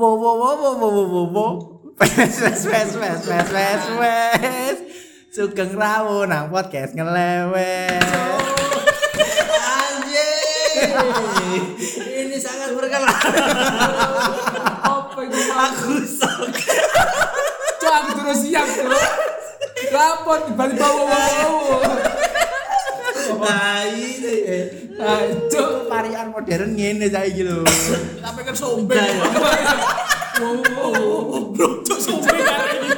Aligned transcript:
Wo 0.00 0.16
wo 0.16 0.32
wo 0.32 0.50
wo 0.56 0.70
wo 0.80 0.88
wo 0.88 1.02
wo 1.12 1.22
wo. 1.28 1.46
Wes 2.00 2.40
wes 2.40 2.64
wes 2.64 2.96
wes 2.96 3.20
wes 3.28 3.48
wes 3.52 3.84
wes. 4.00 4.76
Sugeng 5.28 5.76
rawuh 5.76 6.24
nang 6.24 6.48
podcast 6.48 6.96
ngelewet. 6.96 8.00
Anjir. 9.60 10.88
Ini 12.16 12.36
sangat 12.40 12.72
berkelan. 12.72 13.12
Apa 14.88 15.20
mau? 15.20 15.68
Aku 15.68 16.00
sok. 16.08 16.48
Cok 17.76 17.92
aku 17.92 18.10
terus 18.24 18.40
siap, 18.40 18.64
Cok. 18.72 19.04
Lapor 19.92 20.48
tiba-tiba 20.48 20.88
wow 20.96 21.76
Nah, 21.84 22.49
Cok, 25.50 25.70
Varian 25.88 26.28
modern 26.34 26.70
ngene 26.76 27.06
saiki 27.08 27.42
lho. 27.46 27.64
tak 28.20 28.32
pikir 28.36 28.54
sombe. 28.56 28.94
Wow, 30.40 30.56
wow, 30.72 31.52
bro, 31.52 31.84
cok 31.84 32.00
sombe 32.00 32.32
iki. 32.32 32.90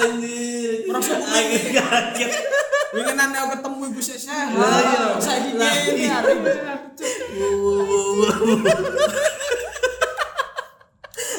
Anjir. 0.00 0.88
Merasa 0.88 1.14
Aku 1.20 1.56
kaget. 1.76 2.32
Wingi 2.94 3.12
nane 3.18 3.36
aku 3.36 3.48
ketemu 3.58 3.82
iku 3.90 4.00
sik 4.00 4.18
sehat. 4.20 4.54
Iya. 4.54 5.18
Saiki 5.20 5.50
ngene 5.58 5.92
iya. 5.98 6.22
arek. 6.22 6.38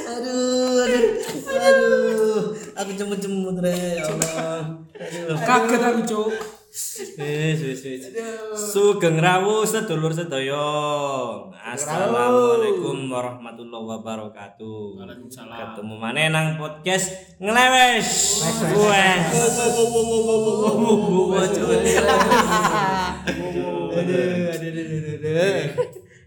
Aduh, 0.05 0.85
aduh, 0.85 1.03
aduh, 1.59 2.43
aku 2.77 2.91
cemut-cemut 2.95 3.57
re, 3.59 3.99
ya 3.99 4.05
Allah. 4.07 4.79
Kaget 5.43 5.81
aku, 5.81 6.01
Cok. 6.05 6.54
Wis, 6.75 7.07
wis, 7.63 7.81
wis. 7.87 8.03
Sugeng 8.51 9.23
rawuh 9.23 9.63
sedulur 9.63 10.11
sedaya. 10.11 10.59
Assalamualaikum 11.55 13.07
warahmatullahi 13.07 13.95
wabarakatuh. 13.95 14.99
Waalaikumsalam. 14.99 15.55
Ketemu 15.55 15.95
maneh 15.95 16.27
nang 16.35 16.59
podcast 16.59 17.39
ngelewes. 17.39 18.43
Wes. 18.75 19.23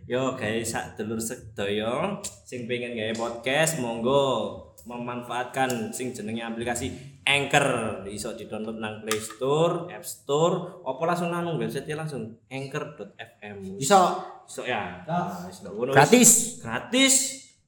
Yo 0.08 0.32
guys, 0.32 0.72
sak 0.72 0.96
dulur 0.96 1.20
sedaya 1.20 2.24
sing 2.48 2.64
pengen 2.64 2.96
gawe 2.96 3.12
podcast 3.20 3.84
monggo 3.84 4.64
memanfaatkan 4.88 5.92
sing 5.92 6.16
jenenge 6.16 6.40
aplikasi 6.40 6.88
Anchor 7.28 8.00
iso 8.08 8.32
di-download 8.32 8.80
nang 8.80 9.04
Play 9.04 9.20
Store, 9.20 9.92
App 9.92 10.00
Store, 10.00 10.80
apa 10.80 11.02
langsung 11.04 11.28
nang 11.28 11.60
website 11.60 11.92
langsung 11.92 12.40
anchor.fm. 12.48 13.76
Iso 13.76 14.00
Iso 14.48 14.64
ya. 14.64 15.04
Nah, 15.04 15.44
iso 15.44 15.68
ngono 15.68 15.92
gratis. 15.92 16.56
Gratis 16.64 17.14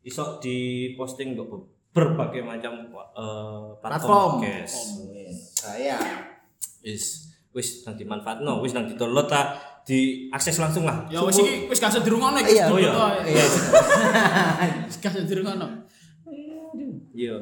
iso 0.00 0.40
di-posting 0.40 1.36
untuk 1.36 1.76
berbagai 1.92 2.40
macam 2.40 2.88
eh, 2.88 3.68
platform 3.84 3.84
Platform. 3.84 4.32
podcast. 4.40 4.76
Saya. 5.60 6.00
Wis 6.80 7.28
wis 7.52 7.84
nang 7.84 8.00
dimanfaatno, 8.00 8.64
wis 8.64 8.72
nang 8.72 8.88
di-download 8.88 9.28
ta, 9.28 9.60
diakses 9.84 10.56
langsung 10.56 10.88
lah. 10.88 11.04
Ya 11.12 11.20
wis 11.20 11.36
iki 11.36 11.68
wis 11.68 11.76
gak 11.76 11.92
usah 11.92 12.00
dirungokno 12.00 12.40
iki. 12.40 12.56
Iya. 12.56 12.72
Oh, 12.72 12.80
iya. 12.80 12.92
Iya. 13.28 13.44
Wis 14.88 14.96
gak 15.04 15.20
usah 15.20 15.28
dirungokno. 15.28 15.84
Iya. 17.10 17.36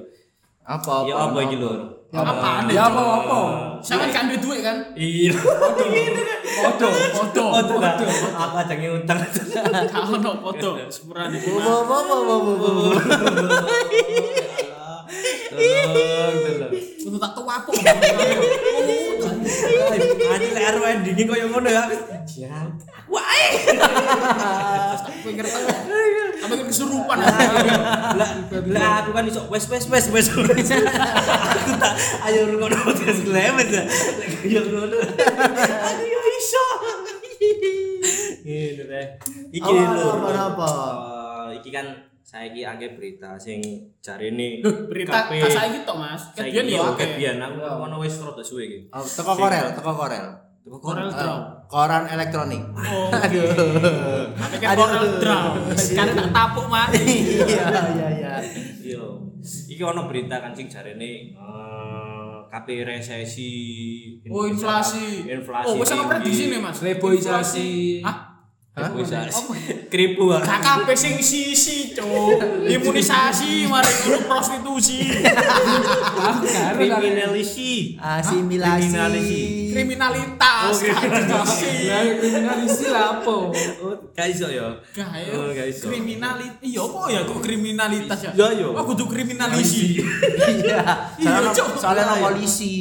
Apa? 0.65 1.09
Ya 1.09 1.15
apa 1.17 1.39
iki 1.45 1.57
lur? 1.61 1.81
Apa? 2.13 2.65
Ya 2.73 2.89
apa-apa. 2.89 3.41
Sampeyan 3.85 4.13
kan 4.13 4.25
duit 4.33 4.41
duit 4.41 4.61
kan? 4.65 4.77
Iya. 4.97 5.33
Foto, 6.59 6.89
foto. 6.89 7.45
Foto 7.53 7.75
lah. 7.81 7.95
Aku 8.49 8.55
aja 8.57 8.75
ngutang. 8.77 9.19
Gak 9.93 10.05
ono 10.09 10.31
foto. 10.41 10.71
Sepurane 10.89 11.37
wo 11.37 11.85
wo 11.85 11.99
wo 12.09 12.37
wo. 12.41 12.71
Tolong, 15.49 15.89
tolong. 15.93 16.73
Untuk 17.09 17.21
tak 17.21 17.33
tahu 17.37 17.47
apa. 17.49 17.71
Ani 20.35 20.47
lek 20.55 20.65
arep 20.69 20.83
endinge 20.85 21.25
koyo 21.29 21.47
ngono 21.49 21.69
ya. 21.69 21.83
Wae. 23.09 23.47
Tak 24.99 25.15
pikir 25.25 25.45
tak 25.49 26.47
pikir 26.53 26.67
kesurupan. 26.69 27.19
Lah, 27.19 28.31
lah 28.69 28.93
aku 29.03 29.11
kan 29.17 29.25
iso 29.25 29.49
wes 29.49 29.65
wes 29.73 29.85
wes 29.89 30.07
wes. 30.13 30.27
Aku 30.33 31.71
tak 31.81 31.95
ayo 32.29 32.53
ngono 32.53 32.77
podcast 32.85 33.25
lemet 33.25 33.69
ya. 33.73 33.83
Lek 33.89 34.31
koyo 34.45 34.61
ngono. 34.69 34.97
Aku 35.89 36.03
yo 36.05 36.21
iso. 36.37 36.67
Gitu 38.45 38.83
deh. 38.89 39.07
Iki 39.53 39.73
lur. 39.73 40.21
apa, 40.21 40.29
apa? 40.53 40.69
Eh, 41.53 41.61
Iki 41.61 41.71
kan 41.73 41.87
saiki 42.29 42.61
akeh 42.61 42.93
berita 42.93 43.41
sing 43.41 43.65
jarene 44.05 44.61
Berita 44.61 45.25
KP. 45.25 45.41
tak 45.41 45.49
saiki 45.49 45.79
tok, 45.83 45.97
Mas. 45.97 46.23
Kedian 46.37 46.69
yo 46.69 46.93
akeh. 46.93 47.17
kebian 47.17 47.41
aku 47.41 47.57
ngono 47.57 47.97
wis 47.99 48.21
rada 48.21 48.45
suwe 48.45 48.69
iki. 48.69 48.79
Oh, 48.93 49.01
Teko 49.01 49.33
Korel, 49.33 49.73
teko 49.73 49.97
Korel. 49.97 50.27
Corel 50.69 51.09
Draw. 51.09 51.65
Koran 51.65 52.05
elektronik. 52.05 52.61
Oh, 52.69 53.09
Aduh. 53.25 53.49
tak 54.37 54.49
pikir 54.53 54.69
Corel 54.77 55.05
Draw. 55.17 55.45
Sekarang 55.73 56.15
tak 56.15 56.29
tapuk, 56.29 56.69
Mas. 56.69 56.93
Iya, 57.01 57.65
iya, 57.97 58.07
iya. 58.13 58.33
Yo. 58.85 59.25
Iki 59.41 59.81
ono 59.81 60.05
berita 60.05 60.37
kan 60.37 60.53
sing 60.53 60.69
jarene 60.69 61.33
eh 61.33 62.37
KP 62.47 62.69
resesi. 62.85 63.53
Oh, 64.29 64.45
inflasi. 64.45 65.25
Inflasi. 65.25 65.65
Oh, 65.65 65.81
wis 65.81 65.89
ana 65.89 65.97
tinggi. 65.99 66.13
prediksi 66.13 66.45
nih, 66.47 66.61
Mas. 66.61 66.77
Reboisasi. 66.79 67.69
Hah? 68.05 68.38
Reboisasi. 68.79 69.43
Kripu 69.91 70.31
ah. 70.31 70.41
Gak 70.45 70.61
kabeh 70.63 70.95
sing 70.95 71.19
sisi, 71.19 71.91
Cuk. 71.97 72.39
Imunisasi 72.69 73.67
mari 73.67 73.91
ngono 74.07 74.19
prostitusi. 74.31 74.99
Kriminalisi. 76.77 77.99
Asimilasi. 77.99 78.87
Kriminalisi. 78.87 79.43
Kriminalitas. 79.75 80.71
Oh, 80.71 80.79
kriminalisi. 80.79 81.73
Lah 81.89 82.03
kriminalisi 82.19 82.85
lah 82.91 83.05
apa? 83.19 83.35
Oh, 83.83 83.95
gak 84.15 84.27
iso 84.31 84.47
ya. 84.51 84.67
Gak 84.95 85.11
ya. 85.17 85.33
Oh, 85.35 85.51
gak 85.55 85.67
iso. 85.71 85.87
Kriminalitas. 85.91 86.61
Iya 86.63 86.81
apa 86.85 87.01
ya 87.11 87.21
kok 87.25 87.39
kriminalitas 87.41 88.19
ya? 88.29 88.31
Iya, 88.35 88.47
iya. 88.59 88.67
Oh 88.69 88.85
kudu 88.85 89.05
kriminalisi. 89.07 90.03
Iya. 90.03 90.85
Iya, 91.19 91.29
Soalnya 91.29 91.53
Cok. 91.55 91.69
soalnya 91.79 92.15
polisi. 92.21 92.75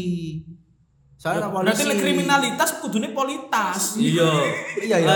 Soalnya 1.17 1.49
nang 1.49 1.51
polisi. 1.51 1.65
Berarti 1.73 1.83
lek 1.89 1.97
kriminalitas 1.97 2.69
kudune 2.77 3.09
politas. 3.09 3.97
Iya. 3.97 4.31
Iya, 4.77 4.95
iya. 5.01 5.13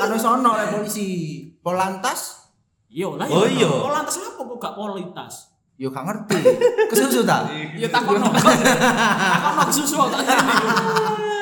Kan 0.00 0.08
wis 0.16 0.24
ono 0.24 0.50
lek 0.56 0.68
polisi. 0.72 1.08
Polantas 1.60 2.44
Iya 2.88 3.10
lah. 3.18 3.26
Oh, 3.26 3.44
iya. 3.44 3.68
Politas 3.68 4.16
apa 4.22 4.40
kok 4.40 4.56
gak 4.58 4.74
politas? 4.74 5.34
yo 5.74 5.90
gak 5.90 6.06
ngerti. 6.06 6.38
Kesusu 6.86 7.26
ta? 7.26 7.50
Ya 7.74 7.90
takono. 7.90 8.30
Takono 8.30 9.62
kesusu 9.66 9.98
tak 10.06 10.22
ngene. 10.22 10.54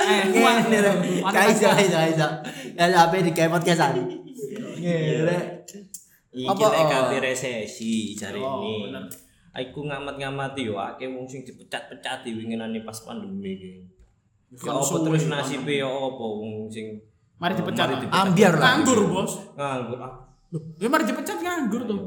Eh, 0.03 0.23
Ngene 0.33 0.79
rek. 0.81 0.97
Iso, 1.53 1.69
gak 1.69 2.07
iso. 2.09 2.29
Ya 2.73 2.85
apa 2.97 3.15
di 3.21 3.31
kayak 3.37 3.53
podcastan. 3.53 4.01
Ngene. 4.81 5.37
Iki 6.33 6.65
lek 6.65 6.89
oh? 6.97 7.13
Resesi 7.21 8.17
jare 8.17 8.41
Oh, 8.41 8.65
ini. 8.65 9.05
Aku 9.53 9.85
ngamat-ngamati 9.85 10.65
yo 10.65 10.81
akeh 10.81 11.13
wong 11.13 11.29
sing 11.29 11.45
dipecat-pecat 11.45 12.25
winginane 12.25 12.81
pas 12.89 12.97
pandemi 13.05 13.53
iki. 13.53 13.73
Ya 14.65 14.73
apa 14.73 14.97
terus 15.05 15.29
nasibe 15.29 15.77
ya 15.77 15.89
apa 15.89 16.25
wong 16.25 16.73
sing 16.73 16.97
Mari 17.37 17.59
dipecat. 17.59 17.87
Mari 17.91 17.97
dipecat. 18.07 18.23
Ambiar 18.23 18.55
lah. 18.55 18.65
Nganggur, 18.79 18.99
Bos. 19.11 19.33
nganggur 19.59 19.99
ah. 19.99 20.15
Loh, 20.55 20.63
ya 20.79 20.87
mari 20.87 21.05
dipecat 21.05 21.39
nganggur 21.43 21.83
tuh. 21.91 22.01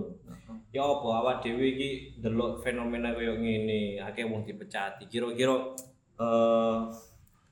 Ya 0.71 0.79
apa 0.79 1.07
awak 1.21 1.35
dhewe 1.43 1.75
iki 1.75 1.89
ndelok 2.23 2.63
fenomena 2.63 3.11
kaya 3.11 3.35
ngene, 3.35 3.99
akeh 3.99 4.23
wong 4.25 4.47
dipecati. 4.47 5.05
Kira-kira 5.11 5.75
eh 6.17 6.77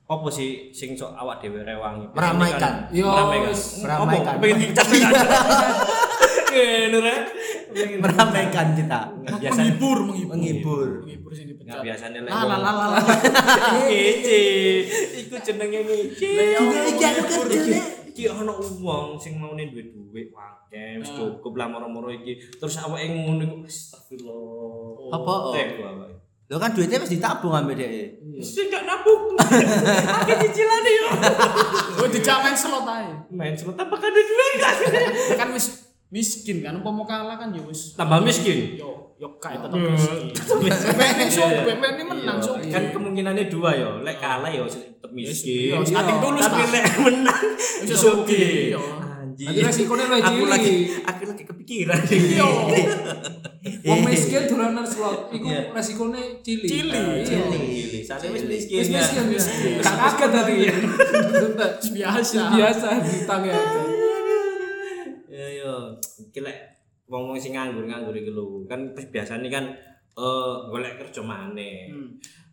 apa 0.04 0.28
sih 0.32 0.72
sing 0.72 0.96
sok 0.96 1.12
awak 1.12 1.44
dhewe 1.44 1.60
rewangi? 1.60 2.08
Meramaikan. 2.16 2.88
Yo, 2.88 3.06
meramaikan. 3.84 4.40
Pengen 4.40 4.58
dipecat 4.58 4.86
Ngene 6.54 6.98
rek. 6.98 7.20
Meramaikan 7.74 8.66
kita. 8.72 9.00
biasa 9.18 9.50
Menghibur, 9.56 9.98
menghibur. 10.04 10.32
Menghibur. 10.32 10.88
Menghibur 11.02 11.30
sing 11.30 11.46
Nggak 11.46 11.58
dipecat. 11.60 11.82
biasanya 11.82 12.18
lek. 12.22 12.30
Lah 12.30 12.44
lah 12.44 12.58
lah 12.58 12.74
lah. 12.76 12.88
Ngece. 13.74 14.42
Iku 15.20 15.34
jenenge 15.40 15.80
ngece. 15.82 16.30
Iki 16.88 17.04
aku 17.04 17.22
kerja, 17.44 17.58
Iki- 18.06 18.30
ana 18.30 18.54
wong 18.54 19.18
sing 19.18 19.36
maune 19.36 19.66
duwe 19.66 19.90
dhuwit 19.90 20.30
akeh, 20.30 21.02
wis 21.02 21.10
cukup 21.10 21.52
lah 21.54 21.66
moro-moro 21.66 22.08
iki. 22.08 22.38
Terus 22.54 22.78
awake 22.78 23.10
ngono 23.10 23.42
iku 23.42 23.56
astagfirullah. 23.64 25.10
Apa? 25.10 25.34
Teko 25.50 25.82
awake. 25.84 26.14
Lo 26.44 26.60
kan 26.60 26.70
duitnya 26.70 27.00
mesti 27.00 27.18
ditabung 27.18 27.50
ambil 27.50 27.74
dia. 27.74 27.88
Sing 28.38 28.68
gak 28.68 28.84
nabung. 28.84 29.34
Akeh 30.20 30.36
cicilane 30.40 30.90
yo. 30.92 31.06
Oh, 31.94 32.10
dijamin 32.10 32.52
slot 32.52 32.84
ae. 32.84 33.08
Main 33.32 33.56
semut 33.56 33.74
apa 33.74 33.96
kan 33.96 34.12
duwe 34.12 34.48
kan. 34.60 34.76
Kan 35.34 35.48
wis 35.50 35.83
miskin 36.14 36.62
kan 36.62 36.78
umpama 36.78 37.02
kalah 37.02 37.34
kan 37.34 37.50
ya 37.50 37.58
wis 37.66 37.98
Tambah 37.98 38.22
miskin. 38.22 38.78
yo 38.78 39.18
yo 39.18 39.26
kae 39.42 39.58
tetep 39.62 39.74
miskin. 39.74 40.30
Bene 40.94 41.26
so 41.26 41.42
Iya. 41.42 41.66
bene 41.74 42.02
menang 42.06 42.38
so. 42.38 42.54
Kan 42.62 42.94
kemungkinannya 42.94 43.50
dua 43.50 43.74
yo. 43.74 43.90
Lek 44.00 44.22
kalah 44.22 44.46
yo 44.46 44.62
tetep 44.70 45.10
miskin. 45.10 45.74
Iya, 45.74 45.82
stating 45.82 46.18
tulus, 46.22 46.46
Tapi 46.46 46.62
lek 46.70 46.84
menang 47.02 47.42
Iso. 47.82 48.22
Iya. 48.30 48.78
anjing. 49.26 49.50
Lo 49.50 50.14
Aku 50.22 50.44
lagi 50.46 50.74
aku 51.02 51.22
lagi 51.26 51.42
kepikiran. 51.42 51.98
Iya. 52.06 52.46
Wong 53.88 54.00
miskin 54.04 54.44
dolanan 54.44 54.84
slot, 54.84 55.32
iku 55.32 55.48
Iya. 55.48 55.72
resikonya 55.72 56.20
cilik. 56.44 56.68
Cilik. 56.68 56.94
Iya. 56.94 57.24
Cilik. 57.26 58.02
Soalnya 58.04 58.28
wis 58.30 58.44
miskin. 58.44 58.76
Wis 58.78 58.88
ya. 58.92 59.00
miskin 59.00 59.24
kaget 59.80 60.30
tadi. 60.30 60.54
Biasa. 61.96 62.40
Biasa 62.54 62.88
ditang 63.02 63.42
ya. 65.34 65.42
Ya 65.42 65.66
yo, 65.66 65.72
iki 66.22 66.38
lek 66.38 66.58
ngomong 67.10 67.34
sing 67.42 67.58
nganggur-nganggur 67.58 68.14
iki 68.14 68.30
lho. 68.30 68.62
Kan 68.70 68.94
biasanya 68.94 69.48
kan 69.50 69.64
eh 70.14 70.54
golek 70.70 71.02
kerja 71.02 71.20
maneh. 71.26 71.90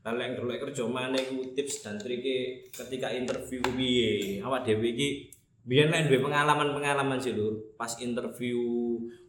Lah 0.02 0.18
lek 0.18 0.42
golek 0.42 0.60
kerja 0.66 0.90
maneh 0.90 1.22
iku 1.22 1.54
tips 1.54 1.86
dan 1.86 2.02
trik 2.02 2.26
ketika 2.74 3.14
interview 3.14 3.62
piye. 3.78 4.42
Awak 4.42 4.66
dhewe 4.66 4.98
iki 4.98 5.30
biyen 5.62 5.94
lek 5.94 6.10
duwe 6.10 6.26
pengalaman-pengalaman 6.26 7.22
sih 7.22 7.38
lho, 7.38 7.78
pas 7.78 7.94
interview 8.02 8.58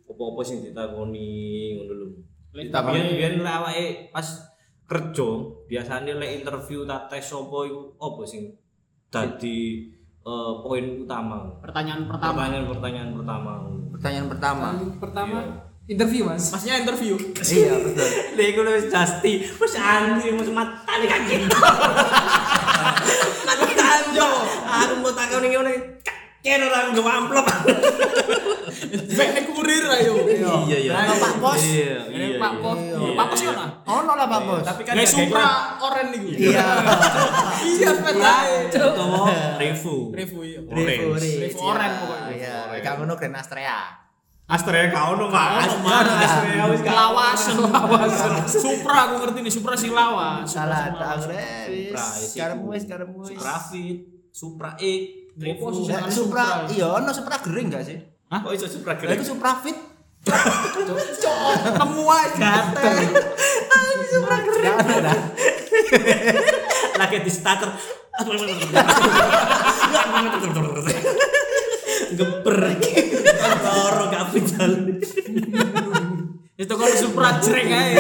apa-apa 0.09 0.41
sing 0.41 0.65
ditakoni 0.65 1.77
ngono 1.77 1.93
lho. 1.93 2.09
Biyen 2.57 2.73
biyen 3.21 3.45
lek 3.45 3.57
awake 3.61 3.87
pas 4.09 4.49
kerja 4.89 5.29
biasanya 5.69 6.17
lek 6.17 6.41
interview 6.41 6.89
tak 6.89 7.09
tes 7.13 7.33
apa 7.33 7.59
iku 7.69 7.97
apa 8.01 8.23
sing 8.25 8.49
dadi 9.13 9.93
eh, 10.23 10.53
poin 10.63 10.85
utama. 11.03 11.39
Pertanyaan 11.61 12.07
pertama. 12.07 12.35
Pertanyaan-pertanyaan 12.39 13.11
pertama. 13.15 13.53
Pertanyaan 13.93 14.27
pertama. 14.31 14.67
Pertama 14.99 15.39
interview 15.91 16.23
mas. 16.27 16.45
Masnya 16.55 16.83
interview. 16.83 17.15
Iya, 17.43 17.75
betul. 17.85 18.09
Lha 18.39 18.45
iku 18.55 18.61
wis 18.65 18.87
justi, 18.87 19.33
wis 19.45 19.75
anti 19.77 20.29
wis 20.31 20.51
matane 20.55 21.07
kaki. 21.11 21.35
Aku 23.43 23.65
tanjo. 23.75 24.29
Aku 24.63 24.93
mau 25.03 25.13
takon 25.13 25.45
iki 25.45 25.57
ngene. 25.59 25.75
Kene 26.43 26.67
ora 26.67 26.91
nggo 26.91 27.03
amplop. 27.07 27.47
Bek 28.93 29.47
kurir 29.47 29.85
ayo. 29.95 30.13
Iya 30.67 30.79
iya. 30.83 30.93
Sama 31.07 31.15
Pak 31.23 31.35
Pos. 31.39 31.63
Iya 31.63 31.99
Ini 32.11 32.27
iya. 32.35 32.39
Pak 32.43 32.53
Pos. 32.59 32.79
Pak 33.15 33.27
Pos 33.31 33.41
yo 33.47 33.53
nah. 33.55 33.71
Ono 33.87 34.13
lah 34.19 34.27
Pak 34.27 34.41
Bos. 34.43 34.65
Tapi 34.67 34.83
kan 34.83 34.93
gak 34.99 35.07
Supra 35.15 35.49
oren 35.79 36.07
niku. 36.11 36.29
Iya. 36.35 36.67
Iya 37.63 37.89
sepeda. 37.95 38.35
Utawa 38.75 39.31
Revu. 39.63 40.11
Revu 40.11 40.39
iya. 40.43 40.61
Revo, 40.67 41.15
Revo 41.15 41.59
oren 41.63 41.91
pokoknya. 42.03 42.29
Iya, 42.35 42.57
gak 42.83 42.95
ngono 42.99 43.15
Grand 43.15 43.39
Astrea. 43.39 44.03
Astrea 44.53 44.91
kau 44.91 45.17
no 45.17 45.31
Mas, 45.31 45.71
Mas. 45.81 46.07
Astrea 46.11 46.65
wis 46.69 46.81
gak 46.83 46.93
lawasan 46.93 47.57
lawasan. 47.63 48.33
Supra 48.51 49.09
aku 49.09 49.15
ngerti 49.25 49.39
nih 49.47 49.53
Supra 49.55 49.79
sing 49.79 49.95
lawas. 49.95 50.45
Salah 50.45 50.91
tak 50.93 51.23
akhirnya 51.23 51.71
wis. 51.71 51.95
Supra, 51.95 52.05
isi. 52.19 52.37
Karemu 52.37 52.65
wis, 52.75 52.85
karemu 52.85 53.17
wis. 53.23 53.29
Supra 53.33 53.55
Fit, 53.71 53.99
Supra 54.35 54.71
X, 54.77 55.22
Revo, 55.33 55.73
Lah, 55.89 56.13
Supra, 56.13 56.69
iya 56.69 56.93
ono 56.93 57.09
Supra 57.09 57.41
gering 57.41 57.73
gak 57.73 57.89
sih? 57.89 57.97
Kok 58.29 58.53
iso 58.53 58.69
Supra 58.69 58.97
Lah 59.01 59.15
iku? 59.17 59.25
Supra 59.25 59.57
Fit. 59.65 59.77
Nemu 61.81 62.05
ae 62.05 62.27
gatel. 62.37 62.97
Gak 64.61 64.77
ono 64.77 64.97
dah. 65.01 65.19
lagi 66.93 67.19
di 67.25 67.33
starter 67.33 67.67
geber 72.13 72.57
loro 73.65 74.05
gak 74.13 74.25
bisa 74.37 74.65
Itu 76.61 76.73
kalau 76.77 76.95
Supra 76.95 77.41
jreng 77.41 77.73
ae. 77.73 77.93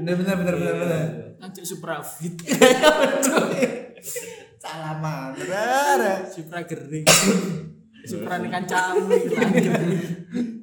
Bener 0.00 0.14
bener 0.18 0.34
bener 0.40 0.54
bener 0.56 0.74
bener. 0.80 1.04
Anjir 1.44 1.64
Supra 1.68 2.00
Fit. 2.00 2.40
Salaman. 4.64 5.36
Bener. 5.36 6.00
Supra 6.32 6.64
gering. 6.64 7.04
Supra 8.08 8.36
ini 8.36 8.52
kan 8.52 8.64
iki 8.68 9.36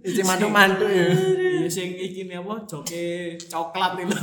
Iki 0.02 0.22
mantu-mantu 0.22 0.86
ya. 0.86 1.10
Iya 1.10 1.66
sing 1.70 1.94
iki 1.94 2.26
nih 2.26 2.38
apa 2.38 2.54
joke 2.70 3.02
coklat 3.50 3.98
itu. 3.98 4.14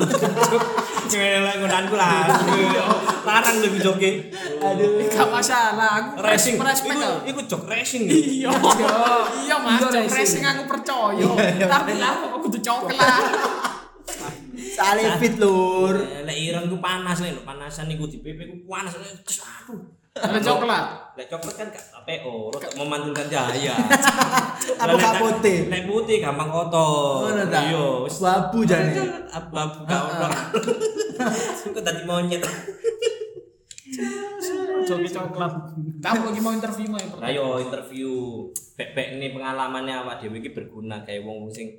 ngelak 1.10 1.54
ngunanku 1.58 1.94
lah 1.96 2.28
larang 3.25 3.58
lebih 3.58 3.80
joki 3.80 4.30
Aduh, 4.62 5.02
gak 5.06 5.28
masalah. 5.30 6.14
Aku 6.14 6.22
racing 6.22 6.58
respect 6.62 6.98
iku 7.26 7.40
jok 7.46 7.62
racing 7.66 8.06
Iya. 8.06 8.50
Iya 8.50 9.56
Mas, 9.62 9.82
Iya, 9.82 9.86
jok 9.86 9.90
racing. 9.94 10.14
racing 10.14 10.42
aku 10.46 10.62
percaya. 10.70 11.28
Tapi 11.66 11.92
lah 11.98 12.12
kok 12.22 12.38
kudu 12.42 12.58
coklat. 12.62 13.22
Sale 14.78 15.02
fit 15.19 15.34
lur. 15.36 15.94
lek 16.22 16.38
ireng 16.38 16.66
ku 16.66 16.78
panas 16.78 17.19
lek 17.19 17.42
panasan 17.42 17.90
iku 17.90 18.06
di 18.06 18.19
PP 18.19 18.38
ku 18.46 18.56
panas 18.64 18.94
terus 18.94 19.42
aduh 19.42 19.82
Ada 20.14 20.38
coklat. 20.40 20.84
lek 21.14 21.26
coklat 21.26 21.54
kan 21.56 21.66
gak 21.69 21.84
PO 22.04 22.50
rotok 22.50 22.72
memantulkan 22.75 23.26
cahaya 23.26 23.75
Apa 24.82 24.94
gak 24.94 25.14
putih? 25.16 25.66
lek 25.66 25.82
putih 25.84 26.19
gampang 26.19 26.46
kotor 26.48 27.26
Ngono 27.28 27.44
ta? 27.44 27.60
iya 27.64 27.84
wis 28.02 28.19
Wabu 28.19 28.62
jane. 28.62 28.94
apa 29.28 29.60
gak 29.82 30.02
ono 30.08 30.26
aku 31.64 31.80
tadi 31.80 32.02
monyet 32.04 32.42
Joki 34.80 35.10
coklat. 35.10 35.52
Kamu 35.98 36.22
lagi 36.25 36.40
mau 36.40 36.52
interview 36.52 36.86
mau 36.86 37.00
pertama? 37.00 37.26
ayo 37.26 37.58
interview 37.58 38.10
bek-bek 38.72 39.16
ini 39.16 39.26
pengalamannya 39.30 39.94
awak 39.98 40.16
dhewe 40.19 40.38
iki 40.38 40.50
berguna 40.50 41.02
kayak 41.02 41.20
wong 41.20 41.50
sing 41.50 41.76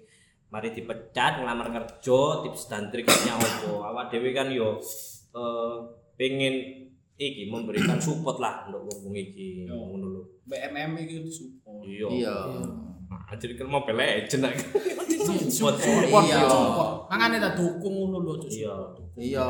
mari 0.49 0.73
dipecat 0.73 1.39
ngelamar 1.39 1.69
kerja 1.69 2.19
tips 2.41 2.67
dan 2.67 2.89
triknya 2.89 3.37
opo 3.37 3.85
awak 3.85 4.09
dhewe 4.09 4.33
kan 4.33 4.49
yo 4.49 4.81
eh 5.29 5.75
pengen 6.17 6.89
iki 7.15 7.47
memberikan 7.47 8.01
support 8.05 8.41
lah 8.41 8.65
untuk 8.65 8.81
wong 9.05 9.13
iki 9.13 9.69
ngono 9.69 10.07
lho 10.09 10.21
BMM 10.49 10.97
itu 10.97 11.29
support. 11.29 11.85
iya 11.85 12.09
Iya. 12.09 12.35
Nah, 13.09 13.33
jadi 13.37 13.53
kan 13.57 13.69
mau 13.69 13.81
legend 13.85 14.41
lah 14.45 14.53
support 15.53 15.77
Support 15.77 16.25
Iya. 16.25 16.41
ya 16.41 17.37
tak 17.37 17.53
dukung 17.53 17.93
ngono 17.93 18.17
lho 18.25 18.33
iya 18.49 18.73
Iya. 19.13 19.47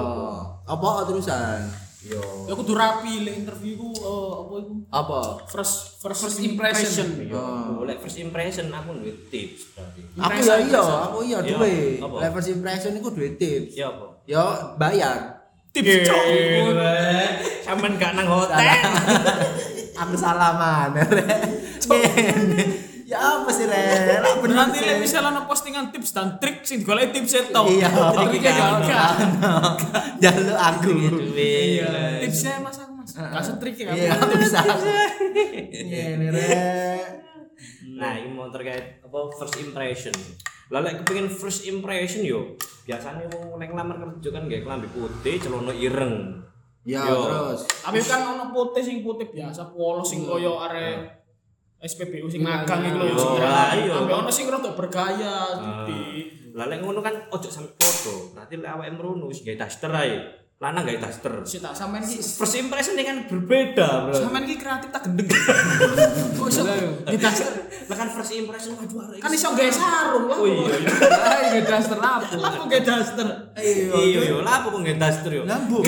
Apa 0.68 1.07
terusan? 1.07 1.88
Iya 2.00 2.22
Ya 2.48 2.54
kudu 2.54 2.74
rapi 2.74 3.22
le 3.22 3.31
interview 3.36 3.75
ku 3.75 3.92
eh, 3.92 4.31
apa 4.38 4.54
iku? 4.57 4.74
Apa? 4.88 5.19
First 5.46 6.00
first, 6.00 6.40
impression. 6.40 7.07
iya 7.19 7.44
boleh 7.69 8.00
first 8.00 8.18
impression 8.18 8.72
aku 8.72 8.96
duwe 8.96 9.13
tips 9.28 9.75
berarti 9.75 10.00
Aku 10.16 10.40
ya 10.40 10.56
iya, 10.62 10.81
aku 10.81 11.19
iya 11.28 11.40
duwe. 11.44 12.00
Apa? 12.00 12.16
Level 12.24 12.44
impression 12.50 12.92
iku 12.96 13.10
duwe 13.12 13.30
tips. 13.36 13.75
iya 13.75 13.92
apa 13.92 14.06
Yo 14.24 14.44
bayar. 14.75 15.18
tips 15.70 16.08
cok 16.08 16.24
sampean 17.62 17.94
gak 18.00 18.12
nang 18.15 18.25
hotel 18.25 18.58
Aku 20.00 20.15
salaman. 20.15 20.96
Ngene. 21.84 22.63
Ya 23.10 23.18
apa 23.18 23.50
sih 23.50 23.66
Re? 23.66 24.22
Lah 24.22 24.38
bener 24.38 24.54
Nanti 24.54 24.78
sih. 24.78 24.86
le 24.86 24.94
misalnya 25.01 25.34
ana 25.34 25.42
postingan 25.50 25.89
tips 25.89 26.13
dan 26.13 26.38
trik 26.38 26.62
sing 26.62 26.86
digoleki 26.86 27.25
tips 27.25 27.50
itu. 27.50 27.62
Iya. 27.82 27.89
Triknya 27.89 28.51
gak 28.54 28.70
gak. 28.86 29.12
Jaluk 30.22 30.60
aku. 30.62 30.89
iya 31.34 32.22
Tipsnya 32.22 32.62
mas 32.62 32.78
aku 32.78 32.94
mas. 32.94 33.10
Gak 33.18 33.42
setrik 33.42 33.74
ya. 33.82 33.89
Iya, 33.89 34.13
tips. 34.13 34.54
Ngene 35.74 36.28
Re. 36.30 36.46
Nah, 38.00 38.16
ini 38.16 38.30
mau 38.32 38.48
terkait 38.54 39.01
apa 39.01 39.18
first 39.34 39.58
impression. 39.58 40.13
Lah 40.70 40.86
lek 40.86 41.01
kepengin 41.01 41.28
first 41.34 41.66
impression 41.66 42.22
yo, 42.22 42.54
biasanya 42.86 43.25
wong 43.34 43.58
nek 43.58 43.74
ngelamar 43.74 43.98
kerja 44.06 44.30
kan 44.38 44.46
gak 44.46 44.62
klambi 44.62 44.88
putih, 44.94 45.42
celana 45.42 45.74
ireng. 45.74 46.46
Ya 46.86 47.04
terus. 47.10 47.66
Tapi 47.66 48.00
kan 48.06 48.38
ono 48.38 48.54
putih 48.54 48.86
sing 48.86 49.01
putih 49.01 49.28
biasa, 49.34 49.74
polos 49.74 50.06
sing 50.08 50.24
koyo 50.24 50.62
are 50.62 51.19
SPBU 51.79 52.27
sing 52.27 52.43
magang 52.43 52.83
iku 52.83 52.98
lho. 53.00 53.05
Iya, 53.07 53.15
sing 53.15 53.33
lah, 53.39 53.69
iya. 53.71 53.93
Ambek 54.03 54.15
ono 54.19 54.29
sing 54.31 54.45
rada 54.51 54.71
bergaya 54.75 55.36
di 55.88 56.00
Lah 56.50 56.65
lek 56.67 56.81
ngono 56.83 57.00
kan 57.00 57.15
ojo 57.31 57.48
sampe 57.48 57.71
foto. 57.79 58.36
Berarti 58.36 58.59
lek 58.59 58.67
awake 58.67 58.91
mrono 58.98 59.31
wis 59.31 59.45
gawe 59.48 59.55
daster 59.55 59.91
ae. 59.95 60.17
Lanang 60.60 60.84
gawe 60.84 61.00
daster. 61.00 61.32
sih 61.48 61.63
tak 61.63 61.72
sampean 61.72 62.04
iki 62.04 62.20
First 62.20 62.60
impression 62.60 62.92
kan 63.00 63.24
berbeda, 63.32 64.12
Bro. 64.12 64.28
sampean 64.28 64.44
iki 64.44 64.60
kreatif 64.60 64.92
tak 64.92 65.08
gendeng. 65.08 65.32
Kok 66.36 66.48
iso 66.51 66.68
kita 67.08 67.30
Lah 67.88 67.96
kan 67.96 68.08
first 68.12 68.36
impression 68.36 68.75
waduh 68.75 69.08
arek. 69.08 69.24
kan 69.24 69.32
iso 69.32 69.56
gawe 69.56 69.72
sarung 69.72 70.28
lah. 70.28 70.36
Oh 70.36 70.44
iya. 70.44 70.68
iya. 70.75 70.92
Ah, 71.16 71.39
ini 71.48 71.60
daster 71.63 71.96
apa? 71.96 72.36
Lah 72.36 72.51
kok 72.60 72.68
gawe 72.68 72.84
daster. 72.84 73.28
Iya 73.56 74.20
yo, 74.20 74.44
lah 74.44 74.60
apa 74.60 74.68
kok 74.68 74.84
gawe 74.84 74.98
daster 75.00 75.32
yo? 75.32 75.44
Lambu. 75.48 75.80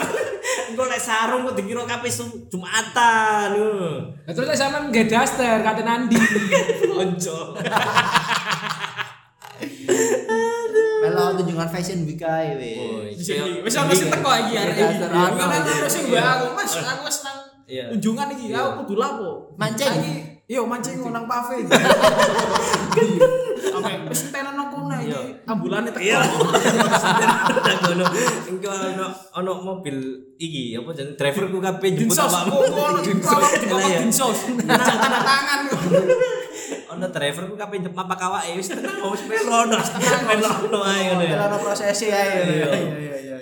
Engko 0.70 0.82
lek 0.86 1.02
sarung 1.02 1.50
kok 1.50 1.58
dikira 1.58 1.82
Sum- 2.06 2.46
Jumatan. 2.46 3.50
Nah, 3.50 4.30
terus 4.30 4.54
sampean 4.54 4.94
nggak 4.94 5.10
daster 5.10 5.58
kata 5.58 5.82
Nandi. 5.82 6.14
Ojo. 7.02 7.58
Melo 11.04 11.36
tunjungan 11.36 11.68
fashion 11.68 12.06
week 12.08 12.22
ae 12.24 12.56
wis. 12.56 13.28
Ono 13.76 13.92
sing 13.92 14.08
teko 14.08 14.30
iki 14.40 14.54
arek 14.56 14.76
iki. 14.76 15.04
Kan 15.04 15.90
sing 15.90 16.04
mbak 16.08 16.24
aku, 16.24 16.46
Mas, 16.56 16.72
aku 16.80 17.02
wis 17.04 17.18
nang 17.24 17.38
Iya. 17.64 17.88
kunjungan 17.92 18.28
iki, 18.36 18.46
aku 18.52 18.70
kudu 18.84 18.94
lapo. 19.00 19.30
Mancing. 19.56 19.96
Yo 20.48 20.68
mancing 20.68 21.00
nang 21.08 21.24
pave. 21.24 21.64
Nang 21.64 21.80
ambulane 25.44 25.88
teko. 25.92 26.00
Iya. 26.04 26.20
Engko 28.50 28.70
ono 28.72 29.06
ono 29.36 29.52
mobil 29.60 29.96
iki 30.40 30.72
apa 30.76 30.90
jeneng 30.96 31.16
driverku 31.16 31.58
kabeh 31.60 31.88
jemput 31.94 32.18
awakmu. 32.18 32.56
kok 32.64 32.74
ono 32.74 33.00
dinsos, 33.04 33.48
di 33.60 33.66
Lah, 33.68 33.80
iya. 33.84 33.98
dinsos. 34.00 34.38
Tanda 34.68 35.18
tangan. 35.20 35.60
Ono 36.96 37.06
driverku 37.12 37.54
kabeh 37.56 37.76
jemput 37.84 38.00
apa 38.04 38.14
kawake 38.16 38.56
wis 38.56 38.68
tenang 38.72 38.96
wis 39.04 39.22
melono. 39.28 39.78
Melono 40.28 40.78
ae 40.84 41.02
ngono 41.12 41.24
ya. 41.24 41.36
Kalau 41.44 41.58
prosesi 41.60 42.06
aja. 42.08 42.40
Iya. 42.40 42.44
iya 42.44 42.68
iya 42.72 43.16
iya. 43.20 43.33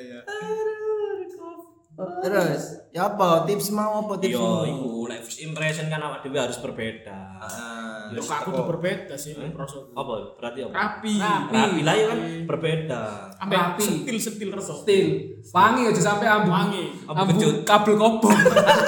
Terus, 2.23 2.62
ya 2.94 3.12
apa 3.14 3.49
tips 3.49 3.73
mau 3.75 4.06
apa 4.06 4.18
tips? 4.21 4.35
Yo 4.37 4.66
iku 4.66 4.92
nek 5.11 5.21
first 5.25 5.40
impression 5.42 5.87
kan 5.90 6.00
awak 6.02 6.23
dhewe 6.23 6.38
harus 6.38 6.59
berbeda. 6.61 7.18
Ah, 7.40 8.09
Yo 8.12 8.21
aku 8.21 8.52
tuh 8.52 8.66
berbeda 8.68 9.16
sih 9.16 9.32
rasa. 9.35 9.80
Apa? 9.97 10.37
Berarti 10.37 10.61
apa? 10.68 10.73
Rapi. 10.73 11.14
Rapi 11.18 11.80
lah 11.80 11.94
ya 11.97 12.06
kan 12.12 12.18
berbeda. 12.44 13.02
Sampai 13.40 13.56
Rapi. 13.56 13.82
setil-setil 13.82 14.50
reso. 14.52 14.75
Stil. 14.85 15.09
Wangi 15.50 15.82
aja 15.90 16.02
sampai 16.12 16.26
ambu. 16.28 16.50
Wangi. 16.52 16.85
Ambu 17.09 17.64
kabel 17.66 17.94
kobong. 17.99 18.38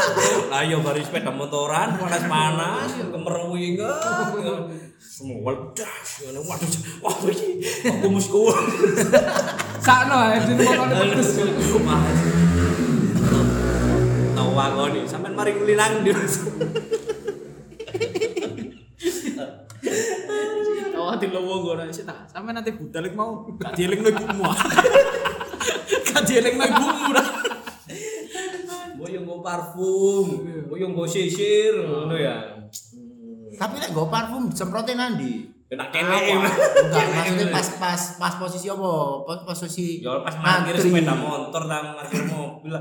Lah 0.53 0.63
yo 0.63 0.79
baru 0.85 1.03
sepeda 1.03 1.35
motoran 1.35 1.99
panas-panas 1.99 2.95
kemerwing. 3.11 3.81
Semua 5.01 5.53
das 5.75 6.23
ngono. 6.23 6.41
Waduh, 6.47 6.71
waduh 7.03 7.29
iki 7.31 7.51
aku 7.87 8.07
musko. 8.13 8.55
Sakno 9.83 10.15
ae 10.31 10.39
den 10.47 10.57
motorne 10.63 10.95
pedes. 11.11 11.31
Tahu 11.39 12.44
wangoni, 14.55 15.03
sampean 15.05 15.35
mari 15.35 15.53
nguli 15.59 15.75
nang 15.75 16.01
ndi. 16.01 16.11
Oh, 20.95 21.13
hati 21.13 21.29
lowo 21.29 21.61
gue 21.67 21.93
sih 21.93 22.07
tak. 22.09 22.25
Sampai 22.33 22.57
nanti 22.57 22.73
budalik 22.73 23.13
mau 23.13 23.45
gak 23.61 23.77
dielingno 23.77 24.09
ibumu. 24.09 24.47
Gak 26.09 26.23
dielingno 26.25 26.65
ibumu 26.65 27.13
yo 29.15 29.23
nggo 29.23 29.37
parfum, 29.47 30.27
mbok 30.67 30.75
yo 30.75 30.87
nggo 30.91 31.07
sisir 31.07 31.87
ngono 31.87 32.19
ya. 32.19 32.59
Tapi 33.55 33.75
nek 33.79 33.95
nggo 33.95 34.11
parfum 34.11 34.51
disemprotin 34.51 34.99
nanti. 34.99 35.55
Kena 35.71 35.89
kene. 35.95 36.35
Enggak, 36.35 37.07
maksudnya 37.15 37.47
pas 37.55 37.67
pas 37.79 38.03
pas 38.19 38.35
posisi 38.37 38.67
apa? 38.69 38.91
Pas 39.23 39.41
posisi 39.47 40.03
Yo 40.03 40.21
pas 40.27 40.35
parkir 40.35 40.77
sepeda 40.77 41.15
motor 41.15 41.71
nang 41.71 41.95
parkir 41.95 42.27
mobil 42.27 42.75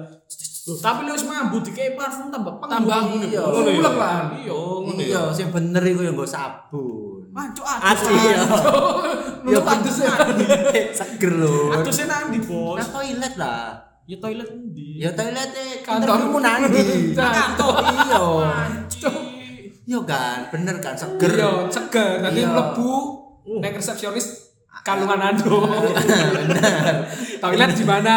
tapi 0.63 1.03
lu 1.03 1.12
wis 1.12 1.24
mambu 1.24 1.60
dikei 1.60 1.91
parfum 1.93 2.32
tambah 2.32 2.55
peng. 2.55 2.72
Tambah 2.72 3.00
Iya. 3.20 3.41
Ngono 3.43 3.67
ya. 3.67 3.79
Ulek 3.79 3.96
lah. 3.96 4.17
Iya, 4.34 4.55
ngono 4.55 4.96
ya. 4.96 5.08
Iya, 5.10 5.22
sing 5.29 5.48
bener 5.50 5.84
iku 5.84 6.01
yang 6.01 6.15
nggo 6.15 6.24
sabun. 6.24 7.20
Mancuk 7.29 7.65
adus. 7.67 8.08
ya. 8.08 8.39
Ya 9.43 9.60
adus 9.60 9.98
ya. 10.00 10.13
Seger 10.89 11.34
lho. 11.36 11.67
Adusnya 11.70 12.05
nanti 12.08 12.39
bos. 12.39 12.79
Nah 12.79 12.88
toilet 12.89 13.34
lah. 13.36 13.75
Ya 14.03 14.15
toilet 14.20 14.48
endi? 14.48 15.00
Ya 15.00 15.12
toilet 15.12 15.51
e 15.51 15.65
Kantor. 15.82 16.08
kantormu 16.08 16.38
nanti. 16.39 17.12
Kantor. 17.12 17.74
Iya. 17.84 18.22
Mancuk. 18.39 19.15
Iya 19.84 20.00
kan, 20.08 20.48
bener 20.48 20.75
kan 20.79 20.96
seger. 20.96 21.27
Iya, 21.34 21.51
seger. 21.67 22.24
Nanti 22.24 22.39
Iya. 22.39 22.50
mlebu 22.50 22.91
nek 23.60 23.75
resepsionis 23.75 24.52
kalungan 24.83 25.19
ando. 25.31 25.63
Toilet 27.39 27.71
di 27.71 27.85
mana? 27.87 28.13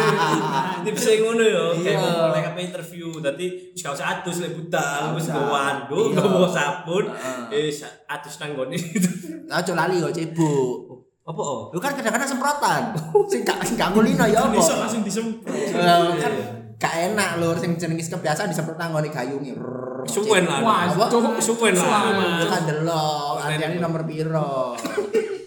Tips 0.86 1.02
sing 1.02 1.18
ngono 1.20 1.42
ya, 1.42 1.64
kayak 1.76 1.92
Iya. 1.92 1.98
mau 2.00 2.30
mulai 2.30 2.42
kabeh 2.46 2.62
interview, 2.66 3.08
dadi 3.20 3.46
wis 3.70 3.82
gak 3.82 3.94
usah 3.94 4.06
adus 4.16 4.40
lek 4.40 4.54
budal, 4.54 5.12
wis 5.14 5.28
anduk, 5.28 6.14
Iya. 6.14 6.22
nggo 6.24 6.48
sabun, 6.48 7.04
wis 7.52 7.82
adus 8.06 8.34
nang 8.40 8.56
gone 8.56 8.72
itu. 8.72 9.10
Aja 9.50 9.72
lali 9.74 9.98
kok 9.98 10.14
cebok. 10.14 10.74
Apa 11.20 11.42
oh? 11.42 11.60
Lu 11.70 11.78
kan 11.78 11.92
kadang-kadang 11.92 12.26
semprotan. 12.26 12.82
Sing 13.28 13.44
gak 13.44 13.60
sing 13.62 13.76
gak 13.76 13.92
ngulino 13.92 14.24
ya 14.24 14.46
apa? 14.46 14.56
Bisa 14.56 14.78
langsung 14.78 15.02
disemprot. 15.02 15.52
Eh, 15.52 16.10
kan 16.18 16.32
gak 16.74 16.94
enak 17.12 17.38
lho 17.38 17.54
sing 17.54 17.76
jenenge 17.76 18.08
kebiasaan 18.08 18.48
disemprot 18.48 18.74
nang 18.74 18.90
ngone 18.90 19.10
gayunge. 19.10 19.52
Rrrr, 19.54 20.08
Suwen 20.08 20.48
lah. 20.48 20.58
Wah, 20.64 20.88
Apa? 20.88 21.06
Suwen 21.38 21.76
lah. 21.76 22.40
Kan 22.48 22.62
delok, 22.64 23.36
antriane 23.36 23.78
nomor 23.78 24.02
piro. 24.02 24.74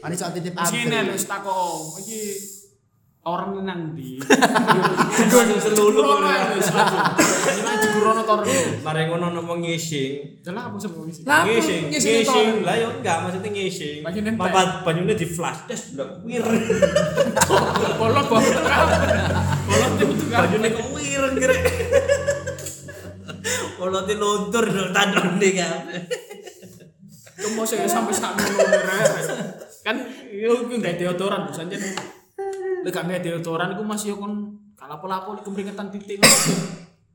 Ani 0.04 0.16
soal 0.20 0.36
titip 0.36 0.52
Sini 0.68 0.92
antri. 0.92 1.16
lu 1.16 1.18
takon. 1.18 1.96
Iki 1.96 2.22
orang 3.24 3.64
nang 3.64 3.96
ndi? 3.96 4.20
Langsung 5.32 5.60
selulu 5.64 6.04
ngono 6.04 6.28
ya. 6.28 6.44
Ini 6.52 7.64
aja 7.64 7.88
burono 7.96 8.22
tor. 8.28 8.44
Mari 8.84 9.02
ngono 9.08 9.32
nopo 9.32 9.56
ngising. 9.56 10.44
Jalan 10.44 10.60
apa? 10.60 10.76
Lah, 11.24 11.48
Ngising, 11.48 11.88
ngisi 11.88 12.08
ngising. 12.20 12.28
toilet. 12.60 12.68
Lah 12.68 12.76
yo 12.76 12.88
enggak 13.00 13.18
maksudnya 13.24 13.50
ngising. 13.50 14.04
Papat 14.36 14.84
banyune 14.84 15.16
di 15.16 15.24
flash 15.24 15.64
tes 15.72 15.96
udah 15.96 16.20
wir. 16.28 16.44
Bolot 17.96 18.28
bolot 18.28 18.56
Bolot 19.64 19.92
itu. 19.96 20.14
Banyune 20.28 20.68
kok 20.68 20.86
wir 20.92 21.24
kira. 21.40 21.56
Kalau 23.74 24.02
di 24.04 24.16
luntur 24.16 24.64
dong 24.68 24.92
tandon 24.92 25.40
deh 25.40 25.52
kabeh. 25.56 26.02
Saya 27.64 27.88
sampai 27.88 28.12
sak 28.12 28.36
ngono 28.36 28.68
Kan 29.84 29.96
yo 30.32 30.64
ku 30.64 30.74
gak 30.80 30.96
deodoran 30.96 31.46
Bos 31.46 31.60
anjen. 31.60 31.80
Lek 32.84 32.92
gak 32.92 33.04
gak 33.06 33.24
deodoran 33.24 33.76
iku 33.76 33.84
masih 33.84 34.16
yo 34.16 34.24
kon 34.24 34.34
kalapo-lapo 34.80 35.36
iku 35.38 35.52
keringetan 35.52 35.92
titik. 35.92 36.24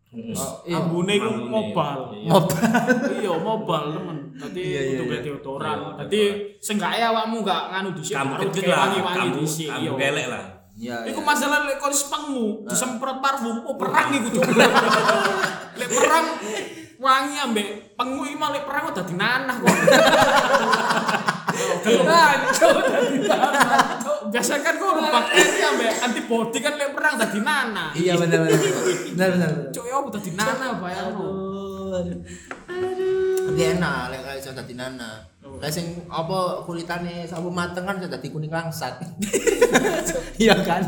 Iya. 0.08 0.80
Ambune 0.80 1.20
iku 1.20 1.28
Ambune, 1.28 1.52
mobile. 1.52 2.02
iya. 2.16 2.32
Iya, 3.20 3.32
mobile 3.37 3.88
temen. 3.92 4.18
Dadi 4.40 4.60
Iya, 4.64 4.80
iya, 4.80 5.00
iya. 5.00 5.10
gak 5.12 5.20
deodoran. 5.25 5.78
Iya, 5.80 5.92
Dadi 6.00 6.20
seenggaknya 6.60 7.06
awakmu 7.12 7.37
gak 7.44 7.62
nganu 7.72 7.88
dhisik. 7.96 8.14
Kamu 8.16 8.32
kayak 8.40 8.64
lah, 8.64 8.78
wangi-wangi 8.88 9.18
kamu 9.20 9.44
kamu 9.44 9.84
Iya. 9.84 9.92
kelek 10.00 10.26
lah. 10.32 10.44
Iya. 10.78 10.96
Iku 11.10 11.20
iya. 11.20 11.28
masalah 11.28 11.58
lek 11.68 11.76
kon 11.76 11.92
sepengmu 11.92 12.46
disemprot 12.64 13.18
parfum, 13.20 13.56
oh 13.68 13.76
perang 13.76 14.08
iku 14.16 14.28
cuk. 14.32 14.44
lek 15.78 15.88
perang 15.92 16.26
wangi 16.98 17.37
ambek 17.38 17.66
pengu 17.94 18.22
iki 18.26 18.34
malah 18.38 18.58
lek 18.58 18.64
perang 18.64 18.82
kok 18.88 18.94
dadi 19.02 19.14
nanah 19.18 19.56
kok. 19.60 19.68
Lanjut 21.85 22.77
dadi 22.88 23.19
Biasa 24.29 24.61
kan 24.61 24.75
kok 24.77 24.93
bakteri 25.00 25.61
ambek 25.65 25.93
antibody 26.05 26.59
kan 26.61 26.75
lek 26.77 26.93
perang 26.93 27.15
dadi 27.17 27.41
nanah. 27.41 27.91
Iya 27.97 28.12
bener. 28.21 28.45
Bener 28.45 28.59
bener. 29.17 29.29
bener. 29.33 29.53
Cuk 29.73 29.85
ya 29.88 29.99
dadi 30.05 30.31
nanah 30.37 30.71
bayangno. 30.77 31.29
Tapi 33.49 33.62
enak 33.75 34.12
lek 34.12 34.21
kaya 34.21 34.37
iso 34.37 34.53
dadi 34.53 34.75
nana. 34.77 35.25
Lah 35.41 35.71
sing 35.73 36.05
apa 36.12 36.61
kulitane 36.69 37.25
sabu 37.25 37.49
mateng 37.49 37.88
kan 37.88 37.97
iso 37.97 38.09
dadi 38.12 38.29
kuning 38.29 38.53
langsat. 38.53 39.00
Iya 40.38 40.55
kan? 40.62 40.81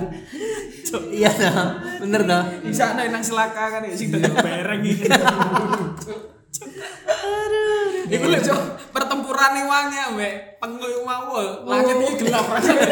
Iya 1.11 1.31
dah. 1.33 1.81
Bener 2.01 2.23
dah. 2.23 2.45
Di 2.63 2.71
sana 2.71 3.09
nang 3.09 3.25
selaka 3.25 3.73
kan 3.73 3.83
ya 3.89 3.97
sing 3.97 4.13
dadi 4.13 4.29
bereng 4.31 4.85
iki. 4.85 5.09
Iku 8.11 8.27
lho 8.27 8.57
pertempuran 8.91 9.51
ning 9.55 9.67
wangi 9.71 9.99
ambek 10.11 10.33
pengu 10.59 10.83
iku 10.83 11.03
mau 11.07 11.39
langit 11.69 11.97
iki 12.03 12.15
gelap 12.27 12.47
rasane. 12.51 12.83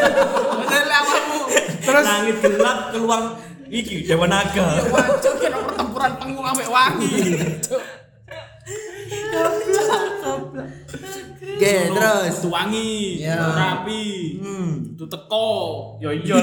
Awakmu 0.68 1.40
Terus 1.82 2.04
langit 2.06 2.36
gelap 2.38 2.78
keluar 2.94 3.22
iki 3.66 4.06
dewa 4.06 4.26
naga. 4.30 4.78
Wancuk 4.88 5.34
kan 5.42 5.52
pertempuran 5.52 6.10
pengu 6.22 6.40
ambek 6.44 6.68
wangi. 6.70 7.12
Oke, 11.58 11.74
terus. 11.90 12.36
Wangi, 12.46 13.18
Ya. 13.18 13.34
itu 13.34 13.50
rapi, 13.50 14.06
Hmm. 14.38 14.94
itu 14.94 15.04
teko. 15.10 15.50
Ya 15.98 16.14
iya. 16.14 16.38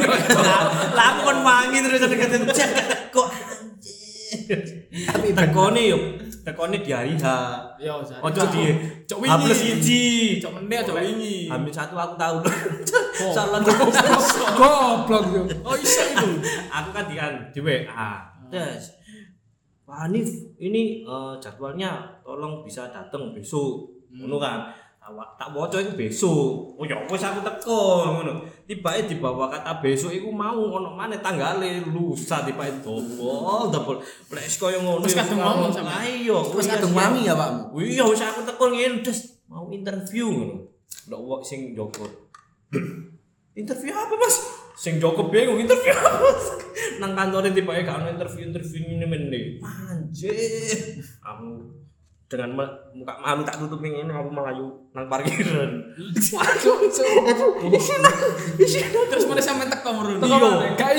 Lakon 0.99 1.37
wangi 1.39 1.77
terus 1.79 2.03
ada 2.03 2.15
kata 2.19 2.35
kok 3.15 3.27
Tapi 5.05 5.27
tekone 5.35 5.81
yo 5.85 5.99
tekone 6.45 6.77
di 6.85 6.91
hari 6.93 7.17
H. 7.17 7.25
Ya, 7.81 7.97
Ojo 7.97 8.43
di 8.53 8.63
cok 9.09 9.19
H 9.25 9.31
plus 9.41 9.59
wingi. 9.59 9.81
siji. 9.81 10.03
Cok 10.37 10.51
meneh 10.61 10.81
cok 10.85 10.97
wingi. 11.01 11.37
Hamil 11.49 11.73
satu 11.73 11.97
aku 11.97 12.15
tahu. 12.15 12.37
Oh. 12.45 13.33
Salah 13.33 13.59
Goblok 14.59 15.25
yo. 15.33 15.41
Oh 15.65 15.75
iso 15.75 16.03
itu. 16.05 16.29
aku 16.69 16.89
kan 16.93 17.05
di 17.09 17.15
di 17.53 17.59
WA. 17.61 18.11
Des. 18.53 18.83
Pak 19.85 20.09
Hanif, 20.09 20.25
ini 20.57 21.05
eh, 21.05 21.33
jadwalnya 21.37 22.17
tolong 22.25 22.65
bisa 22.65 22.89
datang 22.89 23.33
besok. 23.33 23.89
Ngono 24.13 24.37
kan. 24.41 24.69
Awak 25.05 25.37
tak 25.37 25.53
waca 25.53 25.77
iku 25.77 25.93
besok. 25.93 26.81
Oh 26.81 26.85
ya 26.85 26.97
wis 27.05 27.21
aku 27.21 27.45
teko 27.45 28.09
ngono. 28.09 28.41
Tibake 28.65 29.05
dibawa 29.05 29.53
kata 29.53 29.77
besok 29.77 30.09
iku 30.09 30.33
mau 30.33 30.57
ono 30.57 30.97
maneh 30.97 31.21
tanggale 31.21 31.85
lusa 31.85 32.41
tibake 32.41 32.81
dobol 32.81 33.69
dobol. 33.69 34.01
Lek 34.33 34.49
koyo 34.57 34.81
ngono. 34.81 35.05
Wis 35.05 35.13
ya, 35.13 35.21
kadung 35.21 35.45
ngomong 35.45 35.69
sama. 35.69 36.01
Ayo, 36.01 36.41
Wis 36.57 36.65
kadung 36.65 36.97
wangi 36.97 37.29
ya, 37.29 37.37
Pak? 37.37 37.69
Iya, 37.77 38.03
wis 38.09 38.21
aku 38.25 38.41
teko 38.49 38.73
ngene 38.73 39.05
Des. 39.05 39.45
Mau 39.45 39.69
interview 39.69 40.25
ngono. 40.33 40.73
Ndak 41.05 41.19
wong 41.21 41.41
sing 41.45 41.77
jokot. 41.77 42.09
interview 43.55 43.93
apa 43.95 44.13
mas? 44.19 44.35
Sing 44.75 44.99
Joko 44.99 45.31
bingung 45.31 45.55
interview 45.63 45.95
apa 45.95 46.19
mas? 46.19 46.45
Nang 46.99 47.15
kantornya 47.15 47.55
tiba 47.55 47.71
gak 47.79 48.03
ono 48.03 48.11
interview 48.11 48.51
interview 48.51 48.83
ini 48.83 49.07
mending. 49.07 49.63
Anjir, 49.63 50.99
aku 51.23 51.71
dengan 52.25 52.49
me- 52.51 52.75
muka 52.95 53.13
malu 53.15 53.41
tak 53.41 53.55
tutup 53.57 53.77
ini 53.79 54.01
aku 54.01 54.29
melayu 54.29 54.65
nang 54.91 55.05
parkiran 55.05 55.71
cuk. 56.11 56.79
Terus 59.05 59.25
mana 59.25 59.39
sampe 59.39 59.65
teko 59.65 59.89
merun. 59.93 60.17
Teko 60.17 60.35
mana? 60.35 60.73
Gak. 60.73 60.89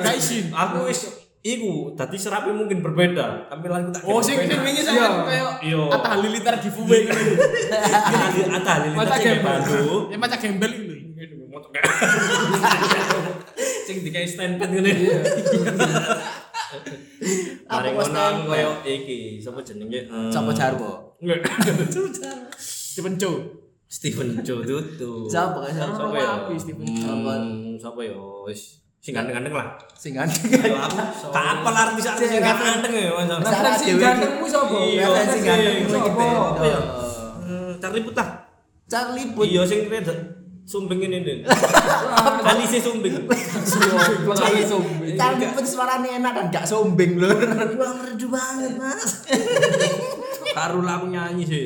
Gak 0.00 0.14
izin. 0.14 0.46
aku 0.48 0.86
wis 0.86 1.00
iku 1.42 1.90
tadi 1.92 2.14
serapi 2.16 2.50
mungkin 2.50 2.82
berbeda 2.82 3.46
tampilanku 3.46 3.90
tak 3.90 4.02
Oh, 4.02 4.18
sing 4.18 4.34
sing 4.40 4.58
wingi 4.58 4.82
Iya. 4.82 4.90
sampe 4.92 5.22
kayak 5.26 5.52
Iya. 5.60 5.82
Atta 5.90 6.08
Halilintar 6.12 6.54
giveaway 6.58 7.00
ngono. 7.02 7.22
Ada- 7.66 8.10
ada 8.52 8.70
halilintar 8.72 8.98
Mata 8.98 9.16
sing 9.16 9.38
baru 9.40 9.96
Ya 10.06 10.16
macam 10.16 10.38
gembel 10.38 10.70
itu. 10.70 10.94
motor 11.46 11.70
kayak 11.70 11.86
sing 13.82 14.02
dikai 14.02 14.26
stand 14.26 14.58
pad 14.58 14.68
ngene 14.68 14.92
Mari 17.66 17.88
Apa 17.90 18.02
ngono 18.02 18.46
koyo 18.46 18.70
iki 18.82 19.18
sapa 19.36 19.60
jenenge 19.60 20.00
Eh, 20.04 20.28
Sopo 20.28 20.50
Jarwo? 20.50 21.14
Stephen 22.58 23.14
Chow. 23.16 23.34
Stephen 23.86 24.28
Chow 24.40 24.58
tutu. 24.60 25.26
Siapa 25.26 25.58
kan? 25.60 25.70
Siapa? 25.70 25.94
Sapa 25.94 26.16
ya? 26.16 26.32
Stephen 26.54 26.84
Hmm, 26.86 27.76
Sapa 27.76 28.00
ya? 28.00 28.16
Wis 28.42 28.82
sing 28.98 29.14
ganteng-ganteng 29.14 29.54
lah. 29.54 29.78
Sing 29.92 30.12
kan. 30.12 30.26
Aku 30.26 30.98
tak 31.30 31.44
apal 31.54 31.70
artis 31.72 32.04
artis 32.04 32.26
sing 32.26 32.42
ganteng 32.42 32.90
ya, 32.92 33.14
Mas. 33.14 33.30
Referensi 33.38 33.84
dewe. 33.88 34.02
gantengmu 34.02 34.46
sapa? 34.46 34.74
Iya, 34.76 35.06
ganteng 35.06 35.38
sing- 35.38 35.46
iki 35.78 35.86
Sopo? 35.88 36.10
beda. 36.10 36.42
Apa 36.50 36.64
ya? 36.64 36.78
Hmm, 37.40 37.70
Charlie 37.78 38.02
Put 38.02 38.14
lah. 38.14 38.28
Charlie 38.86 39.26
Put. 39.30 39.46
Iya 39.46 39.62
sing 39.62 39.80
sumbing 40.70 40.98
ini 40.98 41.22
nih. 41.22 41.36
Alise 42.42 42.82
sumbing. 42.82 43.14
Charlie 44.34 44.66
Zombie. 44.66 45.14
Charlie 45.14 45.46
Put 45.54 45.62
suaranya 45.62 46.18
enak 46.18 46.32
dan 46.34 46.46
gak 46.50 46.66
sombeng 46.66 47.22
lho. 47.22 47.30
Wah, 47.78 47.92
merdu 47.94 48.26
banget, 48.26 48.74
Mas. 48.74 49.30
Lah 50.56 50.94
aku 50.98 51.06
nyanyi 51.06 51.44
sih. 51.46 51.64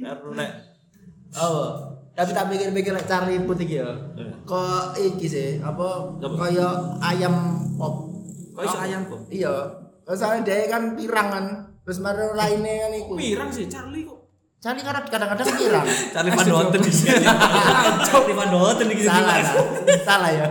Karo 0.00 0.32
nek 0.32 0.50
Oh, 1.36 1.76
tapi 2.16 2.32
tak 2.32 2.48
pikir-pikir 2.48 2.96
lek 2.96 3.04
Charlie 3.04 3.44
Put 3.44 3.60
iki 3.60 3.84
ya. 3.84 3.92
Eh. 4.16 4.32
Kok 4.48 4.96
iki 4.96 5.28
sih, 5.28 5.60
apa 5.60 6.16
kaya 6.18 6.96
ayam 7.04 7.60
pop. 7.76 8.08
kok 8.56 8.64
iso 8.64 8.78
ayam 8.80 9.04
kok. 9.06 9.20
Iya. 9.28 9.54
Soalnya 10.08 10.48
dia 10.48 10.72
kan 10.72 10.96
pirang 10.96 11.28
kan. 11.28 11.46
Terus 11.84 12.00
mari 12.00 12.24
lainnya 12.32 12.88
kan 12.88 12.92
iku. 12.96 13.12
Pirang 13.14 13.52
sih 13.52 13.68
Charlie 13.68 14.08
kok. 14.08 14.17
Charlie 14.58 14.82
kan 14.82 14.98
kadang-kadang 15.06 15.54
pirang. 15.54 15.86
Charlie 16.10 16.34
Van 16.34 16.48
Houten 16.50 16.80
di 16.82 16.90
sini. 16.90 17.22
Charlie 18.10 18.34
Van 18.34 18.50
Houten 18.50 18.90
di 18.90 18.98
sini. 18.98 19.06
Salah, 19.06 19.38
salah 20.02 20.30
ya. 20.34 20.46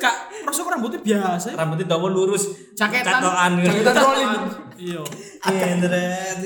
Kak, 0.00 0.32
rasanya 0.48 0.80
rambutnya 0.80 1.00
biasa. 1.04 1.52
Rambutnya 1.52 1.84
dawa 1.84 2.08
lurus. 2.08 2.48
Jaketan. 2.72 3.20
Catokan. 3.20 3.60
Jaketan 3.60 3.94
rolling. 4.00 4.32
Iya. 4.80 5.04
Kendret. 5.44 6.38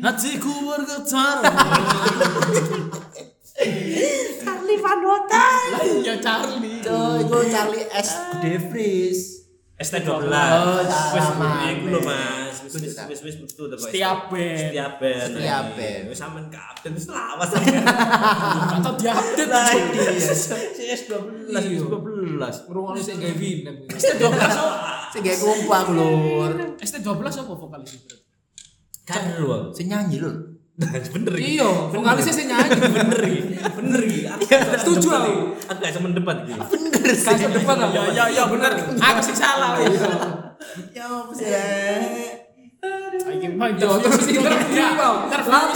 Hatiku 0.00 0.52
bergetar. 0.72 1.36
Charlie 4.40 4.78
Van 4.80 5.00
Houten. 5.04 5.60
Iya 6.00 6.14
Charlie. 6.16 6.80
Tuh, 6.80 7.28
itu 7.28 7.38
Charlie 7.52 7.84
S. 7.92 8.16
De 8.40 8.56
Vries. 8.56 9.37
ST12. 9.78 10.10
Oh, 10.10 10.82
Wis 11.14 11.22
sama. 11.22 11.70
iku 11.70 11.86
lho 11.94 12.00
Mas. 12.02 12.66
Wis 12.66 13.22
wis 13.22 13.36
wis 13.38 13.52
to, 13.54 13.70
Pak. 13.70 13.78
Setiap 13.78 14.26
band. 14.26 14.58
Setiap 14.74 14.92
band. 14.98 15.30
Setiap 15.38 15.66
band. 15.78 16.02
Wis 16.10 16.18
sampean 16.18 16.46
kapten 16.50 16.92
wis 16.98 17.06
lawas. 17.06 17.50
Atau 17.54 18.92
diupdate 18.98 19.46
Lah 19.46 19.70
Cuk. 19.70 19.94
iya. 19.94 20.34
CS12 20.74 21.14
12. 21.86 22.66
Ngrungokno 22.66 22.98
sik 22.98 23.16
gawe 23.22 23.34
winem. 23.38 23.76
ST12 23.86 24.26
apa? 24.34 25.14
Sing 25.14 25.22
gawe 25.22 25.36
kompak 25.38 25.84
lur. 25.94 26.50
ST12 26.82 27.06
apa 27.38 27.52
vokalis 27.54 27.92
itu? 28.02 28.14
Kan 29.06 29.38
lho. 29.38 29.70
Sing 29.70 29.86
nyanyi 29.86 30.18
lur. 30.78 31.02
Bener 31.14 31.34
iki. 31.34 31.58
Iya, 31.58 31.70
vokalisnya 31.90 32.34
sih 32.34 32.44
nyanyi. 32.46 32.70
Bener 32.78 33.22
iki. 33.26 33.40
Bener 33.58 34.00
iki. 34.06 34.20
Aku 34.30 34.42
gak 34.46 34.78
Setuju 34.82 35.08
aku. 35.10 35.32
Aku 35.66 35.78
gak 35.82 35.92
semen 35.92 36.12
debat 36.14 36.38
iki. 36.46 36.54
Bener 36.54 37.06
sih. 37.12 37.46
depan 37.50 37.76
apa? 37.82 37.92
Ya 37.94 38.02
ya 38.14 38.24
ya 38.30 38.42
bener. 38.46 38.72
Aku 38.96 39.20
sih 39.26 39.34
salah. 39.34 39.76
Ya 40.94 41.06
apa 41.06 41.32
sih? 41.34 41.46
Yo 43.78 43.90
terus 43.98 44.26
interview 44.30 44.86
mau. 44.94 45.26
Lama 45.26 45.72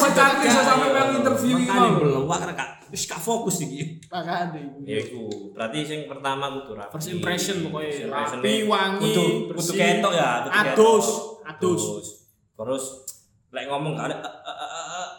iso 0.46 0.60
sampe 0.62 0.86
melu 0.94 1.12
interview 1.18 1.56
mau. 1.66 1.98
belum 1.98 2.24
wak 2.30 2.54
kak 2.54 2.70
wis 2.92 3.08
gak 3.08 3.18
fokus 3.18 3.64
iki. 3.64 3.98
Makane. 4.12 4.84
Ya 4.84 5.00
iku. 5.00 5.50
Berarti 5.56 5.78
sing 5.82 6.00
pertama 6.06 6.52
kudu 6.60 6.76
rapi. 6.76 6.92
First 6.92 7.08
impression 7.16 7.64
pokoknya 7.64 8.12
rapi, 8.12 8.68
wangi, 8.68 9.48
bersih. 9.48 9.74
ketok 9.80 10.12
ya, 10.12 10.44
kudu 10.44 10.50
ketok. 10.52 10.76
Adus, 10.76 11.06
adus. 11.48 11.82
Terus 12.52 12.84
lek 13.52 13.64
ngomong 13.68 13.96
gak 13.96 14.12
ada 14.12 14.16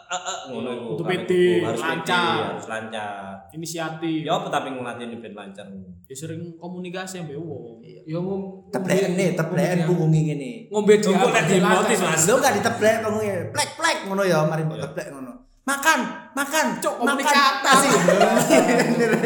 eh, 0.04 0.14
eh, 0.14 0.20
eh, 0.20 0.36
eh, 0.36 0.38
ngono 0.52 0.68
iku. 0.70 0.84
Kudu 0.94 1.02
Harus 1.04 1.80
iku, 1.80 1.88
lancar. 1.88 2.36
harus 2.52 2.66
lancar. 2.68 3.32
Inisiatif. 3.50 4.20
Ya 4.24 4.32
apa 4.36 4.46
tapi 4.48 4.68
ngelatih 4.70 5.18
ben 5.18 5.32
lancar. 5.32 5.66
Ya 6.04 6.14
sering 6.14 6.56
komunikasi 6.56 7.24
ambek 7.24 7.38
wong. 7.38 7.80
Yo 8.04 8.20
ngom 8.20 8.68
Tepleken 8.68 9.16
nih, 9.16 9.32
tepleken 9.32 9.88
pungungi 9.88 10.20
ngene. 10.28 10.52
ngombe 10.68 10.98
di 10.98 11.04
Tunggu 11.04 11.26
lek 11.30 11.44
dihipnotis 11.48 12.00
Mas. 12.02 12.22
Lo 12.28 12.36
gak 12.36 12.54
diteplek 12.58 12.94
pungungnya. 13.00 13.36
Plek 13.54 13.70
plek 13.78 13.96
ngono 14.04 14.22
ya, 14.22 14.44
mari 14.44 14.62
mbok 14.64 14.78
teplek 14.82 15.08
ngono. 15.14 15.32
Makan, 15.64 16.00
makan, 16.36 16.66
Cuk, 16.76 16.94
makan. 17.00 17.16
komunikasi. 17.16 17.88
lho. 17.88 19.20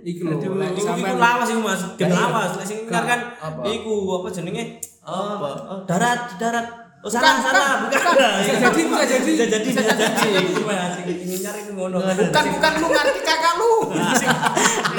Iku 0.00 0.22
Lek 0.28 0.40
iku 0.72 0.80
sampean 0.80 1.16
lawas 1.20 1.48
iku 1.48 1.60
Mas, 1.60 1.82
gen 1.96 2.12
lawas. 2.12 2.52
Lek 2.56 2.66
sing 2.68 2.78
ngar 2.88 3.04
kan 3.08 3.20
iku 3.64 3.92
apa 4.20 4.28
jenenge? 4.28 4.64
Apa? 5.00 5.48
Oh, 5.68 5.80
darat, 5.88 6.36
darat. 6.36 6.66
Oh 7.00 7.08
salah, 7.08 7.40
Bukan, 7.40 7.48
salah, 7.48 7.68
bukan. 7.88 8.00
Bisa 8.44 8.56
jadi, 8.60 8.82
bisa 8.84 9.04
jadi. 9.08 9.24
Bisa 9.24 9.44
jadi, 9.48 9.64
bisa 9.64 9.82
jadi. 9.88 10.04
Sing 10.20 11.08
ingin 11.08 11.38
nyari 11.40 11.60
itu 11.64 11.72
ngono. 11.72 11.96
Bukan 11.96 12.44
bukan 12.52 12.72
lu 12.76 12.86
ngerti 12.92 13.20
kakak 13.24 13.54
lu. 13.56 13.72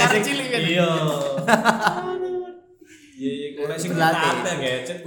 Sing 0.09 0.23
cilik 0.25 0.47
kan. 0.49 0.61
Iya. 0.65 0.89
Iya, 3.21 3.31
iya, 3.37 3.47
kalau 3.53 3.77
sing 3.77 3.93
Berlatih. 3.93 4.33
dilatih 4.33 4.55
ngecek. 4.57 4.97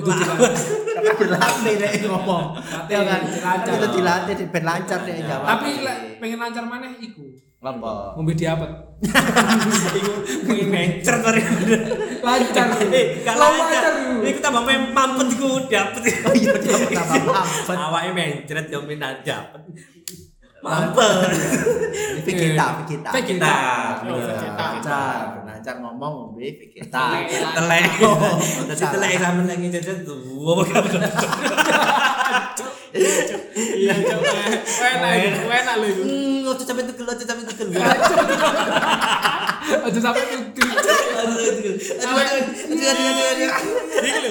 Tapi 0.95 1.11
berlatih 1.19 1.75
nek 1.83 1.93
ngomong. 2.07 2.45
Ya 2.87 3.01
kan, 3.03 3.21
Dilatih. 3.27 3.73
itu 3.75 3.87
dilatih 3.99 4.35
di 4.39 4.45
ben 4.55 4.63
lancar 4.63 4.99
deh 5.03 5.15
jawab. 5.19 5.47
Tapi 5.51 5.69
pengen 6.23 6.39
lancar 6.39 6.63
maneh 6.63 6.95
iku. 7.03 7.27
Apa? 7.65 8.13
Ngombe 8.15 8.33
diapet. 8.37 8.71
Iku 9.97 10.13
pengen 10.45 10.67
mencret 10.69 11.21
mari. 11.25 11.41
Lancar. 12.21 12.67
Eh, 12.93 13.07
gak 13.25 13.37
lancar. 13.41 13.83
iku. 14.29 14.41
Tambah 14.45 14.63
mampet 14.93 15.29
iku 15.33 15.49
dapet. 15.73 16.03
Oh 16.29 16.35
iya, 16.37 16.53
apa 17.01 17.15
apa. 17.17 17.73
Awake 17.89 18.13
mencret 18.13 18.67
yo 18.69 18.85
minat 18.85 19.25
dapet. 19.25 19.61
Mampet. 20.65 21.29
Pikita, 22.25 22.67
pikita. 22.85 23.11
Kita. 23.13 23.57
Oh, 24.09 24.17
Vegeta. 24.17 24.65
Lancar, 24.81 25.45
lancar 25.45 25.75
ngomong 25.81 26.13
ngombe 26.33 26.57
pikita. 26.57 27.21
Telek. 27.29 27.85
Telek 28.73 29.13
sampean 29.21 29.45
lagi 29.45 29.69
jajan 29.69 30.05
tuh. 30.05 30.65
Iya, 33.55 33.93
Cuk. 33.99 34.21
Enak 34.79 35.13
iku, 35.19 35.47
enak 35.51 35.75
iku. 35.83 36.03
Hmm, 36.07 36.47
ojo 36.47 36.63
sampe 36.63 36.83
tegel, 36.87 37.07
ojo 37.11 37.25
sampe 37.27 37.43
tegel. 37.51 37.71
Aja 39.65 39.99
sampe 40.01 40.21
ngegel. 40.23 40.69
Aduh. 40.71 41.35
Aduh, 41.35 42.15
aduh, 42.15 42.45
aduh, 42.45 42.85
aduh, 42.85 43.07
aduh, 43.11 43.27
aduh. 43.33 43.51
Iki 44.05 44.19
lho, 44.21 44.31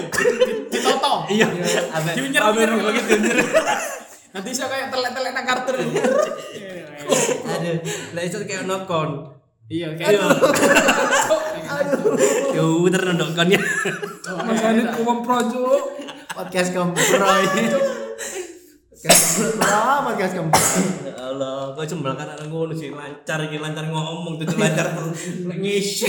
ditoto. 0.69 1.13
Iya. 1.27 1.47
Abe 1.91 2.09
unyer. 2.21 2.43
lagi 2.79 3.01
diunyer. 3.03 3.37
Nanti 4.33 4.49
iso 4.49 4.65
kayak 4.65 4.87
telek-telek 4.89 5.31
nang 5.33 5.45
kartu. 5.45 5.73
Aduh, 7.43 7.77
lah 8.13 8.21
iso 8.23 8.37
kayak 8.45 8.63
nokon. 8.65 9.09
Iya, 9.71 9.95
Iya. 9.95 9.97
kayak 9.97 10.21
Yo, 12.53 12.85
ternondok 12.93 13.29
kon 13.33 13.49
ya. 13.49 13.59
Masane 14.45 14.85
umum 15.01 15.25
projo. 15.25 15.97
Podcast 16.33 16.73
kempro 16.73 17.29
kempro, 19.03 20.07
podcast 20.07 20.33
kempro. 20.39 20.63
Ya 21.03 21.15
Allah, 21.19 21.75
kok 21.75 21.83
cembel 21.83 22.15
kan 22.15 22.27
ana 22.31 22.45
ngono 22.47 22.71
sih 22.71 22.89
lancar 22.95 23.43
iki 23.43 23.59
lancar 23.59 23.91
ngomong 23.91 24.39
tuh 24.39 24.47
lancar 24.55 24.95
ngisi. 25.59 26.07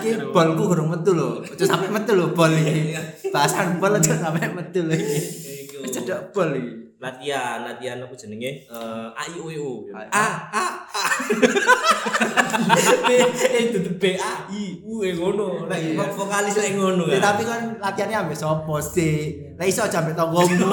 Iki 0.00 0.32
bolku 0.32 0.62
kurang 0.72 0.88
metu 0.88 1.12
lho. 1.12 1.44
Aja 1.44 1.64
sampe 1.68 1.92
metu 1.92 2.16
lho 2.16 2.32
bol 2.32 2.50
iki. 2.50 2.96
Bahasan 3.28 3.76
bol 3.76 3.92
aja 3.92 4.16
sampe 4.16 4.40
metu 4.50 4.88
lho 4.88 4.96
iki. 4.96 5.20
Wis 5.84 5.90
cedok 5.92 6.32
bol 6.32 6.50
iki. 6.56 6.89
Latihan, 7.00 7.64
latihan 7.64 7.96
apa 7.96 8.12
jenenge? 8.12 8.68
Eh 8.68 9.08
A 9.16 9.24
I 9.24 9.40
U 9.40 9.48
E 9.48 9.56
U. 9.56 9.88
A 9.88 10.04
A 10.12 10.26
A. 10.92 11.04
B 13.08 13.10
eh 13.24 13.62
itu 13.72 13.80
B 13.96 14.20
A 14.20 14.44
I 14.52 14.84
U 14.84 15.00
E 15.00 15.16
ngono. 15.16 15.64
Lek 15.64 15.80
Iya. 15.80 16.12
vokalis 16.12 16.60
lek 16.60 16.76
ngono 16.76 17.08
kan. 17.08 17.20
tapi 17.32 17.42
kan 17.48 17.60
latihannya 17.80 18.16
ambek 18.20 18.36
sopo 18.36 18.76
sih? 18.78 19.32
Lah 19.56 19.64
iso 19.64 19.80
aja 19.80 20.04
ambek 20.04 20.12
tonggomu. 20.12 20.68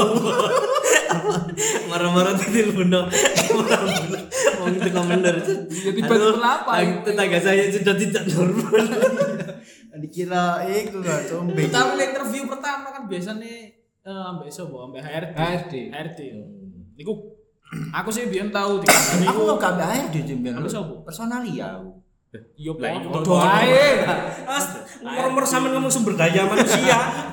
Marah-marah 1.90 2.36
titil 2.36 2.76
bunuh. 2.76 3.08
Wong 4.60 4.74
itu 4.76 4.90
komentar. 4.92 5.32
Ya, 5.40 5.92
tiba-tiba 5.96 6.44
apa? 6.44 6.72
Tetangga 7.08 7.40
saya 7.40 7.72
sudah 7.72 7.96
tidak 7.96 8.28
normal. 8.28 8.84
Dikira 10.04 10.62
iku 10.68 11.02
gak 11.02 11.26
sombe. 11.26 11.64
Tapi 11.66 11.92
lek 11.96 12.14
interview 12.14 12.46
pertama 12.46 12.92
kan 12.92 13.08
biasanya 13.08 13.48
eh 13.48 13.77
ambek 14.08 14.48
sapa 14.48 14.78
ambek 14.88 15.04
HRD 15.04 15.36
HRD. 15.36 15.74
HRD 15.92 16.20
iku 16.98 17.14
aku 17.98 18.10
sih 18.10 18.32
biyen 18.32 18.48
tahu 18.48 18.80
dikandani 18.80 19.26
Aku 19.28 19.40
kok 19.44 19.60
gak 19.60 19.92
air 19.92 20.06
di 20.08 20.24
jemben. 20.24 20.56
Ambil 20.56 20.72
sapa? 20.72 20.94
Personalia. 21.04 21.84
yo 22.60 22.76
Lah, 22.78 22.92
iya. 22.92 23.08
podo 23.08 23.34
Ae. 23.40 24.04
Nomor 25.04 25.44
sampean 25.48 25.76
ngomong 25.80 25.92
sumber 25.92 26.14
daya 26.16 26.48
manusia. 26.48 27.28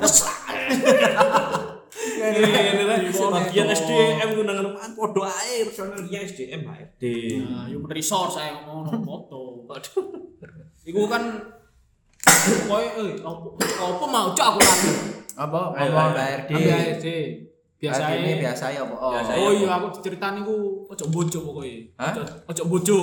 Bagian 3.15 3.69
SDM 3.69 4.29
nang 4.47 4.59
rumah 4.65 4.87
podo 4.97 5.23
ae 5.27 5.67
personal 5.67 6.03
ya 6.09 6.23
SDM 6.25 6.67
HRD. 6.67 7.03
Nah, 7.43 7.67
human 7.69 7.91
resource 7.91 8.39
saya 8.39 8.65
ngomong 8.65 9.03
foto. 9.09 9.67
Iku 10.87 11.07
kan 11.11 11.23
koyo 12.71 12.89
eh 13.05 13.21
apa 13.21 13.47
apa 13.83 14.05
mau 14.09 14.29
cok 14.33 14.47
aku 14.57 14.59
lagi. 14.63 14.91
Apa? 15.35 15.61
Ngomong 15.75 16.09
mbak 16.15 16.27
ARD. 16.31 16.51
HRD. 16.55 17.07
Biasa 17.75 18.03
ini 18.17 18.31
ae. 18.33 18.41
biasa 18.41 18.65
ya 18.73 18.81
apa? 18.87 18.95
Oh. 18.97 19.13
Biasa 19.13 19.31
Oh 19.37 19.51
iya 19.53 19.69
aku 19.77 19.87
diceritani 20.01 20.41
ku 20.41 20.57
ojo 20.89 21.05
bojo 21.11 21.39
pokoknya. 21.45 21.79
Hah? 22.01 22.13
Ojo 22.17 22.23
ojo 22.49 22.63
bojo. 22.71 22.99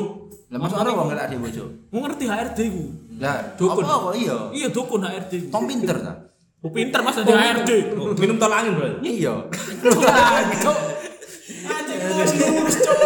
Lah 0.49 0.57
masuk 0.57 0.77
ana 0.81 0.89
wong 0.95 1.07
ngelak 1.13 1.27
di 1.29 1.37
bojo. 1.37 1.63
Mau 1.93 1.99
ngerti 2.07 2.25
HRD 2.25 2.59
ku. 2.71 2.83
Lah, 3.21 3.37
Dukun. 3.53 3.85
apa 3.85 4.09
iya? 4.17 4.37
Iya 4.49 4.67
dukun 4.73 5.05
HRD. 5.05 5.53
Tom 5.53 5.69
pinter 5.69 5.97
ta? 6.01 6.13
Ku 6.61 6.67
pinter 6.73 6.99
Mas 7.05 7.21
dari 7.21 7.37
HRD. 7.37 7.71
Oh, 7.97 8.13
minum 8.17 8.37
tol 8.41 8.53
angin, 8.53 8.73
Bro. 8.73 9.01
Iya. 9.05 9.33
Anjing 11.61 11.99
lurus 12.01 12.33
lurus 12.41 12.75
cok. 12.81 12.97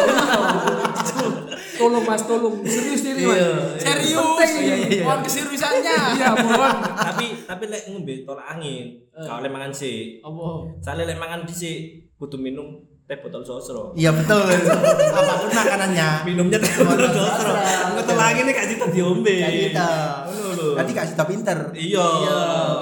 Tolong 1.75 2.03
Mas, 2.03 2.21
tolong. 2.23 2.55
Serius 2.63 3.01
ini 3.03 3.23
Mas. 3.23 3.39
Serius. 3.77 4.39
Iya, 4.47 4.59
iya, 4.63 4.75
iya. 4.87 5.03
Mohon 5.03 5.19
keseriusannya. 5.23 5.97
Iya, 6.15 6.29
mohon. 6.39 6.75
tapi 6.95 7.25
tapi 7.43 7.63
lek 7.67 7.81
ngombe 7.89 8.13
tol 8.23 8.39
angin, 8.39 8.95
gak 9.11 9.35
oleh 9.43 9.51
mangan 9.51 9.71
sih. 9.71 10.19
Apa? 10.19 10.45
Soalnya 10.79 11.11
lek 11.11 11.19
mangan 11.19 11.43
dhisik 11.43 12.07
kudu 12.15 12.39
minum 12.39 12.79
teh 13.05 13.17
botol 13.21 13.43
sosro. 13.43 13.93
Iya 13.93 14.09
betul. 14.09 14.41
Apa 15.19 15.33
pun 15.37 15.51
makanannya. 15.51 16.09
Minumnya 16.25 16.57
teh 16.57 16.73
botol 16.79 17.05
sosro. 17.05 17.53
Engko 17.91 18.01
tol 18.01 18.17
angin 18.17 18.49
gak 18.49 18.65
cita 18.65 18.85
diombe. 18.89 19.35
Ngono 19.35 20.49
lho. 20.57 20.67
Berarti 20.73 20.91
gak 20.91 21.07
sudah 21.13 21.25
pinter. 21.29 21.57
Iya, 21.75 22.07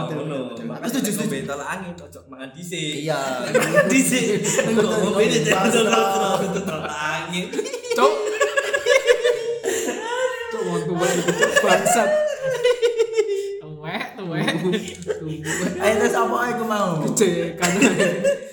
betul, 0.07 0.15
ngono. 0.23 0.39
betul, 0.55 0.63
betul. 0.63 0.71
Aku 0.73 0.89
Setuju, 0.89 1.09
setuju 1.15 1.27
setuju. 1.27 1.49
tol 1.49 1.61
angin 1.61 1.91
cocok 1.95 2.23
mangan 2.31 2.49
dhisik. 2.55 3.03
Iya. 3.03 3.19
Engko 4.71 4.79
Betul, 4.79 4.95
ngombe 5.01 5.23
teh 5.27 5.51
botol 5.51 5.85
sosro 5.91 6.77
angin. 6.87 7.45
Cok. 7.93 8.13
Mau 10.93 11.05
tuh 11.05 11.23
bangsat. 11.59 12.09
Tuwek, 13.59 14.03
tuwek. 14.15 14.45
Ayo 15.75 15.93
terus 15.99 16.15
apa 16.15 16.35
aku 16.49 16.63
mau? 16.63 16.89
Cek 17.11 17.57
kan. 17.57 17.71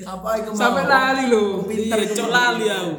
Apa 0.02 0.28
aku 0.38 0.48
mau? 0.50 0.58
Sampai 0.58 0.84
lali 0.84 1.24
lho. 1.28 1.62
Pinter 1.64 2.00
cok 2.08 2.28
lali 2.28 2.66
aku. 2.66 2.92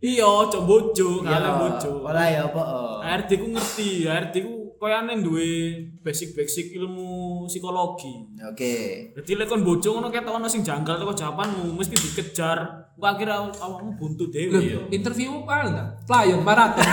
Iya, 0.00 0.28
cok 0.52 0.62
bojo, 0.64 1.10
Iya. 1.20 1.32
kalian 1.32 1.54
bojo. 1.58 1.90
Ora 2.04 2.24
ya 2.28 2.40
apa? 2.44 2.60
oh. 2.60 2.96
HRD 3.00 3.30
ku 3.40 3.46
ngerti, 3.52 3.88
HRD 4.04 4.34
ku 4.44 4.63
koyane 4.84 5.24
duwe 5.24 5.80
basic-basic 6.04 6.76
ilmu 6.76 7.48
psikologi. 7.48 8.36
Oke. 8.44 8.74
Jadi 9.16 9.32
lek 9.32 9.48
kon 9.48 9.64
bojo 9.64 9.96
ngono 9.96 10.12
ketok 10.12 10.36
ono 10.36 10.44
sing 10.44 10.60
janggal 10.60 11.00
teko 11.00 11.16
jawabanmu, 11.16 11.72
mesti 11.72 11.96
dikejar. 11.96 12.92
Ku 12.92 13.00
akhirnya 13.00 13.48
awakmu 13.48 13.96
buntu 13.96 14.28
dhewe. 14.28 14.52
Loh, 14.60 14.92
interview 14.92 15.32
apa 15.48 15.54
enggak? 15.64 15.88
Flyer 16.04 16.38
maraton. 16.44 16.84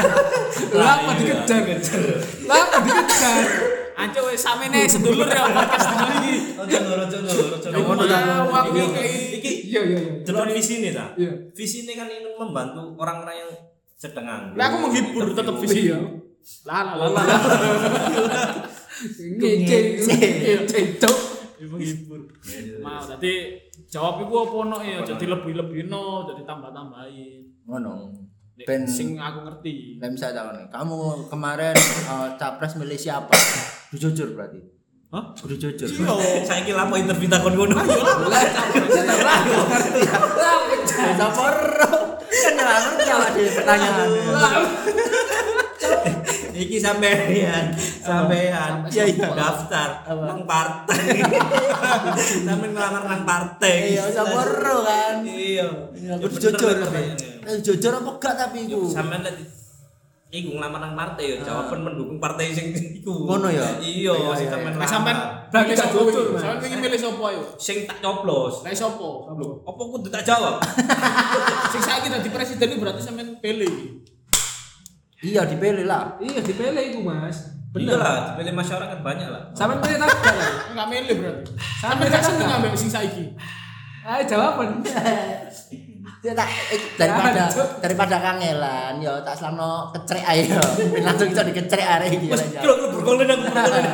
Lah 0.72 1.04
apa 1.04 1.12
dikejar? 1.20 1.62
Lah 2.48 2.60
apa 2.64 2.78
dikejar? 2.80 3.44
Anco 3.92 4.20
wis 4.32 4.40
samene 4.40 4.88
sedulur 4.88 5.28
ya 5.28 5.52
podcast 5.52 5.88
dino 5.92 6.06
iki. 6.24 6.34
Ojo 6.56 6.78
ojo 6.80 7.18
ojo 7.20 8.06
ta. 8.08 8.24
Aku 8.40 8.72
Iki- 9.36 9.60
Iya, 9.72 9.82
iya, 9.88 9.98
iya. 10.00 10.14
Delok 10.24 10.52
visi 10.56 10.80
ini 10.80 10.90
ta? 10.96 11.12
Iya. 11.20 11.32
Visi 11.52 11.84
ini 11.84 11.96
kan 11.96 12.08
ingin 12.08 12.36
membantu 12.40 12.96
orang-orang 12.96 13.36
yang 13.36 13.52
sedang 14.00 14.24
nganggur. 14.28 14.56
Lah 14.56 14.66
aku 14.72 14.78
menghibur 14.80 15.24
tetep 15.36 15.56
visi. 15.60 15.92
Iya. 16.42 16.66
Lah 16.66 16.82
lah 16.98 17.10
lah. 17.14 17.26
lah. 17.26 17.40
Ngece, 19.22 19.78
ngece, 20.02 20.80
cok. 20.98 21.18
Menghibur. 21.62 22.22
Mau 22.82 23.02
tadi 23.06 23.62
jawab 23.86 24.26
iku 24.26 24.34
apa 24.50 24.58
no 24.66 24.78
ya, 24.82 25.06
jadi 25.06 25.26
lebih-lebih 25.30 25.94
no, 25.94 26.26
jadi 26.26 26.42
tambah-tambahin. 26.46 27.46
Ngono. 27.70 28.10
Ben 28.62 28.86
sing 28.86 29.18
aku 29.18 29.46
ngerti. 29.46 29.98
Lah 30.02 30.10
bisa 30.10 30.34
tahu 30.34 30.54
nih. 30.54 30.66
Kamu 30.70 31.26
kemarin 31.30 31.78
capres 32.38 32.78
milih 32.78 32.98
siapa? 32.98 33.34
Jujur 33.94 34.38
berarti. 34.38 34.62
Hah? 35.12 35.34
Kudu 35.36 35.60
jujur. 35.60 35.90
Saya 36.46 36.62
kira 36.64 36.88
apa 36.88 36.96
interview 36.96 37.28
takon 37.30 37.58
ngono. 37.58 37.74
Lah 37.78 38.44
capres 38.54 38.90
lah. 39.22 39.40
Kan 42.32 42.56
ora 42.58 42.74
ngerti 42.80 43.06
awak 43.12 43.30
dhewe 43.36 43.50
pertanyaan. 43.54 44.08
Iki 46.62 46.78
sampean, 46.78 47.74
sampean. 48.06 48.86
Iya, 48.86 49.04
iya. 49.10 49.28
Daftar 49.34 50.06
nang 50.06 50.46
partai. 50.46 51.18
Sampean 52.46 52.70
ngelamar 52.70 53.02
nang 53.02 53.24
partai. 53.26 53.98
Iya, 53.98 54.06
sabar 54.14 54.46
kan. 54.62 55.26
Iya. 55.26 55.66
Ya, 55.98 56.14
Kudu 56.22 56.38
jujur 56.38 56.78
tapi. 56.78 57.02
Eh, 57.42 57.58
Jujur 57.66 57.94
apa 57.98 58.10
gak 58.22 58.36
tapi 58.38 58.70
iku? 58.70 58.86
Sampean 58.86 59.26
lek 59.26 59.42
iku 60.32 60.56
ngelamar 60.56 60.80
nang 60.80 60.94
partai 60.96 61.26
ya 61.28 61.38
jawaban 61.44 61.82
mendukung 61.82 62.22
partai 62.22 62.54
sing 62.54 62.72
iku. 62.78 63.26
Ngono 63.26 63.50
ya? 63.50 63.82
Iya, 63.82 64.14
Iya, 64.14 64.32
sing 64.38 64.48
iya. 64.48 64.54
sampean 64.54 64.74
lamar. 64.78 64.88
sampean 64.88 65.18
Berarti 65.50 65.74
gak 65.74 65.80
sapa 65.82 65.98
jujur. 66.06 66.26
Sampean 66.38 66.58
pengen 66.62 66.80
milih 66.80 67.00
sapa 67.02 67.24
ayo? 67.34 67.42
sing 67.58 67.78
tak 67.90 67.98
coblos. 68.00 68.62
Lah 68.62 68.70
sapa? 68.72 69.10
Apa 69.66 69.82
kudu 69.82 70.08
tak 70.08 70.24
jawab? 70.24 70.62
Sing 71.74 71.82
saiki 71.82 72.08
dadi 72.08 72.30
presiden 72.30 72.78
berarti 72.78 73.02
sampean 73.02 73.42
pilih. 73.42 74.06
Iya 75.22 75.42
dipilih 75.46 75.86
lah. 75.86 76.18
Iya, 76.18 76.42
dipilih 76.42 76.84
iku, 76.94 77.00
Mas. 77.06 77.54
Iya 77.78 77.96
lah, 77.96 78.34
dipilih 78.34 78.54
masyarakat 78.58 79.00
banyak 79.06 79.30
lah. 79.30 79.42
Sampai 79.54 79.78
pilih 79.80 79.98
tak 80.02 80.10
lah. 80.10 80.52
Enggak 80.74 80.88
milih 80.90 81.16
berarti. 81.22 81.52
Gak 81.56 82.10
tak 82.10 82.22
seneng 82.26 82.48
enggak. 82.50 82.58
ambek 82.58 82.74
sing 82.76 82.90
saiki. 82.90 83.26
Ayo 84.02 84.24
jawaban. 84.26 84.82
Ya 86.22 86.38
tak 86.38 86.46
eh, 86.70 86.78
daripada 87.02 87.50
daripada 87.82 88.22
kangelan 88.22 89.02
yo 89.02 89.10
tak 89.26 89.34
selama 89.34 89.90
kecrek 89.90 90.22
ayo. 90.22 90.58
Ben 90.94 91.02
langsung 91.02 91.34
iso 91.34 91.42
dikecrek 91.42 91.82
arek 91.82 92.14
iki. 92.14 92.30
Wes 92.30 92.46
kira 92.62 92.78
aku 92.78 92.94
berkolen 92.94 93.26
aku 93.26 93.42
berkolen. 93.50 93.86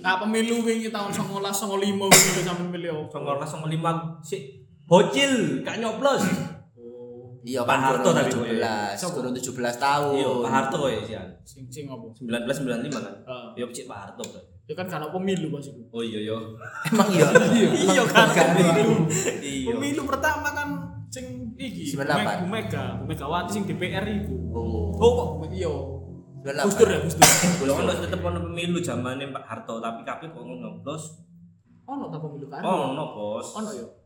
Nah, 0.00 0.14
pemilu 0.22 0.62
wingi 0.62 0.94
tahun 0.94 1.10
19 1.10 1.42
95 1.42 2.06
wingi 2.06 2.42
sampean 2.46 2.70
milih 2.70 2.90
apa? 2.94 3.02
Songor 3.10 3.36
langsung 3.42 3.66
lima 3.66 4.14
si 4.22 4.62
bocil 4.86 5.66
gak 5.66 5.82
nyoblos. 5.82 6.22
Iya 7.40 7.60
Pak 7.64 7.72
kan 7.72 7.80
Harto 7.80 8.10
tadi, 8.12 8.30
17, 8.32 9.00
Sopo? 9.00 9.24
turun 9.24 9.32
17 9.32 9.80
tahun. 9.80 10.12
Iya, 10.12 10.28
Pak 10.44 10.52
Harto 10.52 10.80
ya 10.92 11.00
sih. 11.00 11.16
Sing 11.44 11.64
sing 11.72 11.84
apa? 11.88 12.04
1995 12.12 13.00
kan. 13.00 13.14
Heeh. 13.24 13.48
Ya 13.56 13.64
cek 13.64 13.86
Pak 13.88 13.98
Harto. 13.98 14.22
Bro. 14.28 14.40
Ya 14.68 14.74
kan 14.76 14.86
karena 14.86 15.08
pemilu 15.08 15.46
pas 15.50 15.64
itu. 15.64 15.82
Oh 15.90 16.02
iya 16.04 16.20
iya. 16.20 16.36
Emang 16.92 17.08
iya. 17.10 17.26
Iya 17.96 18.02
kan 18.06 18.28
pemilu. 18.30 19.08
Iya. 19.40 19.72
Pemilu 19.72 20.02
pertama 20.04 20.48
kan 20.52 20.68
sing 21.08 21.56
iki 21.56 21.96
98. 21.96 22.44
Bu 22.44 22.46
Mega, 22.52 22.84
Bu 23.00 23.04
Megawati 23.08 23.50
sing 23.50 23.64
DPR 23.64 24.04
iku. 24.04 24.36
Oh. 24.52 24.94
Oh, 25.00 25.12
kok 25.40 25.50
iya. 25.50 25.72
98. 26.44 26.66
Gus 26.68 26.76
Dur 26.76 26.88
ya, 26.88 26.98
Gus 27.04 27.16
Dur. 27.16 27.28
Kalau 27.64 27.74
kan 27.74 27.96
tetep 28.04 28.20
ono 28.20 28.38
pemilu 28.52 28.78
zamane 28.84 29.24
Pak 29.32 29.44
Harto 29.48 29.80
tapi 29.80 30.04
kabeh 30.04 30.28
kok 30.28 30.44
nyoblos. 30.44 31.04
Ono 31.88 32.06
ta 32.12 32.20
pemilu 32.20 32.46
kan? 32.46 32.62
Oh, 32.62 32.92
no 32.94 33.04
bos. 33.16 33.56
Ono 33.56 33.70
ya. 33.74 33.99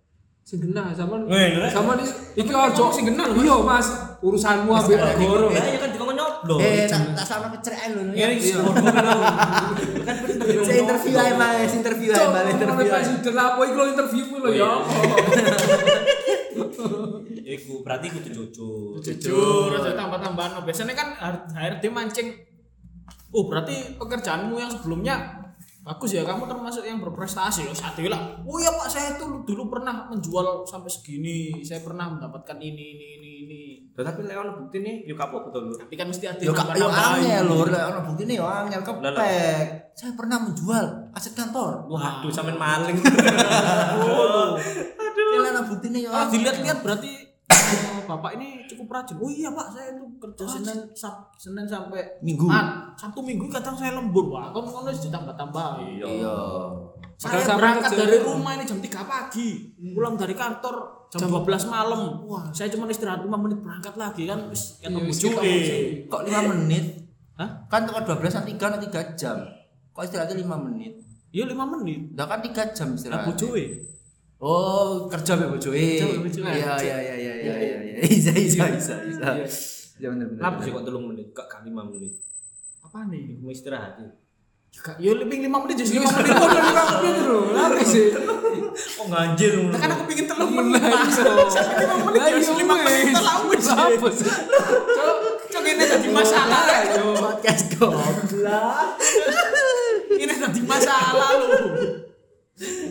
Sing 0.44 0.60
genah 0.60 0.92
sama 0.92 1.24
Eh, 1.24 1.56
lho. 1.56 1.64
sama 1.66 1.96
di 1.96 2.04
iki 2.36 2.52
ojo 2.52 2.92
sing 2.92 3.08
genah. 3.08 3.32
Iya, 3.32 3.56
Mas. 3.58 3.88
Urusanmu 4.20 4.68
ambek 4.70 4.96
negara. 4.96 5.48
Ya 5.50 5.80
kan 5.80 5.88
dikon 5.88 6.12
nyoblos. 6.12 6.60
Eh, 6.60 6.84
tak 6.84 7.24
sama 7.24 7.48
kecrek 7.50 7.78
ae 7.78 7.88
lho. 7.90 8.12
Ya 8.12 8.28
iya. 8.28 8.60
Kan 10.04 10.16
bener. 10.20 10.60
Saya 10.60 10.78
interview 10.80 11.14
ae 11.14 11.32
Mas, 11.34 11.72
interview 11.72 12.10
ae, 12.10 12.26
Mas, 12.26 12.46
interview 12.50 12.84
presiden 12.86 13.34
apa 13.34 13.60
iku 13.62 13.74
lho 13.74 13.84
interview 13.90 14.24
lho 14.30 14.44
Oh, 14.44 14.52
ya. 14.52 14.52
iya. 14.52 14.70
Iku 17.54 17.80
berarti 17.80 18.08
kudu 18.08 18.28
jujur. 18.30 19.00
Jujur 19.00 19.68
aja 19.74 19.92
tambah-tambahan. 19.92 20.60
Biasanya 20.62 20.92
kan 20.92 21.08
HRD 21.50 21.88
mancing. 21.88 22.28
Oh, 23.30 23.48
berarti 23.48 23.96
pekerjaanmu 23.96 24.56
yang 24.56 24.70
sebelumnya 24.70 25.43
bagus 25.84 26.16
ya 26.16 26.24
kamu 26.24 26.48
termasuk 26.48 26.80
yang 26.80 26.96
berprestasi 26.96 27.68
saat 27.70 27.92
itu 27.94 28.08
lah 28.08 28.40
oh 28.40 28.56
ya 28.56 28.72
pak 28.72 28.88
saya 28.88 29.20
tuh 29.20 29.44
dulu 29.44 29.68
pernah 29.68 30.08
menjual 30.08 30.64
sampai 30.64 30.88
segini 30.88 31.60
saya 31.60 31.84
pernah 31.84 32.08
mendapatkan 32.08 32.56
ini 32.56 32.72
ini 32.96 33.06
ini 33.20 33.30
ini 33.44 33.60
Tapi 33.94 34.26
lek 34.26 34.34
ono 34.34 34.58
bukti 34.58 34.82
nih, 34.82 35.06
yuk 35.06 35.14
kapok 35.14 35.46
betul 35.46 35.70
lu. 35.70 35.74
tapi 35.78 35.94
kan 35.94 36.10
mesti 36.10 36.26
ada 36.26 36.42
Yo 36.42 36.50
kak 36.50 36.74
yo 36.74 36.90
angel 36.90 37.46
lho, 37.46 37.62
lek 37.70 37.78
ono 37.94 38.00
buktine 38.02 38.32
yo 38.34 38.42
angel 38.42 38.82
kepek. 38.82 39.14
Saya 39.94 40.10
pernah 40.18 40.42
menjual 40.42 41.14
aset 41.14 41.30
kantor. 41.30 41.86
Waduh, 41.86 42.26
sampean 42.26 42.58
maling. 42.58 42.98
Aduh. 43.94 44.58
Lah 45.38 45.50
ono 45.54 45.62
buktine 45.70 46.02
yo 46.02 46.10
ah 46.10 46.26
angel. 46.26 46.42
dilihat-lihat 46.42 46.78
berarti 46.82 47.12
"Oh, 47.46 47.93
Bapak 48.04 48.30
ini 48.36 48.68
cukup 48.68 48.86
rajin. 48.94 49.16
Oh 49.18 49.30
iya 49.32 49.48
Pak, 49.50 49.66
saya 49.72 49.96
itu 49.96 50.04
kerja 50.20 50.44
Senin 50.46 50.78
Sab, 50.92 51.32
Senin 51.34 51.64
sampai 51.64 52.00
Minggu. 52.20 52.46
Sabtu 52.94 53.20
Minggu 53.24 53.50
kadang 53.50 53.74
saya 53.74 53.96
lembur. 53.96 54.30
Wah, 54.30 54.52
kon 54.52 54.68
ngono 54.68 54.92
ditambah-tambah. 54.92 55.68
Iya. 55.82 56.06
Iya. 56.06 56.36
Saya 57.14 57.46
Padahal 57.46 57.58
berangkat 57.62 57.90
dari 57.94 58.18
rumah 58.26 58.52
ini 58.58 58.64
jam 58.66 58.78
3 58.82 58.90
pagi, 59.06 59.48
pulang 59.94 60.18
dari 60.18 60.34
kantor 60.34 61.06
jam 61.08 61.30
12 61.30 61.70
malam. 61.70 62.00
Wah, 62.26 62.50
saya 62.50 62.66
cuma 62.74 62.90
istirahat 62.90 63.22
5 63.22 63.30
menit 63.30 63.58
berangkat 63.62 63.94
lagi 63.94 64.26
kan 64.26 64.50
wis 64.50 64.82
Iya, 64.82 64.90
ketemu 64.90 65.08
wis 65.08 65.18
cuy. 65.22 65.30
ketemu 65.30 66.10
Kok 66.10 66.22
5 66.26 66.50
menit? 66.50 66.84
Hah? 67.38 67.50
Kan 67.70 67.86
tekan 67.86 68.02
12 68.02 68.34
kan 68.34 68.44
3 68.44 68.66
atau 68.66 68.80
3 68.82 69.02
jam. 69.14 69.36
Kok 69.94 70.02
istirahatnya 70.02 70.36
5 70.42 70.66
menit? 70.66 70.92
Iya 71.30 71.44
5 71.46 71.74
menit. 71.78 72.00
Udah 72.18 72.26
kan 72.26 72.40
3 72.42 72.74
jam 72.74 72.88
Lah 72.90 72.98
istirahat. 72.98 73.26
bojoe. 73.30 73.93
Oh, 74.38 75.06
kerja 75.06 75.38
be 75.38 75.46
bojoe. 75.48 75.72
Kerja 75.72 76.06
be 76.10 76.18
bojoe. 76.20 76.42
Iya 76.44 76.74
iya 76.76 76.96
iya 76.98 77.14
iya 77.16 77.34
iya 77.34 77.54
iya. 77.54 77.76
iya. 77.80 77.96
Bisa 78.04 78.32
bisa 78.34 78.64
bisa 78.70 78.94
bisa. 79.06 79.28
Iya 79.94 80.08
bener 80.10 80.26
bener. 80.26 80.40
Kenapa 80.42 80.58
sih 80.60 80.70
kok 80.70 80.82
3 80.84 81.08
menit? 81.08 81.26
Kok 81.30 81.46
gak 81.46 81.60
5 81.62 81.70
menit? 81.94 82.12
Apa 82.82 82.98
nih? 83.06 83.38
Mau 83.38 83.48
istirahat. 83.48 83.94
ya? 83.96 84.10
Ya 84.98 85.12
lebih 85.14 85.38
5 85.46 85.62
menit 85.62 85.76
jadi 85.78 85.90
5 85.96 86.02
Lima 86.02 86.10
menit. 86.10 86.32
kok 86.34 86.44
udah 86.44 86.62
lima 86.66 86.82
menit 86.98 87.14
bro. 87.22 87.38
Lama 87.54 87.82
sih. 87.86 88.06
Kok 88.10 89.04
ngono? 89.06 89.70
Nah, 89.70 89.78
kan 89.78 89.88
aku 89.94 90.02
pengen 90.10 90.26
telur 90.26 90.50
menit. 90.50 90.82
Lah 90.82 90.90
Pak. 90.90 91.06
iso. 91.06 91.22
Lima 91.22 91.94
menit 92.02 92.18
Lah 92.18 92.26
ya 92.26 92.36
iya 92.36 92.52
lima 92.58 92.74
menit 92.74 93.06
wis. 93.06 93.14
telah 93.14 93.36
wis. 93.46 93.66
Apa 93.70 94.08
sih? 94.10 94.30
Cok, 95.54 95.62
ini 95.62 95.84
jadi 95.86 96.08
masalah. 96.10 96.62
Podcast 97.22 97.64
goblok. 97.78 98.18
Ini 100.10 100.34
jadi 100.34 100.60
masalah 100.66 101.28
lu. 101.38 101.46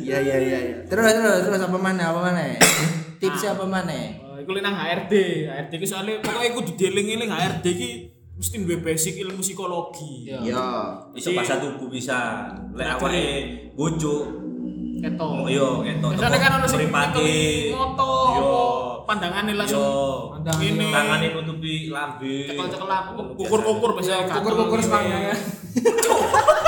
Iya 0.03 0.17
iya 0.19 0.37
iya 0.37 0.59
iya. 0.59 0.77
Terus 0.83 1.03
terus 1.09 1.39
terus 1.43 1.61
apa 1.61 1.77
mana 1.77 2.03
apa 2.11 2.19
mana? 2.21 2.43
Tipsnya 3.23 3.55
apa 3.55 3.65
mana? 3.65 3.95
Oh, 4.19 4.35
Iku 4.35 4.51
nang 4.59 4.75
HRD, 4.75 5.13
HRD 5.47 5.71
ki 5.73 5.87
soalnya 5.87 6.19
pokoknya 6.19 6.47
iku 6.51 6.59
dieling-eling 6.69 7.31
HRD 7.31 7.65
ki 7.71 7.89
mesti 8.33 8.55
duwe 8.59 8.77
basic 8.81 9.15
ilmu 9.19 9.39
psikologi. 9.39 10.27
Iya. 10.27 10.63
Bisa 11.11 11.31
bahasa 11.31 11.57
tubuh 11.57 11.87
bisa. 11.87 12.51
Lek 12.75 12.99
awake 12.99 13.23
bojo 13.73 14.43
Keto. 15.03 15.27
Oh 15.43 15.47
iya, 15.51 15.67
ketok. 15.83 16.15
Misalnya 16.15 16.39
kan 16.39 16.51
ono 16.55 16.65
sing 16.65 16.87
moto 16.87 17.19
Iya. 17.19 17.75
apa 17.75 18.55
pandangane 19.03 19.51
langsung 19.51 19.83
Iya. 20.39 20.51
ini 20.63 20.87
Tangane 20.95 21.27
nutupi 21.35 21.91
lambe. 21.91 22.47
cekel-cekel 22.47 22.87
apa 22.87 23.11
kukur-kukur 23.35 23.99
gatel 23.99 24.31
Kukur-kukur 24.31 24.79
gini. 24.79 25.35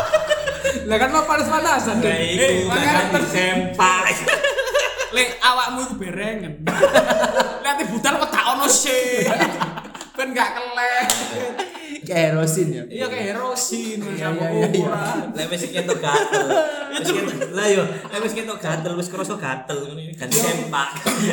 Lah 0.86 0.98
kan 1.02 1.10
mah 1.10 1.24
panas-panasan 1.26 1.98
deh. 1.98 2.14
Eh, 2.14 2.38
kan 2.70 2.78
makanya 2.78 3.18
disempak. 3.18 4.04
Lek 5.16 5.40
awakmu 5.40 5.80
iku 5.88 5.96
berengen. 5.98 6.54
Lihat 7.64 7.78
budal 7.90 8.14
kok 8.22 8.30
tak 8.30 8.46
ono 8.54 8.68
sih. 8.70 9.26
Ben 10.16 10.30
gak 10.32 10.50
kelek. 10.54 11.08
Kayak 12.06 12.38
erosin 12.38 12.68
ya. 12.70 12.84
Iya 12.86 13.06
kayak 13.10 13.34
erosin 13.34 13.98
Iya, 13.98 14.30
sama 14.30 14.46
iya, 14.46 14.50
iya, 14.54 14.62
iya. 14.62 14.68
ukuran. 14.70 15.26
Lek 15.34 15.46
wis 15.50 15.62
ketok 15.66 15.98
gatel. 15.98 16.46
Wis 16.94 17.10
ketok 17.10 17.50
lah 17.58 17.66
yo, 17.66 17.84
lek 17.84 18.20
wis 18.22 18.34
ketok 18.38 18.60
gatel 18.62 18.94
wis 18.94 19.10
krasa 19.10 19.36
gatel 19.42 19.80
ngene 19.90 20.14
ganti 20.14 20.38
sempak. 20.46 20.90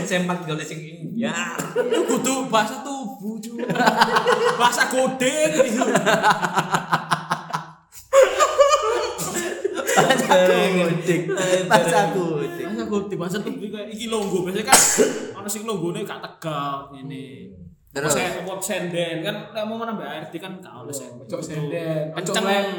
Sempak 0.08 0.48
golek 0.48 0.64
sing 0.64 0.80
ya. 1.12 1.52
Itu 1.76 2.00
kudu 2.08 2.48
bahasa 2.48 2.80
tubuh. 2.80 3.36
Bahasa 4.56 4.88
godeng 4.88 5.50
gitu. 5.60 5.84
Bahasa 10.02 10.26
kudik. 10.46 11.20
Bahasa 11.70 12.00
kudik. 12.12 12.62
Bahasa 12.72 12.84
godeng, 12.92 13.18
bahasa 13.18 13.38
tubuh 13.40 13.68
kayak 13.72 13.88
iki 13.88 14.06
longgo 14.12 14.44
biasanya 14.44 14.66
kan 14.68 14.78
ono 15.38 15.48
sing 15.48 15.62
longgone 15.64 16.04
gak 16.04 16.20
tegak 16.20 16.92
ini. 17.00 17.48
Terus? 17.92 18.16
Terus 18.16 18.40
kayak 18.40 18.60
senden 18.64 19.16
kan 19.20 19.36
nek 19.52 19.64
mau 19.68 19.80
nambah 19.84 20.04
ART 20.04 20.32
kan 20.36 20.52
gak 20.60 20.74
oleh 20.84 20.94
senden. 20.94 21.24
Ojo 21.28 21.38
senden, 21.40 22.04
ojo 22.16 22.30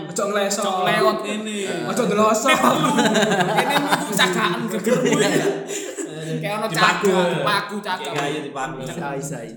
ojo 0.09 0.23
ngelesot. 0.33 0.63
Cok 0.65 0.77
lewat 0.86 1.17
ini. 1.29 1.57
Ojo 1.89 2.03
delosok. 2.09 2.57
Ini 2.57 4.13
cakaan 4.13 4.59
gegermu 4.69 5.15
ya. 5.21 5.29
Kayak 6.33 6.53
ono 6.59 6.67
Dipaku. 6.67 7.07
cakak, 7.13 7.29
dipaku 7.38 7.75
cakak. 7.79 8.13
Kayak 8.17 8.41
dipaku. 8.49 8.79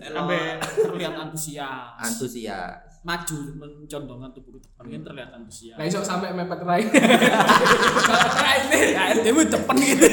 Sampai 0.05 0.41
terlihat 0.61 1.15
antusias. 1.17 1.97
Antusias. 1.99 2.86
Maju 3.07 3.39
mencondongkan 3.55 4.35
tubuh 4.35 4.59
depan 4.59 4.83
kan 4.91 5.01
terlihat 5.07 5.31
antusias. 5.31 5.79
Lah 5.79 5.87
iso 5.87 6.03
sampai 6.03 6.35
mepet 6.35 6.59
rai. 6.67 6.83
Nah 8.37 8.55
ini 8.67 8.99
ART 8.99 9.27
mu 9.31 9.43
depan 9.47 9.77
gitu. 9.79 10.07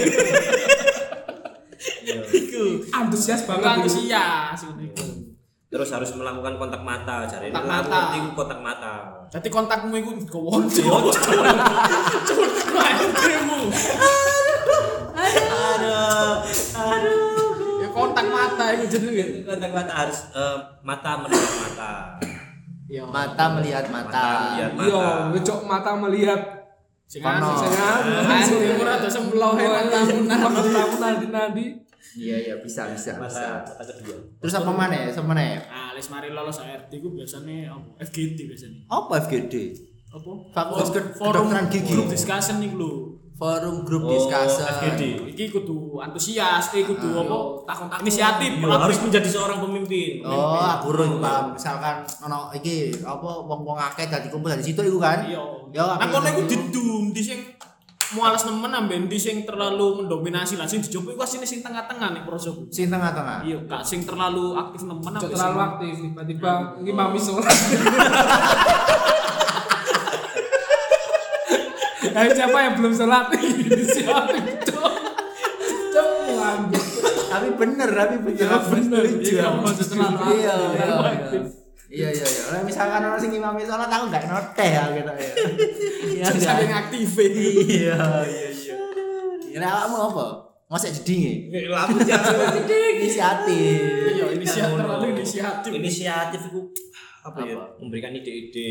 Iku 2.33 2.63
Antusias 2.93 3.49
banget. 3.49 3.65
ini. 3.65 3.73
antusias 3.81 4.59
gitu. 4.61 5.05
Terus 5.73 5.89
harus 5.89 6.13
melakukan 6.13 6.53
kontak 6.61 6.85
mata, 6.85 7.25
cari 7.25 7.49
Kontak 7.49 7.65
mata. 7.65 8.13
Itu 8.13 8.29
kontak 8.37 8.59
mata. 8.61 8.93
Jadi 9.33 9.49
kontakmu 9.49 9.97
itu 9.97 10.29
kewonco. 10.29 10.85
Contoh 12.29 12.77
ART-mu. 12.77 13.59
Aduh, 15.49 16.45
aduh. 16.77 17.81
Ya 17.81 17.89
kontak 17.89 18.27
mata 18.29 18.65
itu 18.77 18.85
jenenge. 18.85 19.41
Kontak 19.49 19.73
mata 19.73 19.91
harus 20.05 20.29
eh, 20.29 20.57
mata 20.85 21.25
melihat 21.25 21.53
mata. 21.57 21.91
Iya. 22.83 23.03
Mata 23.07 23.45
melihat 23.53 23.85
mata. 23.87 24.27
melihat 24.51 24.71
Iya, 24.75 25.03
ngecok 25.31 25.59
mata 25.63 25.91
melihat 25.97 26.41
Sing 27.03 27.21
Kono. 27.21 27.45
anu. 27.45 27.61
sing 27.61 27.71
anu. 27.71 28.11
ART 28.25 28.49
mu 28.73 28.83
rada 28.83 29.05
sembloh 29.05 29.53
he 29.53 29.65
matamu 29.65 30.17
nang. 30.25 30.41
matamu 30.49 30.95
nadi-nadi. 30.97 31.65
Iya 32.13 32.35
iya 32.41 32.55
bisa 32.57 32.89
bisa 32.89 33.15
bisa. 33.15 33.61
Mata 33.63 33.71
mata. 33.77 33.93
Terus 34.39 34.53
apa 34.53 34.71
mana? 34.71 34.97
Sama 35.09 35.33
mana? 35.33 35.61
Nah, 35.61 35.91
les 35.93 36.07
mari 36.09 36.29
lolos 36.29 36.57
ART 36.57 36.89
ku 36.89 37.09
biasanya 37.09 37.69
apa? 37.69 38.01
FGD 38.01 38.49
biasanya. 38.49 38.81
Apa 38.87 39.13
FGD? 39.23 39.53
Apa? 40.09 40.31
Fakultas 40.51 40.89
Ke- 40.89 41.13
forum 41.13 41.49
Kedokteran 41.49 41.65
Gigi. 41.69 41.93
Group 41.93 42.09
discussion 42.09 42.57
nih 42.57 42.73
lho. 42.73 43.12
Forum 43.43 43.83
grup 43.83 44.07
Oh, 44.07 44.15
discussion. 44.15 44.63
FGD. 44.63 45.01
Iki 45.35 45.51
kudu 45.51 45.99
antusias, 45.99 46.71
eh 46.71 46.87
kudu 46.87 47.11
Ah, 47.11 47.27
apa? 47.27 47.37
Takon 47.67 47.87
inisiatif. 47.99 48.55
Yo, 48.55 48.71
harus 48.71 48.95
menjadi 49.03 49.27
seorang 49.27 49.59
pemimpin. 49.59 50.23
Oh, 50.23 50.55
aku 50.55 50.95
urung 50.95 51.19
paham. 51.19 51.51
Misalkan 51.51 52.07
ono 52.23 52.55
iki 52.55 53.03
apa 53.03 53.29
wong-wong 53.43 53.75
akeh 53.75 54.07
dadi 54.07 54.31
kumpul 54.31 54.47
dari 54.47 54.63
situ 54.63 54.79
iku 54.79 54.95
kan? 54.95 55.27
Iya. 55.27 55.43
Ya, 55.75 55.83
Nah, 55.83 56.07
aku 56.07 56.23
kono 56.23 56.27
iku 56.31 56.41
didum 56.47 57.11
di 57.11 57.19
sing 57.19 57.43
mualas 58.15 58.47
nemen 58.47 58.71
amben 58.71 59.11
di 59.11 59.19
sing 59.19 59.43
terlalu 59.43 60.05
mendominasi 60.05 60.55
lah 60.55 60.63
sing 60.63 60.79
dicoba 60.79 61.11
iku 61.11 61.27
asine 61.27 61.43
sing 61.43 61.59
tengah-tengah 61.59 62.15
nih 62.15 62.23
prosoku. 62.23 62.71
Sing 62.71 62.87
tengah-tengah. 62.87 63.43
Iya, 63.43 63.59
gak 63.67 63.83
sing 63.83 64.07
terlalu 64.07 64.55
aktif 64.55 64.87
nemen 64.87 65.03
amben 65.03 65.27
terlalu 65.27 65.59
aktif 65.59 65.93
tiba-tiba 65.99 66.51
ini 66.79 66.91
mami 66.95 67.19
sholat. 67.19 67.51
Ayo 72.13 72.29
siapa 72.31 72.57
yang 72.61 72.73
belum 72.77 72.93
sholat? 72.93 73.25
Siapa 73.97 74.29
itu? 74.37 74.77
Cok, 75.93 76.09
Tapi 77.33 77.47
bener, 77.57 77.89
tapi 77.89 78.15
bener. 78.21 78.45
Ya, 78.45 78.57
bener. 78.61 79.03
Iya, 79.17 79.45
maksud 79.57 79.87
Iya, 79.97 80.09
iya, 80.29 80.53
iya. 80.53 80.85
aktif. 81.01 81.43
Iya, 81.93 82.07
iya, 82.09 82.25
iya. 82.25 82.43
Lah 82.53 82.61
misalkan 82.61 83.01
orang 83.05 83.17
sing 83.21 83.33
imami 83.33 83.65
sholat 83.65 83.89
aku 83.89 84.05
gak 84.13 84.25
noteh 84.29 84.69
ya 84.69 84.83
gitu 84.93 85.11
ya. 85.13 85.31
Iya, 86.03 86.25
saking 86.33 86.73
aktif. 86.73 87.09
Iya, 87.17 87.97
iya, 88.29 88.47
iya. 88.53 88.75
Ya 89.53 89.67
awakmu 89.69 89.97
apa? 90.13 90.25
Masa 90.69 90.89
jedinge? 90.89 91.53
Lampu 91.69 92.01
jatuh. 92.01 92.33
Inisiatif. 92.97 93.77
Iya, 94.13 94.25
inisiatif 94.33 94.77
terlalu 94.77 95.05
inisiatif. 95.17 95.71
Inisiatif 95.73 96.41
itu 96.49 96.61
apa 97.23 97.37
ya? 97.45 97.53
Apa? 97.57 97.65
Memberikan 97.77 98.11
ide-ide, 98.13 98.69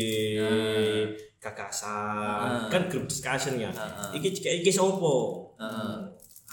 Ah. 1.43 1.51
gagasan, 1.51 2.71
kan 2.71 2.81
grup 2.87 3.05
discussion 3.11 3.59
ya. 3.59 3.67
Ah, 3.75 3.83
ah. 3.83 4.09
Iki 4.15 4.39
iki 4.63 4.71
sopo? 4.71 5.51
Heeh. 5.59 5.95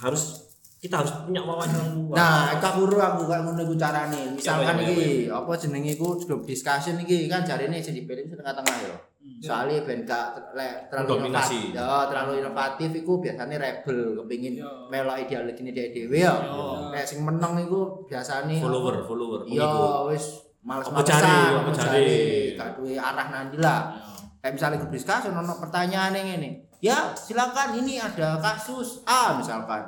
Harus 0.03 0.51
kita 0.81 1.05
harus 1.05 1.13
punya 1.29 1.45
wawasan 1.45 1.93
luas. 1.93 2.17
Nah, 2.17 2.57
itu 2.57 2.65
aku 2.65 2.79
uru 2.89 2.99
aku 2.99 3.29
kayak 3.29 3.45
ngono 3.45 3.61
iku 3.69 3.77
carane. 3.77 4.33
Misalkan 4.33 4.81
Iya, 4.81 4.89
iya, 4.89 4.91
iki 4.91 5.09
apa 5.29 5.53
jenenge 5.61 5.91
iku 5.95 6.17
grup 6.17 6.43
discussion 6.49 6.97
iki 7.05 7.29
kan 7.29 7.45
jarine 7.45 7.79
sing 7.79 7.95
dipilih 7.95 8.25
sing 8.27 8.41
tengah-tengah 8.41 8.77
ya. 8.83 8.97
Soalnya 9.45 9.85
ben 9.85 10.09
gak 10.09 10.57
terlalu 10.89 11.29
inovatif. 11.29 11.77
Ya, 11.77 12.09
terlalu 12.09 12.33
inovatif 12.41 12.91
iku 12.97 13.21
biasanya 13.21 13.57
rebel 13.61 14.25
kepengin 14.25 14.65
melok 14.89 15.17
ideologi 15.21 15.61
ini 15.61 15.71
dia 15.77 15.93
dhewe 15.93 16.17
ya. 16.17 16.35
Nek 16.89 17.05
sing 17.05 17.21
meneng 17.29 17.61
iku 17.61 18.09
biasane 18.09 18.57
follower, 18.59 19.05
follower, 19.05 19.41
Iya, 19.45 19.69
wis 20.09 20.49
males 20.65 20.89
Apa 20.89 21.01
cari, 21.05 21.37
apa 21.61 21.71
cari. 21.77 22.09
Gak 22.57 22.69
duwe 22.81 22.97
arah 22.97 23.27
nanti 23.29 23.57
lah. 23.61 23.81
Kayak 24.41 24.55
misalnya 24.57 24.77
grup 24.81 24.93
discussion 24.97 25.37
ono 25.37 25.55
pertanyaan 25.61 26.17
yang 26.17 26.41
ini. 26.41 26.51
Ya, 26.81 27.13
silakan 27.13 27.77
ini 27.77 28.01
ada 28.01 28.41
kasus 28.41 29.05
A 29.05 29.37
misalkan. 29.37 29.85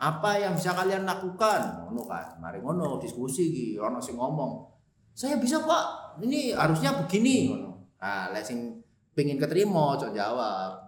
Apa 0.00 0.40
yang 0.40 0.56
bisa 0.56 0.72
kalian 0.72 1.04
lakukan? 1.04 1.84
Ngono 1.84 2.08
kan. 2.08 2.40
Mari 2.40 2.64
ngono 2.64 2.96
diskusi 2.96 3.52
iki, 3.52 3.66
ono 3.76 4.00
sing 4.00 4.16
ngomong. 4.16 4.64
Saya 5.12 5.36
bisa, 5.36 5.60
Pak. 5.60 6.16
Ini 6.24 6.56
harusnya 6.56 6.96
begini 6.96 7.52
ngono. 7.52 7.92
Nah, 8.00 8.32
lek 8.32 8.40
sing 8.40 8.80
pengin 9.12 9.36
keterima 9.36 10.00
cok 10.00 10.16
jawab. 10.16 10.80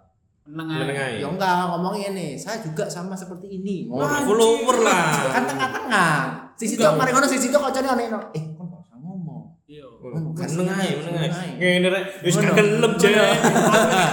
Meneng 0.49 0.73
ae. 0.73 0.81
Meneng 0.81 0.97
ae. 0.97 1.15
Ya 1.21 1.29
enggak 1.29 1.69
ngomong 1.69 2.01
ini, 2.01 2.41
saya 2.41 2.65
juga 2.65 2.89
sama 2.89 3.13
seperti 3.13 3.61
ini. 3.61 3.93
Ngono. 3.93 4.09
follower 4.25 4.77
lah. 4.81 5.05
Kan 5.37 5.45
tengah-tengah. 5.45 6.17
Si 6.57 6.65
situ 6.65 6.81
mari 6.97 7.13
ngono 7.13 7.29
si 7.29 7.37
situ 7.37 7.61
kancane 7.61 7.89
aneh 7.93 8.07
no. 8.09 8.21
Eh, 8.33 8.57
kon 8.57 8.73
gak 8.73 8.81
usah 8.81 8.97
ngomong. 8.97 9.61
Iya. 9.69 9.85
Ngono, 9.85 9.92
Meneng 10.03 10.67
ae, 10.67 10.91
meneng 10.99 11.31
ae. 11.31 11.31
Ngene 11.63 11.89
rek, 11.95 12.05
wis 12.27 12.35
Ngono. 12.35 12.51
gak 12.51 12.57
gelem 12.59 12.93
je. 12.99 13.11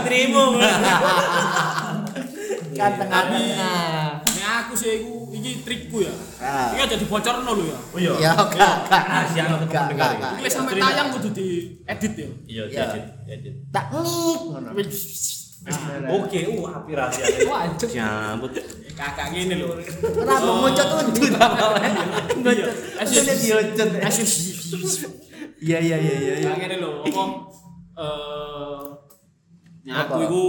Trimo. 0.05 0.43
Kan 2.77 2.91
tengah-tengah. 2.95 4.21
Nek 4.21 4.45
aku 4.63 4.73
sih 4.77 5.01
iku 5.01 5.33
iki 5.33 5.51
trikku 5.65 5.97
ya. 6.05 6.13
Ah. 6.37 6.77
Iki 6.77 6.81
aja 6.85 6.95
dibocorno 6.95 7.51
lho 7.57 7.63
ya. 7.73 7.79
Oh 7.89 7.97
iya. 7.97 8.11
Ya 8.21 8.31
gak 8.37 8.53
gak. 8.53 8.75
Rahasia 8.85 9.43
Gak, 9.49 9.83
pendengar. 9.89 10.09
Iki 10.37 10.49
sampe 10.53 10.77
tayang 10.77 11.09
kudu 11.09 11.29
diedit 11.33 12.13
ya. 12.13 12.29
Iya, 12.45 12.63
Iya. 12.69 12.83
edit, 12.85 13.03
edit. 13.25 13.53
Tak 13.73 13.85
ngik 13.89 14.39
ngono. 14.45 14.69
Oke, 16.15 16.39
uh 16.55 16.69
api 16.71 16.91
rahasia. 16.95 17.25
Wah, 17.49 17.65
anjuk. 17.67 17.89
Jambut. 17.91 18.51
Kakak 18.93 19.33
ngene 19.33 19.57
lho. 19.57 19.73
Kenapa 19.81 20.49
ngucut 20.53 20.87
uncut? 21.01 21.33
Ngucut. 22.37 22.69
Diuncut. 23.41 23.89
Asyik. 24.05 25.27
Iya 25.59 25.77
iya 25.83 25.97
iya 25.99 26.15
iya. 26.15 26.33
iya. 26.39 26.47
Kayak 26.55 26.57
ngene 26.63 26.75
lho, 26.79 26.89
apa 27.03 27.23
eh 27.99 28.79
ya 29.83 29.93
aku 30.07 30.19
iku 30.23 30.43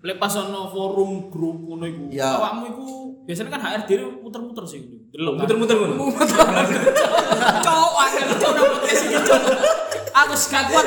lek 0.00 0.16
pas 0.16 0.32
ono 0.34 0.70
forum 0.72 1.30
grup 1.30 1.58
ngono 1.70 1.84
iku. 1.86 2.02
Ya. 2.10 2.34
Awakmu 2.34 2.64
iku 2.74 2.84
biasanya 3.28 3.50
kan 3.54 3.62
HRD 3.62 3.90
muter-muter 4.24 4.64
sih 4.66 4.78
ngono. 4.82 5.06
Delok. 5.14 5.32
Muter-muter 5.38 5.76
ngono. 5.78 5.94
Cowok 7.66 7.94
angel 8.02 8.28
cowok 8.34 8.52
nang 8.58 8.66
podcast 8.74 9.02
iki 9.06 9.18
cowok. 9.22 9.42
Aku 10.10 10.34
gak 10.34 10.64
kuat 10.74 10.84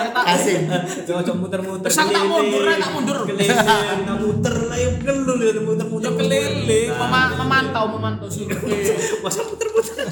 tak 0.00 0.24
Asin. 0.30 0.70
Coba 1.06 1.32
muter-muter. 1.34 1.90
Terus 1.90 1.98
aku 1.98 2.10
tak 2.14 2.24
mundur, 2.24 2.62
tak 2.62 2.90
mundur. 2.94 3.16
Keliling, 3.26 3.58
tak 4.06 4.16
muter 4.22 4.54
lah 4.70 4.78
yuk 4.78 4.94
gelul 5.02 5.38
ya 5.42 5.50
muter-muter. 5.60 6.06
yo 6.06 6.10
keliling, 6.14 6.88
mema- 6.94 7.34
memantau 7.34 7.84
memantau 7.90 8.28
survei. 8.30 8.94
Masa 9.20 9.40
muter-muter. 9.44 10.06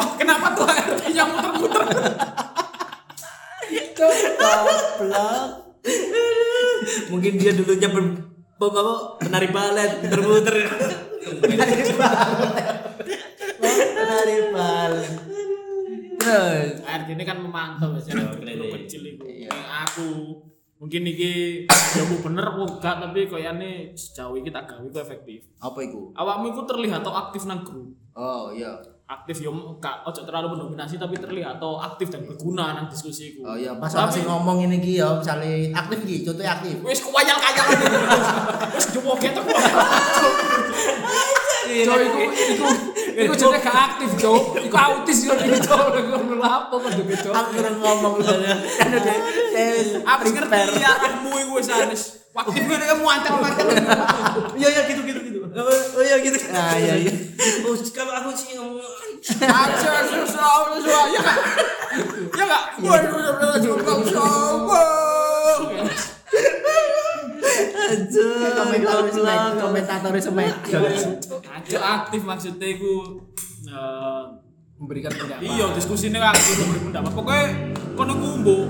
Wah, 0.00 0.16
kenapa 0.16 0.56
tuh 0.56 0.64
HRD-nya 0.64 1.28
muter-muter? 1.28 1.84
Goblok. 4.00 5.44
Mungkin 7.12 7.32
dia 7.36 7.52
dulunya 7.52 7.92
ber 7.92 8.04
apa 8.56 9.20
penari 9.20 9.52
balet 9.52 10.00
muter-muter. 10.00 10.56
Menari 13.60 14.36
bal. 14.56 14.92
Terus. 16.16 16.80
HRD 16.80 17.08
ini 17.20 17.24
kan 17.28 17.36
memantau 17.44 17.92
keliling. 18.00 18.72
kecil 18.80 19.04
itu. 19.04 19.24
Iya. 19.28 19.52
Aku 19.84 20.40
mungkin 20.80 21.04
iki 21.04 21.68
jamu 21.68 22.24
bener 22.24 22.56
apa 22.56 22.64
enggak 22.64 22.94
tapi 23.04 23.28
koyane 23.28 23.92
sejauh 23.92 24.32
iki 24.40 24.48
tak 24.48 24.64
gawe 24.64 24.80
iku 24.80 24.96
efektif. 24.96 25.44
Apa 25.60 25.84
iku? 25.84 26.16
Awakmu 26.16 26.56
iku 26.56 26.64
terlihat 26.64 27.04
atau 27.04 27.12
aktif 27.12 27.44
nang 27.44 27.60
grup. 27.68 27.92
Oh 28.16 28.48
iya. 28.48 28.80
Aktif 29.10 29.42
yo 29.42 29.50
gak 29.82 30.06
ojo 30.06 30.22
terlalu 30.22 30.54
mendominasi 30.54 30.94
tapi 30.94 31.18
terlihat 31.18 31.58
atau 31.58 31.82
aktif 31.82 32.14
dan 32.14 32.22
berguna 32.30 32.78
nang 32.78 32.86
diskusi 32.86 33.34
iku. 33.34 33.42
Oh 33.42 33.58
iya, 33.58 33.74
pas 33.74 33.90
orang 33.98 34.06
sing 34.06 34.22
ngomong 34.22 34.70
ini 34.70 34.78
ki 34.78 35.02
ya, 35.02 35.18
misale 35.18 35.74
aktif 35.74 36.06
ki, 36.06 36.22
contohnya 36.22 36.54
aktif. 36.54 36.78
Wis 36.78 37.02
kewayal-kayal. 37.02 37.66
Wis 38.70 38.86
jowoke 38.94 39.18
tek. 39.18 39.34
Cok 41.70 41.98
iku 42.06 42.18
iku 42.22 42.66
iku 43.18 43.34
jenenge 43.34 43.58
gak 43.66 43.78
aktif, 43.90 44.10
Cok. 44.14 44.42
Iku 44.70 44.76
autis 44.78 45.18
yo 45.26 45.34
iki, 45.34 45.58
Cok. 45.58 45.86
Iku 45.90 46.34
lapo 46.38 46.78
kok 46.78 46.94
Cok. 46.94 47.34
Aku 47.34 47.50
kurang 47.58 47.76
ngomong 47.82 48.14
kan 48.22 48.86
udah 48.94 49.16
tes 49.50 49.86
Aku 50.06 50.26
ngerti 50.30 50.78
ya 50.78 50.90
arahmu 50.94 51.34
iku 51.34 51.58
wis 51.58 51.66
anes. 51.66 52.02
Aktif 52.30 52.62
ngene 52.62 52.86
kamu 52.86 53.02
antel-antel. 53.10 53.66
Iya 54.54 54.68
iya 54.70 54.82
gitu 54.86 55.02
gitu 55.02 55.18
gitu. 55.18 55.29
Oh 55.50 56.02
iya 56.02 56.16
gitu. 56.22 56.38
Nah, 56.50 56.74
iya 56.78 56.94
iya. 56.94 57.12
Oh, 57.66 57.74
kalau 57.90 58.12
aku 58.14 58.30
sih 58.36 58.54
ngomong 58.54 58.78
Aja 59.40 59.90
susah 60.06 60.48
susah 60.72 61.02
ya 61.10 61.20
kak. 61.20 61.38
Ya 62.32 62.44
kak. 62.46 62.62
Komentator 67.90 69.06
semek, 69.10 69.40
komentator 69.58 70.12
semek. 70.20 70.54
Aja 71.50 71.78
aktif 72.00 72.20
maksudnya 72.24 72.68
iku 72.70 72.92
eh, 73.66 74.22
Memberikan 74.80 75.12
pendapat. 75.12 75.44
iya 75.44 75.66
diskusinya 75.76 76.32
aktif 76.32 76.56
memberi 76.56 76.80
pendapat. 76.88 77.12
Pokoknya 77.12 77.46
kono 77.94 78.12
iku 78.16 78.26
mbok 78.40 78.62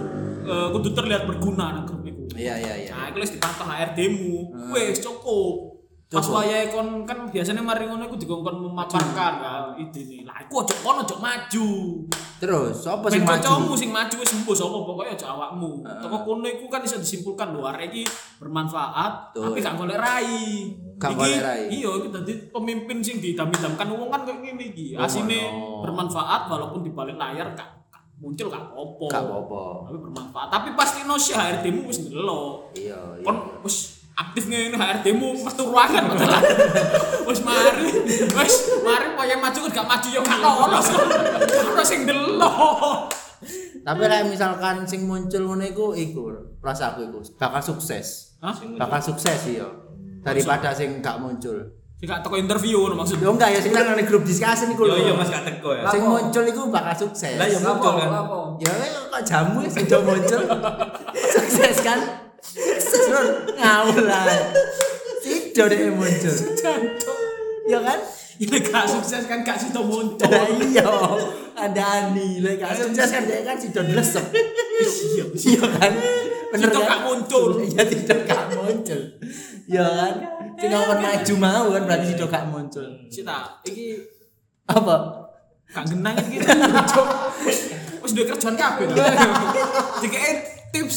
eh, 0.44 0.68
kudu 0.74 0.88
terlihat 0.92 1.22
berguna 1.28 1.64
nang 1.76 1.84
grup 1.86 2.02
iku. 2.02 2.22
Iya 2.34 2.54
iya 2.58 2.74
iya. 2.86 2.92
Nah, 2.94 3.06
iku 3.12 3.18
wis 3.22 3.32
dipantau 3.34 3.66
HRD-mu. 3.66 4.34
Wis 4.74 4.98
cukup. 4.98 5.79
Pas 6.10 6.26
wayahe 6.26 6.74
kon 6.74 7.06
kan 7.06 7.30
biasanya 7.30 7.62
mari 7.62 7.86
ngono 7.86 8.02
iku 8.10 8.18
dikongkon 8.18 8.66
memaparkan 8.66 9.14
kan 9.14 9.78
idene. 9.78 10.26
Lah 10.26 10.42
iku 10.42 10.66
ojo 10.66 10.74
kon 10.82 10.98
ojo 11.06 11.14
maju. 11.22 11.70
Terus 12.42 12.82
sapa 12.82 13.06
sing 13.06 13.22
maju? 13.22 13.38
kancamu 13.38 13.72
sing 13.78 13.94
maju 13.94 14.18
wis 14.18 14.34
empuh 14.34 14.50
sapa 14.50 14.74
pokoke 14.74 15.06
aja 15.06 15.30
awakmu. 15.30 15.86
Toko 16.02 16.26
kono 16.26 16.50
iku 16.50 16.66
kan 16.66 16.82
iso 16.82 16.98
disimpulkan 16.98 17.54
arek 17.54 17.94
iki 17.94 18.02
bermanfaat 18.42 19.38
tapi 19.38 19.62
gak 19.62 19.78
golek 19.78 20.02
rai. 20.02 20.74
Gak 20.98 21.14
golek 21.14 21.46
rai. 21.46 21.70
Iya, 21.70 21.90
iki 22.02 22.08
dadi 22.10 22.32
pemimpin 22.50 22.98
sing 23.06 23.22
didam-damkan 23.22 23.86
wong 23.94 24.10
kan 24.10 24.26
kayak 24.26 24.42
ngene 24.42 24.64
iki. 24.74 24.98
Oh, 24.98 25.06
Asine 25.06 25.46
bermanfaat 25.86 26.50
walaupun 26.50 26.82
di 26.82 26.90
balik 26.90 27.14
layar 27.22 27.54
gak 27.54 27.86
muncul 28.18 28.50
gak 28.50 28.66
apa-apa. 28.66 29.06
Gak 29.14 29.22
apa-apa. 29.30 29.62
Tapi 29.86 29.98
bermanfaat. 30.10 30.48
Tapi 30.50 30.68
pasti 30.74 31.06
no 31.06 31.14
sih 31.14 31.38
HRD-mu 31.38 31.86
wis 31.86 32.02
ndelok. 32.02 32.74
Iya 32.74 32.98
iya. 33.22 33.22
Kon 33.22 33.62
wis 33.62 33.99
aktif 34.20 34.44
ngene 34.52 34.76
HRD-mu 34.76 35.40
metu 35.40 35.62
ruangan 35.64 36.04
padahal. 36.12 36.44
Wis 37.28 37.40
mari, 37.46 37.88
wis 38.34 38.54
mari 38.82 39.06
pokoke 39.14 39.36
maju 39.38 39.58
kan 39.64 39.70
gak 39.70 39.86
maju 39.86 40.08
ya 40.10 40.20
gak 40.20 40.38
lolos. 40.42 40.86
Ono 41.70 41.82
sing 41.86 42.02
ndelok. 42.04 43.06
Tapi 43.80 44.02
lek 44.04 44.28
misalkan 44.28 44.84
sing 44.84 45.06
muncul 45.08 45.42
ngono 45.46 45.64
iku 45.64 45.94
iku 45.94 46.26
rasaku 46.60 47.06
iku 47.06 47.18
bakal 47.38 47.62
sukses. 47.62 48.36
Hah? 48.42 48.52
Bakal 48.76 49.00
sukses 49.00 49.40
iya. 49.46 49.64
Daripada 50.20 50.74
sing 50.74 50.98
gak 51.00 51.22
muncul. 51.22 51.54
Sing 51.96 52.10
gak 52.10 52.26
teko 52.26 52.34
interview 52.34 52.82
ngono 52.82 53.06
maksudnya. 53.06 53.30
Yo 53.30 53.32
enggak 53.38 53.50
ya 53.54 53.60
sing 53.62 53.72
nang 53.72 53.94
grup 54.02 54.26
diskusi 54.26 54.64
niku 54.68 54.90
Yo 54.90 54.98
lho. 54.98 55.06
iya 55.06 55.12
Mas 55.14 55.30
gak 55.30 55.46
teko 55.46 55.70
ya. 55.72 55.86
Sing 55.86 56.02
muncul 56.02 56.44
iku 56.50 56.60
bakal 56.68 56.94
sukses. 57.08 57.38
Lah 57.38 57.46
Lapo, 57.46 57.62
muncul 57.62 57.92
kan. 57.94 58.10
Ya 58.58 58.72
kok 59.06 59.22
jamu 59.22 59.58
sing 59.70 59.86
muncul. 59.86 60.42
Sukses 61.38 61.78
kan? 61.86 62.29
Ngawur 63.56 63.98
lah. 64.04 64.24
Sido 65.20 65.64
deh 65.68 65.92
muncul. 65.92 66.36
Ya 67.68 67.78
kan? 67.84 67.98
Ini 68.40 68.56
gak 68.64 68.88
sukses 68.88 69.28
kan 69.28 69.44
gak 69.44 69.60
sido 69.60 69.84
muncul. 69.84 70.24
Lah 70.24 70.48
iya, 70.64 70.88
ada 71.52 71.84
ani, 72.08 72.40
lek 72.40 72.56
gak 72.56 72.72
sukses 72.72 73.12
kan 73.12 73.28
dia 73.28 73.44
kan 73.44 73.52
sido 73.60 73.84
dlesep. 73.84 74.24
Iya, 74.32 75.24
iya 75.28 75.64
kan? 75.76 75.92
Bener 76.48 76.68
Sido 76.72 76.80
kan? 76.80 76.88
gak 76.88 77.00
muncul. 77.04 77.60
Iya, 77.60 77.82
sido 77.84 78.16
gak 78.24 78.42
muncul. 78.56 79.00
Iya 79.68 79.84
kan? 79.84 80.14
Sing 80.56 80.68
ngomong 80.72 80.98
maju 81.04 81.34
mau 81.36 81.64
kan 81.76 81.82
berarti 81.84 82.06
sido 82.16 82.24
gak 82.32 82.44
muncul. 82.48 82.86
Cita, 83.12 83.60
iki 83.68 84.00
Apa? 84.64 84.96
gak 85.68 85.84
genang 85.92 86.16
iki. 86.16 86.40
Wis 88.00 88.10
duwe 88.16 88.24
kerjaan 88.24 88.56
kabeh. 88.56 88.88
Dikek 90.02 90.59
tips 90.70 90.96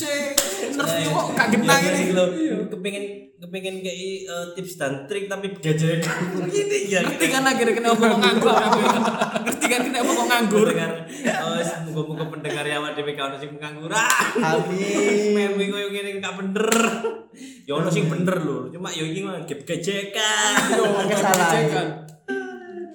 interview 0.61 1.09
kok 1.09 1.27
gak 1.33 1.47
genang 1.53 1.81
ini. 1.81 2.03
Lo 2.13 2.25
kepengin 2.69 3.05
kepengin 3.41 3.75
kayak 3.83 3.97
eh, 4.23 4.45
tips 4.55 4.73
dan 4.79 5.03
trik 5.09 5.27
tapi 5.27 5.51
gejekan 5.57 6.19
gini 6.53 6.79
ya. 6.87 7.01
Ngerti 7.03 7.25
kan 7.27 7.43
akhirnya 7.43 7.73
kenapa 7.75 8.03
kok 8.05 8.19
nganggur. 8.21 8.55
Ngerti 9.43 9.65
kan 9.67 9.81
kenapa 9.83 10.09
kok 10.13 10.27
nganggur. 10.29 10.67
Oh, 11.43 11.59
semoga-moga 11.59 12.25
pendengar 12.31 12.65
ya 12.65 12.75
awak 12.79 12.95
dhewe 12.95 13.11
gak 13.17 13.25
ono 13.33 13.37
sing 13.41 13.51
pengangguran. 13.57 14.29
Amin. 14.39 15.33
Meme 15.35 15.63
koyo 15.67 15.87
ngene 15.91 16.21
gak 16.21 16.35
bener. 16.39 16.67
Ya 17.65 17.73
ono 17.75 17.89
sing 17.89 18.05
bener 18.07 18.37
lho, 18.45 18.69
cuma 18.69 18.93
ya 18.93 19.03
iki 19.03 19.25
mah 19.25 19.43
gejekan. 19.43 20.53
Kesalahan. 21.11 22.03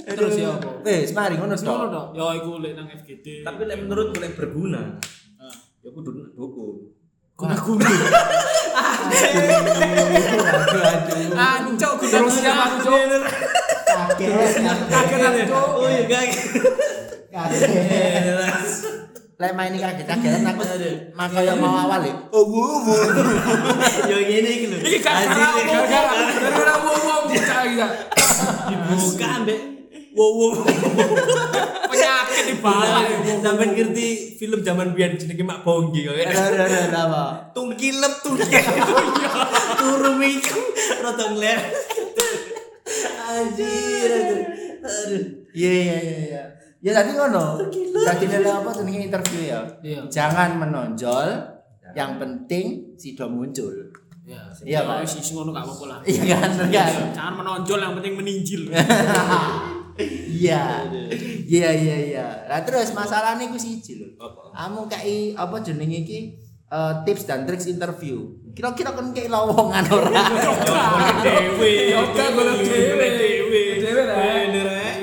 Terus 0.08 0.40
ya 0.40 0.56
apa? 0.56 0.80
Mari 0.88 1.34
ngono 1.36 1.54
dong. 1.92 2.08
Ya 2.16 2.26
iku 2.40 2.64
lek 2.64 2.72
nang 2.72 2.88
FGD. 2.88 3.44
Tapi 3.44 3.60
lek 3.68 3.76
menurut 3.84 4.16
gue 4.16 4.28
berguna. 4.32 4.96
Ya 5.88 5.96
kudu 5.96 6.10
dukung. 6.36 6.92
guna-guna. 7.38 7.86
Aduh, 10.58 10.82
aduh. 10.84 11.32
Ancok 11.38 11.92
Terus 12.02 12.12
guna-guna. 12.12 12.34
siapa, 12.34 12.76
Cok? 12.82 12.98
Kaget. 13.88 14.52
Kaget 14.90 15.20
aku. 15.22 15.56
Oh 15.80 15.88
iya 15.88 16.02
kaget. 16.04 16.44
Kaget. 17.32 17.64
Lek 19.38 19.52
main 19.54 19.70
ini 19.70 19.78
kaget-kagetan 19.78 20.50
aku 20.50 20.66
maka 21.14 21.38
yang 21.46 21.62
mau 21.62 21.78
awal 21.86 22.02
ya. 22.02 22.10
Oh, 22.34 22.42
wuh, 22.42 22.82
wuh. 22.90 23.06
Yo 24.10 24.18
ngene 24.18 24.50
iki 24.50 24.66
lho. 24.74 24.82
Iki 24.82 24.98
Asli. 24.98 25.30
salah 25.30 25.50
omong. 25.62 25.86
Gara-gara 25.86 26.26
gara-gara 26.26 26.74
wong-wong 26.82 27.22
bocah 27.30 27.60
iki. 27.64 27.76
Kak. 27.78 27.92
Dibuka 28.66 29.26
ambek 29.38 29.58
wow 30.16 30.30
wow. 30.32 30.52
Penyakit 31.88 32.42
di 32.48 32.54
bala 32.60 33.00
ya. 33.04 33.34
Sampai 33.40 33.72
ngerti 33.72 34.36
film 34.36 34.60
zaman 34.60 34.92
biyen 34.92 35.16
jenenge 35.16 35.44
Mak 35.44 35.64
Bonggi 35.64 36.04
kok. 36.04 36.14
Ada 36.14 36.42
ada 36.54 36.64
ada 36.88 37.00
apa? 37.08 37.22
Tungkilep 37.52 38.14
tungkilep. 38.20 38.64
Turu 39.80 40.10
mikir 40.16 40.58
rada 41.00 41.26
ngler. 41.32 41.60
Anjir. 43.28 44.12
aduh. 44.78 45.22
Iya 45.52 45.70
iya 45.72 45.96
iya 46.00 46.16
iya. 46.28 46.42
Ya 46.78 46.90
tadi 46.94 47.10
ngono. 47.12 47.58
Tadi 48.06 48.24
nilai 48.26 48.52
apa 48.52 48.70
jenenge 48.72 49.00
interview 49.10 49.42
ya? 49.50 49.60
Iya. 49.82 50.00
Jangan 50.06 50.56
menonjol, 50.56 51.26
yang 51.92 52.16
penting 52.16 52.94
si 52.94 53.12
do 53.12 53.26
muncul. 53.26 53.74
Ya, 54.28 54.44
Iya, 54.60 54.84
Pak. 54.84 55.08
sih 55.08 55.24
ngono 55.32 55.56
gak 55.56 55.64
apa-apa 55.64 55.84
lah. 55.88 55.98
Iya 56.04 56.36
kan? 56.36 56.50
Kan? 56.68 56.92
Jangan 57.16 57.34
menonjol 57.40 57.80
yang 57.80 57.96
penting 57.96 58.12
meninjil. 58.12 58.62
Iya. 59.98 60.86
Iya 61.48 61.70
iya 61.74 61.96
iya. 62.06 62.26
Lah 62.46 62.62
terus 62.62 62.94
masalahnya 62.94 63.50
ku 63.50 63.58
siji 63.58 63.98
lho. 63.98 64.14
Apa? 64.16 64.54
Kamu 64.54 64.86
kayak 64.86 65.34
apa 65.34 65.56
jenenge 65.60 66.06
iki 66.06 66.18
eh, 66.70 66.92
tips 67.02 67.26
dan 67.26 67.44
triks 67.44 67.66
interview. 67.66 68.30
Kira-kira 68.54 68.94
kan 68.94 69.10
kayak 69.10 69.30
lowongan 69.30 69.84
ora? 69.90 70.22
Dewi, 71.22 71.94
Yoga 71.94 72.24
golek 72.34 72.58
Dhewe 72.62 74.02
lah. 74.06 74.16
Bener 74.18 74.66
rek. 74.66 74.96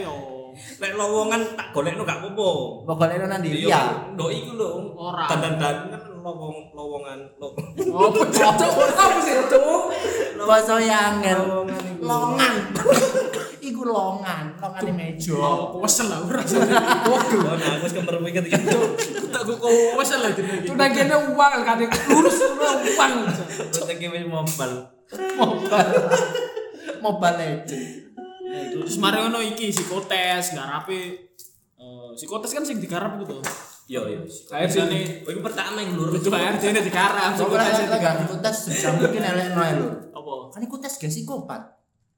Lek 0.76 0.92
lowongan 1.00 1.42
tak 1.56 1.72
golekno 1.72 2.04
gak 2.04 2.20
apa-apa. 2.20 2.50
Pokoknya 2.84 3.28
nanti 3.32 3.48
Iya, 3.48 3.68
iya. 3.68 3.82
ndok 4.12 4.28
iku 4.28 4.52
lho. 4.60 4.70
Ora. 5.00 5.24
Dan-dan 5.32 5.88
kan 5.88 6.04
lowong 6.20 6.76
lowongan 6.76 7.20
lo. 7.40 7.56
Oh, 7.96 8.12
cocok. 8.12 8.72
Apa 8.92 9.20
sih, 9.24 9.34
cocok? 9.40 9.82
Basa 10.44 10.76
yangen. 10.84 11.38
Lowongan. 11.40 11.84
Longan. 12.04 12.56
Iku 13.66 13.82
longan, 13.82 14.54
longane 14.56 14.92
meja. 14.94 15.34
Oh, 15.34 15.82
wesel 15.82 16.06
lah 16.06 16.22
ora. 16.22 16.38
Waduh, 16.38 17.42
nah 17.50 17.70
aku 17.74 17.84
wis 17.84 17.94
kemerem 17.94 18.22
iki 18.30 18.46
Tak 19.26 19.42
kok 19.42 19.58
wesel 19.98 20.20
lah 20.22 20.32
jenenge. 20.32 20.70
Nang 20.70 20.92
kene 20.92 21.16
uang 21.34 21.54
kadang 21.66 21.90
lurus 22.06 22.38
uang. 22.46 23.16
iki 23.90 24.06
wis 24.06 24.26
mombal. 24.26 24.72
Mobile. 25.34 25.94
Mobile 27.00 27.38
Legend. 27.42 27.86
Terus 28.46 28.96
mari 28.98 29.18
ngono 29.20 29.42
iki 29.42 29.70
psikotes 29.70 30.54
garape 30.54 31.00
eh 31.76 32.08
psikotes 32.14 32.54
kan 32.54 32.62
sing 32.62 32.78
digarap 32.78 33.18
iku 33.18 33.26
to. 33.28 33.38
Yo 33.86 34.06
yo. 34.06 34.22
Saya 34.26 34.66
sih 34.66 34.82
Biasane 34.82 35.26
Oh, 35.26 35.42
pertama 35.42 35.78
yang 35.78 35.94
lur. 35.94 36.10
itu 36.14 36.26
digarap 36.26 37.34
Pokoknya 37.34 37.66
psikotes. 37.66 37.82
kita 37.84 37.98
gak 37.98 38.14
ikut 38.24 38.40
tes 38.40 38.56
sebisa 38.56 38.88
mungkin 38.94 39.22
elek 39.22 39.48
noe 39.52 39.72
lho. 39.76 39.88
Apa? 40.12 40.34
Kan 40.54 40.62
ikut 40.62 40.80
tes 40.80 40.94
gak 40.96 41.10
psikopat. 41.10 41.62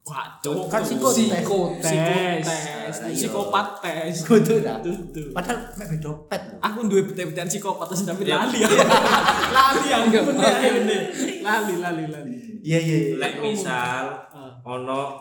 Waduh. 0.08 0.66
Kan 0.68 0.82
psikotes. 0.82 1.28
Psikotes. 1.28 1.84
Psikotes. 1.84 2.47
Iya. 2.47 3.12
Psikopat 3.12 3.68
tes. 3.84 4.16
Kudu 4.24 4.64
dah. 4.64 4.80
Padahal 5.36 5.58
mek 5.76 5.88
beda 5.93 6.12
pet. 6.32 6.41
Aku 6.58 6.88
duwe 6.88 7.01
bete-betean 7.03 7.45
psikopat 7.45 7.91
terus 7.91 8.08
tapi 8.08 8.24
Iya. 8.24 8.39
lali. 8.39 8.60
Lali 9.55 9.88
aku 9.91 10.08
bener. 10.32 11.01
Lali 11.43 11.74
lali 11.78 12.03
lali. 12.08 12.32
Iya 12.64 12.80
iya 12.80 12.97
iya. 12.97 13.16
Lek 13.18 13.34
misal 13.39 14.03
Ah. 14.32 14.51
ono 14.64 15.20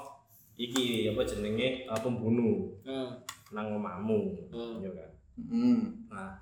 iki 0.55 1.07
apa 1.07 1.23
jenenge 1.23 1.85
eh, 1.85 2.01
pembunuh 2.01 2.71
Heeh. 2.83 3.09
nang 3.51 3.67
omahmu. 3.75 4.19
Hmm. 4.51 4.79
Yo 4.79 4.91
kan. 4.95 5.11
Hmm. 5.37 5.83
Nah, 6.09 6.33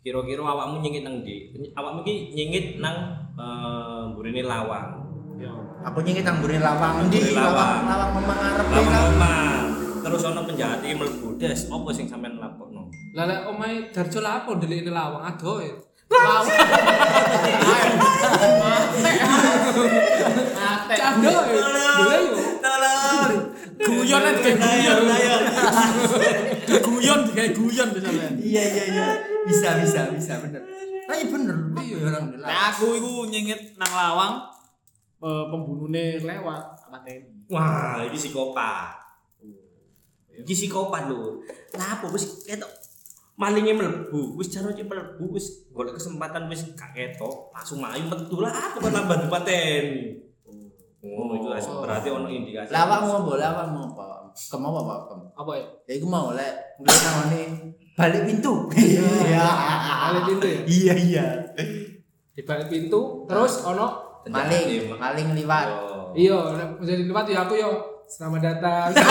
kira-kira 0.00 0.40
awakmu 0.40 0.80
nyengit 0.80 1.02
nang 1.02 1.20
ndi? 1.20 1.50
Awakmu 1.72 2.00
ki 2.00 2.32
nyengit 2.32 2.66
nang 2.78 2.96
eh 3.36 4.02
mburine 4.12 4.44
lawang. 4.44 4.99
Yo. 5.40 5.56
Aku 5.88 6.04
nyengit 6.04 6.20
nang 6.20 6.44
mburi 6.44 6.60
lawang 6.60 7.08
ndi 7.08 7.16
Mburi 7.16 7.32
lawang. 7.32 7.88
lawang 7.88 7.88
lawang 7.88 8.10
memang 8.12 8.38
arep 8.44 8.66
Lawang 8.68 9.16
omah. 9.16 9.64
Terus 10.04 10.20
ono 10.28 10.40
penjahat 10.44 10.84
iki 10.84 11.00
mlebu 11.00 11.40
des, 11.40 11.60
apa 11.72 11.88
sing 11.96 12.04
sampean 12.12 12.36
lapokno? 12.36 12.92
Lah 13.16 13.24
lek 13.24 13.48
omahe 13.48 13.88
Darjo 13.88 14.20
apa 14.20 14.52
ndelik 14.52 14.92
lawang 14.92 15.24
adoe. 15.24 15.80
Mate. 20.60 20.94
Adoe. 21.08 21.56
Boleh 22.04 22.20
yo. 22.20 22.36
Tolong. 22.60 23.32
Guyon 23.80 24.20
aja 24.20 24.40
kayak 24.44 24.60
guyon. 24.60 25.40
Guyon 26.84 27.20
kayak 27.32 27.52
guyon 27.56 27.88
misalnya. 27.96 28.28
Iya 28.36 28.62
iya 28.76 28.84
iya. 28.92 29.06
Bisa 29.48 29.80
bisa 29.80 30.00
bisa 30.12 30.36
bener. 30.44 30.60
Tapi 31.08 31.32
bener 31.32 31.56
iya 31.80 31.96
orang. 32.12 32.28
Nah, 32.36 32.76
aku 32.76 32.92
iku 33.00 33.24
nyengit 33.24 33.72
nang 33.80 33.88
lawang 33.88 34.59
pembunuhnya 35.20 36.16
lewat 36.24 36.88
mateni. 36.88 37.44
Wah, 37.52 38.00
iki 38.08 38.16
psikopat. 38.16 38.96
Iki 40.40 40.54
psikopat 40.56 41.12
lho. 41.12 41.44
Lah 41.76 42.00
apa 42.00 42.08
wis 42.08 42.44
ketok 42.48 42.70
malingnya 43.40 43.72
mlebu, 43.76 44.36
wis 44.36 44.52
cara 44.52 44.72
cek 44.72 44.84
mlebu, 44.84 45.24
wis 45.32 45.68
golek 45.72 45.96
kesempatan 45.96 46.44
wis 46.52 46.72
gak 46.76 46.92
ketok, 46.92 47.52
langsung 47.52 47.80
maju 47.80 48.04
metu 48.12 48.36
lah 48.44 48.52
apa 48.52 48.76
kan 48.80 48.92
nambah 48.92 49.16
dipateni. 49.28 50.20
Oh, 51.00 51.32
itu 51.32 51.48
asli. 51.48 51.72
berarti 51.80 52.08
ono 52.12 52.28
indikasi. 52.28 52.68
Lawang 52.76 53.08
mau 53.08 53.20
boleh 53.24 53.40
apa 53.40 53.72
mau 53.72 53.88
apa? 53.88 54.28
Kamu 54.36 54.68
apa 54.68 54.80
apa? 54.84 54.94
Kamu? 55.08 55.24
Apa 55.32 55.50
ya? 55.56 55.64
Ya 55.88 55.92
iku 55.96 56.06
mau 56.12 56.36
lek 56.36 56.76
ngeliat 56.76 57.00
namanya 57.08 57.40
balik 57.96 58.22
pintu. 58.28 58.52
Iya. 58.76 59.48
Balik 60.12 60.22
pintu 60.28 60.44
ya? 60.44 60.60
Iya 60.68 60.94
iya. 61.00 61.26
Di 62.36 62.42
balik 62.44 62.68
pintu 62.68 63.24
terus 63.24 63.64
ono 63.64 64.09
Maling, 64.28 64.68
maling 64.92 65.28
liwat. 65.32 65.66
Yo. 65.70 65.80
iya 66.12 66.38
menjadi 66.76 67.02
tempat 67.06 67.24
ya 67.24 67.38
aku 67.46 67.54
yo 67.56 67.72
selamat 68.04 68.40
datang. 68.42 68.88
Dulu. 68.90 69.06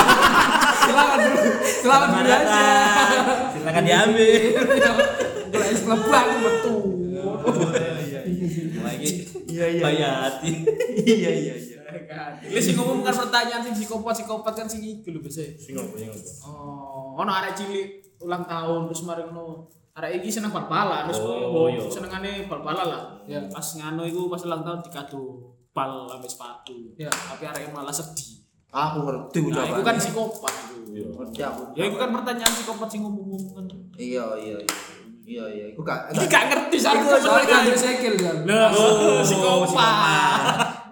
Selamat 1.80 2.08
dulu 2.12 2.28
aja. 2.28 2.34
datang. 2.34 3.24
Silakan 3.56 3.84
diambil. 3.88 4.34
Kalau 5.54 5.66
es 5.66 5.82
klebu 5.82 6.10
aku 6.10 6.36
metu. 6.44 6.76
Iki 9.00 9.10
Iya 9.50 9.66
iya. 9.66 9.82
bayati. 9.82 10.52
Iya 11.08 11.30
iya 11.32 11.54
iya. 11.58 11.78
Ini 12.46 12.60
sing 12.62 12.76
ngomong 12.78 13.02
bukan 13.02 13.16
pertanyaan 13.18 13.62
sing 13.66 13.74
psikopat 13.74 14.14
psikopat 14.14 14.54
kan 14.56 14.68
sing 14.70 14.82
iku 14.84 15.10
lho 15.10 15.20
biasa. 15.24 15.42
Sing 15.58 15.74
ngopo 15.74 15.96
sing 15.98 16.10
ngopo. 16.12 16.30
Oh, 16.46 17.22
ono 17.24 17.32
arek 17.34 17.54
cilik 17.58 17.88
ulang 18.22 18.44
tahun 18.46 18.92
terus 18.92 19.02
mari 19.04 19.24
ngono. 19.26 19.72
Arek 20.00 20.12
iki 20.18 20.30
seneng 20.32 20.48
bal-balan 20.50 21.06
terus 21.06 21.20
Oh, 21.20 21.68
iya. 21.68 21.84
senengane 21.84 22.48
bal-balan 22.48 22.88
lah. 22.88 23.04
Ya. 23.28 23.44
Pas 23.46 23.68
ngano 23.76 24.02
iku 24.02 24.26
pas 24.26 24.40
ulang 24.42 24.64
tahun 24.64 24.80
dikado 24.82 25.44
bal 25.70 26.08
sampai 26.08 26.30
sepatu. 26.30 26.76
Ya. 26.96 27.12
Tapi 27.12 27.44
arek 27.46 27.70
malah 27.70 27.92
sedih. 27.92 28.40
Aku 28.70 29.04
ngerti 29.04 29.38
udah. 29.42 29.60
Nah, 29.60 29.70
itu 29.70 29.82
kan 29.82 29.96
psikopat 29.98 30.54
itu. 30.56 30.78
Iya. 30.94 31.08
Aku. 31.50 31.62
Ya 31.74 31.84
itu 31.86 31.98
kan 31.98 32.10
pertanyaan 32.14 32.54
psikopat 32.54 32.88
sing 32.88 33.02
ngomong-ngomong 33.02 33.52
kan. 33.54 33.66
Iya 33.94 34.26
iya 34.40 34.58
iya. 34.58 34.78
Iya 35.22 35.44
iya. 35.46 35.66
Iku 35.70 35.82
gak. 35.82 36.10
Iki 36.10 36.26
gak 36.26 36.44
ngerti 36.48 36.78
soal 36.80 36.96
Iku 36.96 37.08
soalnya 37.20 37.48
kan 37.52 37.76
sekil 37.76 38.14
kan. 38.16 38.38
Lah, 38.46 38.70
Oh, 38.72 39.20
psikopat. 39.20 40.42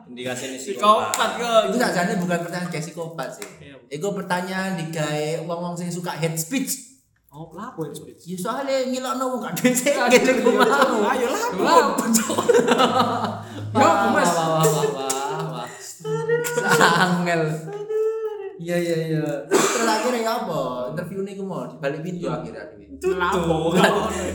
Indikasi 0.08 0.43
ini 0.47 0.58
Psikopat 0.58 1.14
psikopat. 1.14 1.30
kok. 1.38 1.62
Itu 1.70 1.78
sakjane 1.80 2.14
bukan 2.18 2.38
pertanyaan 2.43 2.68
kayak 2.68 2.84
psikopat 2.84 3.30
sih. 3.32 3.47
Iya. 3.62 3.76
Iku 3.88 4.08
pertanyaan 4.12 4.76
digawe 4.76 5.28
wong-wong 5.43 5.74
sing 5.74 5.88
suka 5.88 6.12
hate 6.12 6.36
speech. 6.36 6.86
Oh, 7.38 7.53
lapo 7.53 7.85
ya 7.85 7.93
speech. 7.93 8.33
Ya 8.33 8.38
soalnya 8.41 8.81
ngilokno 8.89 9.29
wong 9.29 9.45
gak 9.45 9.53
duwe 9.61 9.69
sikil 9.69 10.09
iku 10.09 10.49
mau. 10.57 11.05
Ayo. 11.05 11.29
Ya, 13.77 13.85
aku 13.85 14.07
mas. 14.09 14.31
Wah 14.33 14.65
wah 14.65 15.05
wah. 15.53 15.67
Sangel. 16.73 17.41
Iya 18.57 18.77
iya 18.81 18.97
iya. 19.13 19.25
Terus 19.45 19.85
akhirnya 19.85 20.25
ya 20.25 20.31
apa? 20.33 20.61
Interview 20.89 21.21
ini 21.21 21.38
mau 21.38 21.69
di 21.69 21.77
balik 21.77 22.01
pintu 22.01 22.25
akhirnya. 22.25 22.65
Dewi. 22.73 23.13
Lapo. 23.21 23.69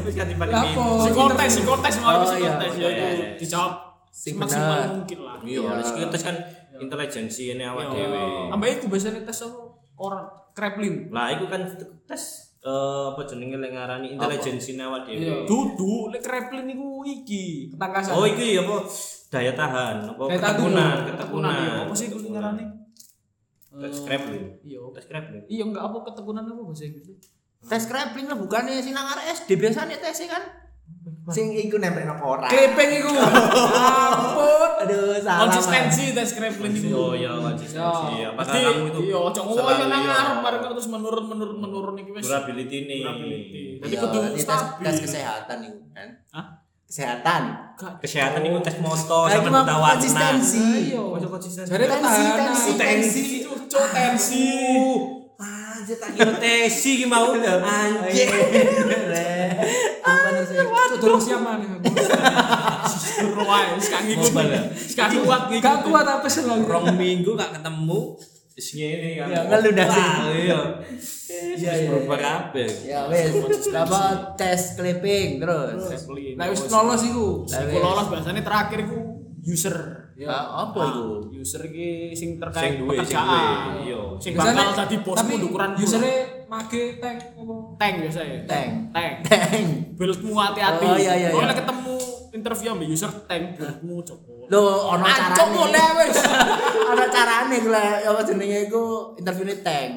Wis 0.06 0.14
kan 0.14 0.26
dibalik 0.30 0.54
pintu. 0.54 0.86
Psikotes, 1.02 1.50
psikotes 1.58 1.94
mau 1.98 2.14
Oh, 2.14 2.22
psikotes 2.22 2.72
iya. 2.78 2.86
ya 2.86 3.06
itu 3.10 3.24
dijawab 3.42 3.72
Sing 4.12 4.36
semaksimal 4.38 5.02
mungkin 5.02 5.18
lah. 5.24 5.40
Iya, 5.42 5.58
Iya. 5.58 5.72
iya. 5.98 6.06
tes 6.06 6.22
kan 6.22 6.36
intelijensi 6.78 7.50
ini 7.50 7.64
awak 7.66 7.90
Iya. 7.90 8.06
dhewe. 8.06 8.22
Ambek 8.54 8.68
iku 8.78 8.86
biasanya 8.92 9.26
tes 9.26 9.42
apa? 9.42 9.58
Orang 9.98 10.26
kreplin. 10.54 11.10
Lah 11.10 11.32
iku 11.34 11.50
kan 11.50 11.64
tes 12.06 12.51
eh, 12.62 13.04
apa 13.10 13.20
jenenge 13.26 13.58
lek 13.58 13.74
ngarani 13.74 14.06
intelijensi 14.14 14.78
awak 14.78 15.10
Iya. 15.10 15.18
dhewe. 15.18 15.50
Dudu, 15.50 16.08
lek 16.08 16.22
kreplin 16.22 16.70
iku 16.70 17.02
iki 17.02 17.74
ketangkasan. 17.74 18.14
Oh 18.14 18.22
iki 18.22 18.54
apa 18.56 18.86
daya 19.28 19.52
tahan, 19.52 19.96
apa 20.14 20.22
Daya 20.28 20.38
ketekunan, 20.38 20.96
ketekunan. 21.10 21.52
ya. 21.52 21.74
Apa 21.84 21.94
sih 21.98 22.06
iku 22.06 22.18
ngarani? 22.30 22.64
Tes 23.72 24.04
Krablin. 24.04 24.44
Iya. 24.62 24.80
Tes 24.92 25.06
Krablin. 25.08 25.42
Iya 25.48 25.64
enggak 25.64 25.84
apa 25.88 25.98
ketekunan 26.12 26.44
apa 26.44 26.60
bahasa 26.60 26.84
Inggris? 26.84 27.08
Tes 27.62 27.84
krepling 27.88 28.26
lah 28.28 28.36
bukannya 28.36 28.78
sinang 28.78 29.06
SD 29.16 29.56
biasanya 29.56 29.96
tes 29.96 30.20
kan. 30.28 30.42
Sing 31.30 31.54
iku 31.54 31.78
nempel 31.78 32.02
nang 32.02 32.18
ora. 32.18 32.50
Clipping 32.50 32.90
iku. 32.98 33.14
Ampun. 33.14 34.70
Aduh 34.82 35.14
salah. 35.22 35.46
Konsistensi 35.46 36.10
tes 36.10 36.34
kreplin 36.34 36.74
iku. 36.74 36.90
Oh 36.90 37.12
iya 37.14 37.30
konsistensi. 37.30 38.26
Ya, 38.26 38.34
Apakah 38.34 38.42
pasti 38.42 38.58
kamu 38.66 38.84
itu 38.90 39.00
iya, 39.06 39.18
ojo 39.22 39.40
ngoyo 39.46 39.84
nang 39.86 40.02
iya. 40.02 40.10
ngarep 40.10 40.36
bareng 40.42 40.62
terus 40.74 40.86
menurun 40.90 41.24
menurun 41.30 41.58
menurun 41.62 41.94
iki 42.02 42.10
wis. 42.10 42.26
durability 42.26 42.76
ini. 42.90 42.96
Durability. 43.06 43.62
Jadi 43.78 43.94
Iya, 43.94 44.02
kudu 44.02 44.18
stabil. 44.34 44.82
tes 44.82 44.98
kesehatan 44.98 45.58
itu 45.62 45.78
kan. 45.94 46.08
Hah? 46.34 46.46
Kesehatan. 46.90 47.42
Kesehatan 48.02 48.40
itu 48.42 48.58
tes 48.66 48.76
mosto 48.82 49.18
sama 49.30 49.62
warna. 49.62 49.94
konsistensi. 49.94 50.90
Ayo. 50.90 51.14
Ojo 51.14 51.26
konsistensi. 51.30 51.70
Tensi, 51.70 52.70
tensi. 52.74 53.22
Cuk 53.70 53.86
tensi. 53.94 54.46
Anjir 55.42 55.98
tak 55.98 56.14
kira 56.14 56.34
tesi 56.38 56.90
ki 57.02 57.06
mau. 57.06 57.30
Anjir. 57.34 58.30
Apa 60.42 60.50
nih 60.50 60.58
sih? 60.58 60.90
Cuk, 60.90 60.98
durung 60.98 61.22
siap 61.22 61.40
maneh 61.40 61.68
aku. 61.70 61.84
Ruwai, 63.32 63.78
sekarang 63.78 64.06
ngikut. 64.10 64.32
Ya? 64.34 64.62
Sekarang 64.74 65.12
kuat 65.22 65.42
ngikut. 65.48 65.64
Gak 65.64 65.78
kuat 65.86 66.06
apa 66.06 66.26
sih 66.26 66.42
lagi. 66.42 66.64
Rong 66.66 66.86
minggu 66.98 67.30
gak 67.34 67.50
ketemu. 67.60 68.00
wis 68.52 68.68
ngene 68.76 69.10
kan. 69.16 69.26
Ya, 69.32 69.40
sih. 69.48 69.80
Wah, 69.80 70.28
Iya. 70.28 70.60
Iya, 71.56 71.72
iya. 71.72 71.88
Berubah 71.88 72.18
kabeh. 72.20 72.68
Ya 72.84 73.00
wes, 73.08 73.32
dapat 73.72 74.36
tes 74.36 74.76
clipping 74.76 75.40
terus. 75.40 76.04
Lah 76.36 76.46
wis 76.52 76.62
lolos 76.68 77.00
iku. 77.00 77.28
Iku 77.48 77.78
lolos 77.80 78.06
biasanya 78.12 78.44
terakhir 78.44 78.84
iku 78.84 78.98
user. 79.40 79.76
Ah, 80.22 80.68
apa 80.68 80.78
itu? 80.92 81.04
User 81.40 81.64
iki 81.66 82.12
sing 82.12 82.36
terkait 82.36 82.76
pekerjaan. 82.78 83.82
iya. 83.82 84.00
Sing 84.20 84.36
bakal 84.36 84.76
dadi 84.76 84.96
bosmu 85.00 85.34
ukuran 85.48 85.72
usernya 85.74 86.41
mage 86.52 87.00
tank 87.00 87.18
tank 87.80 87.94
biasanya. 88.04 88.38
Tank. 88.44 88.70
Tank. 88.92 89.12
Tank. 89.24 89.66
Buildmu 89.96 90.36
hati-hati. 90.36 90.84
Oh, 90.84 90.96
iya, 91.00 91.16
iya, 91.16 91.28
iya. 91.28 91.28
Kalau 91.32 91.56
ketemu 91.56 91.94
interview 92.32 92.68
ambil 92.70 92.88
user 92.92 93.08
tank 93.24 93.56
buildmu 93.56 94.04
coba. 94.04 94.32
Lo 94.52 94.60
ono 94.92 95.04
Ancok 95.08 95.32
carane. 95.48 95.56
boleh 95.56 95.86
wes. 95.96 96.16
Ono 96.92 97.04
carane 97.08 97.56
lah 97.72 97.88
apa 98.04 98.20
jenenge 98.20 98.68
iku 98.68 99.16
interviewnya 99.16 99.56
tank. 99.64 99.92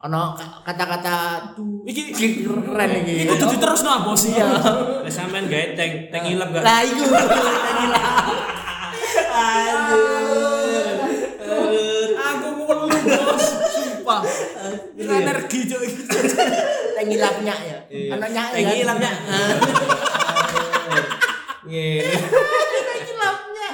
Ono 0.00 0.32
ka- 0.32 0.64
kata-kata 0.64 1.14
tuh 1.52 1.84
Iki 1.84 2.16
keren 2.48 2.90
iki. 3.04 3.28
Iku 3.28 3.36
kudu 3.36 3.60
diterusno 3.60 3.92
ah, 3.92 4.00
bos. 4.00 4.24
Iya. 4.24 4.48
Lah 5.04 5.12
sampean 5.12 5.44
gawe 5.44 5.76
tank, 5.76 6.08
tank 6.08 6.24
ilap 6.32 6.48
gak? 6.48 6.64
Lah 6.64 6.80
iku 6.80 7.04
gila. 7.76 8.04
Aku 12.16 12.48
ngelu 12.56 12.86
bos. 12.88 13.44
Sumpah. 13.68 14.20
Ini 15.00 15.14
energi 15.24 15.58
cok 15.64 15.80
iki. 15.80 16.02
Tank 17.00 17.08
ilapnya 17.08 17.54
ya. 17.64 17.78
Iya. 17.88 18.12
Ono 18.20 18.26
nyak 18.28 18.46
Tank 18.52 18.68
ya. 18.68 18.74
ilapnya. 18.84 19.12
Ngene. 21.64 22.12
Tank 22.20 23.04
ilapnya. 23.08 23.68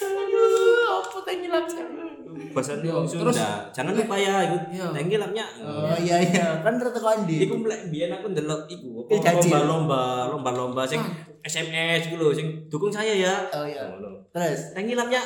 Aduh, 0.00 1.04
apa 1.04 1.32
ilapnya? 1.32 1.84
Bahasa 2.52 2.80
wong 2.80 3.04
terus-. 3.04 3.40
Jangan 3.76 3.92
lupa 3.92 4.16
ya 4.16 4.44
iku. 4.48 4.56
Ilapnya. 4.96 5.44
Oh 5.60 5.96
iya 6.00 6.16
iya, 6.20 6.46
kan 6.64 6.80
rata 6.80 6.96
kondi. 6.96 7.44
Iku 7.44 7.60
mulai 7.60 7.88
biyen 7.92 8.12
aku 8.12 8.32
ndelok 8.32 8.64
iku 8.68 9.04
Dajjal. 9.08 9.68
lomba-lomba, 9.68 10.32
lomba-lomba 10.32 10.82
sing 10.88 11.00
SMS 11.44 12.08
iku 12.08 12.16
lho 12.16 12.32
sing 12.32 12.68
dukung 12.72 12.88
saya 12.88 13.12
ya. 13.12 13.34
Oh 13.52 13.68
iya. 13.68 13.84
Ngono. 13.84 14.24
Terus. 14.32 14.72
Tank 14.72 14.88
ilapnya. 14.88 15.20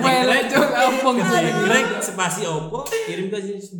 Melek 0.00 0.42
cok 0.48 0.68
apa 0.72 1.08
gitu. 1.20 1.34
Grek 1.68 1.86
spasi 2.00 2.42
opo 2.48 2.84
kirim 2.88 3.28
ke 3.28 3.38
988 3.38 3.76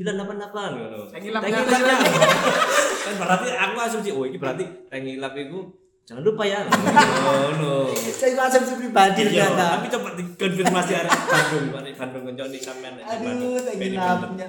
ngono. 0.53 1.01
Ya. 1.12 1.19
ilapnya. 1.25 1.59
Kan 3.09 3.14
berarti 3.16 3.49
aku 3.57 3.77
asumsi 3.81 4.11
oh 4.12 4.29
iki 4.29 4.37
berarti 4.37 4.64
ilap 4.93 5.33
iku 5.33 5.88
jangan 6.09 6.25
lupa 6.25 6.41
ya. 6.43 6.65
Ngono. 6.65 7.93
saya 7.93 8.33
itu 8.33 8.41
asumsi 8.41 8.75
pribadi 8.81 9.29
Iya, 9.29 9.53
ternyata. 9.53 9.65
tapi 9.77 9.87
coba 9.93 10.09
dikonfirmasi 10.17 10.93
arek 10.97 11.13
Bandung, 11.13 11.67
arek 11.77 11.95
Bandung 11.95 12.23
konco 12.25 12.45
di 12.49 12.57
sampean. 12.57 12.97
Aduh, 12.97 13.61
Beni 13.77 13.93
ilapnya. 13.93 14.49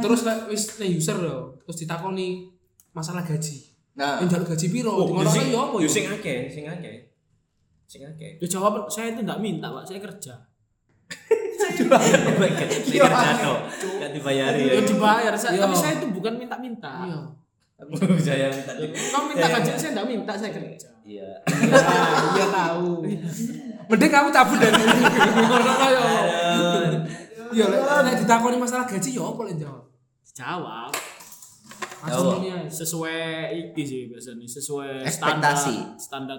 Terus 0.00 0.20
wis 0.48 0.62
user 0.80 1.20
lho, 1.20 1.60
terus 1.60 1.76
ditakoni 1.78 2.48
masalah 2.90 3.20
gaji. 3.20 3.68
Nah, 3.92 4.24
Yang 4.24 4.48
gaji 4.48 4.66
piro? 4.72 4.88
Oh, 4.88 5.04
Di 5.04 5.12
ngono 5.12 5.28
sing- 5.28 5.52
ya 5.52 5.60
apa 5.60 5.76
yo 5.76 5.84
ya? 5.84 5.90
sing 5.90 6.04
akeh, 6.08 6.38
sing 6.48 6.64
akeh. 6.64 6.96
Sing 7.84 8.00
akeh. 8.00 8.30
Ya 8.40 8.46
jawab 8.48 8.88
saya 8.88 9.12
itu 9.12 9.20
enggak 9.20 9.42
minta, 9.42 9.68
Pak. 9.68 9.84
Saya 9.84 10.00
kerja. 10.00 10.34
Sing 11.60 11.84
kerja 12.56 13.32
tok, 13.36 13.58
gak 14.00 14.10
dibayari 14.16 14.62
ya. 14.64 14.72
Ya 14.78 14.82
dibayar, 14.82 15.32
saya, 15.36 15.58
Iya. 15.58 15.62
tapi 15.66 15.76
saya 15.76 15.92
itu 16.00 16.06
bukan 16.08 16.40
minta-minta. 16.40 17.04
Iya. 17.04 17.20
Saya 18.20 18.46
minta 18.48 18.72
di- 18.74 18.92
Kamu 18.92 19.24
minta 19.28 19.46
gaji, 19.48 19.70
saya 19.72 19.90
enggak 19.90 20.06
minta, 20.06 20.32
saya 20.34 20.50
kerja. 20.50 20.88
Iya. 21.02 21.28
Iya 22.30 22.46
tahu. 22.48 23.02
Mending 23.86 24.10
kamu 24.10 24.28
cabut 24.30 24.56
dari 24.56 24.74
sini. 24.76 25.02
Ngono 25.40 25.72
ya. 25.82 26.04
Iya, 27.50 27.64
lek 27.66 27.80
nek 27.82 28.14
ditakoni 28.16 28.56
masalah 28.56 28.84
gaji 28.84 29.10
ya 29.10 29.24
apa 29.24 29.40
lek 29.42 29.56
jawab? 29.56 29.82
Jawab. 30.30 30.90
Langsung. 32.00 32.38
Sesuai 32.66 33.18
iki 33.52 33.82
sih 33.82 34.02
biasanya, 34.06 34.46
sesuai 34.46 35.02
Ekspektasi. 35.02 35.98
standar 35.98 36.38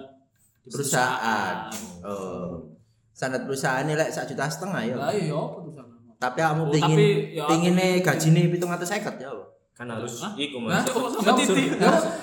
di 0.58 0.68
perusahaan. 0.68 1.68
Oh. 2.00 2.72
Standar 3.12 3.44
perusahaan 3.44 3.84
ini 3.84 3.92
lek 3.92 4.08
sak 4.08 4.24
juta 4.26 4.48
setengah 4.48 4.80
ya. 4.82 4.94
Lah 4.96 5.12
iya 5.12 5.34
apa 5.34 5.58
tuh 5.60 5.70
sama? 5.70 5.92
Tapi 6.16 6.38
kamu 6.40 6.62
pingin 6.70 6.98
ya 7.30 7.42
aku- 7.44 7.50
pingine 7.52 7.86
gajine 8.00 8.40
750 8.48 9.20
ya. 9.20 9.30
Kan 9.72 9.88
harus 9.88 10.20
iku? 10.36 10.60
Mas. 10.60 10.84
Ya, 10.84 10.92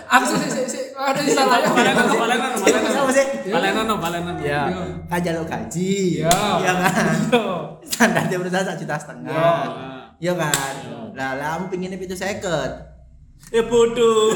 Aku 0.05 0.23
sih 0.29 0.37
sih 0.53 0.63
sih 0.69 0.83
ada 0.93 1.17
di 1.17 1.33
salah 1.33 1.57
ya. 1.57 1.69
Balenan, 1.73 2.05
balenan, 2.05 2.51
balenan. 2.61 2.91
Sama 2.93 3.11
sih. 3.11 3.25
Balenan, 3.49 3.89
balenan. 3.97 4.35
Ya, 4.37 4.69
kan 5.09 5.17
gaji. 5.49 6.21
Iya. 6.21 6.29
Iya 6.61 6.73
kan. 6.77 7.15
Standarnya 7.81 8.37
perusahaan 8.37 8.65
sak 8.69 8.77
juta 8.77 8.95
setengah. 9.01 9.33
Iya. 9.33 9.57
Iya 10.19 10.33
kan. 10.37 10.73
Lah, 11.17 11.31
lah 11.41 11.47
kamu 11.57 11.65
pinginnya 11.73 11.97
itu 11.97 12.13
seket. 12.13 12.71
Ya 13.49 13.63
bodoh. 13.65 14.29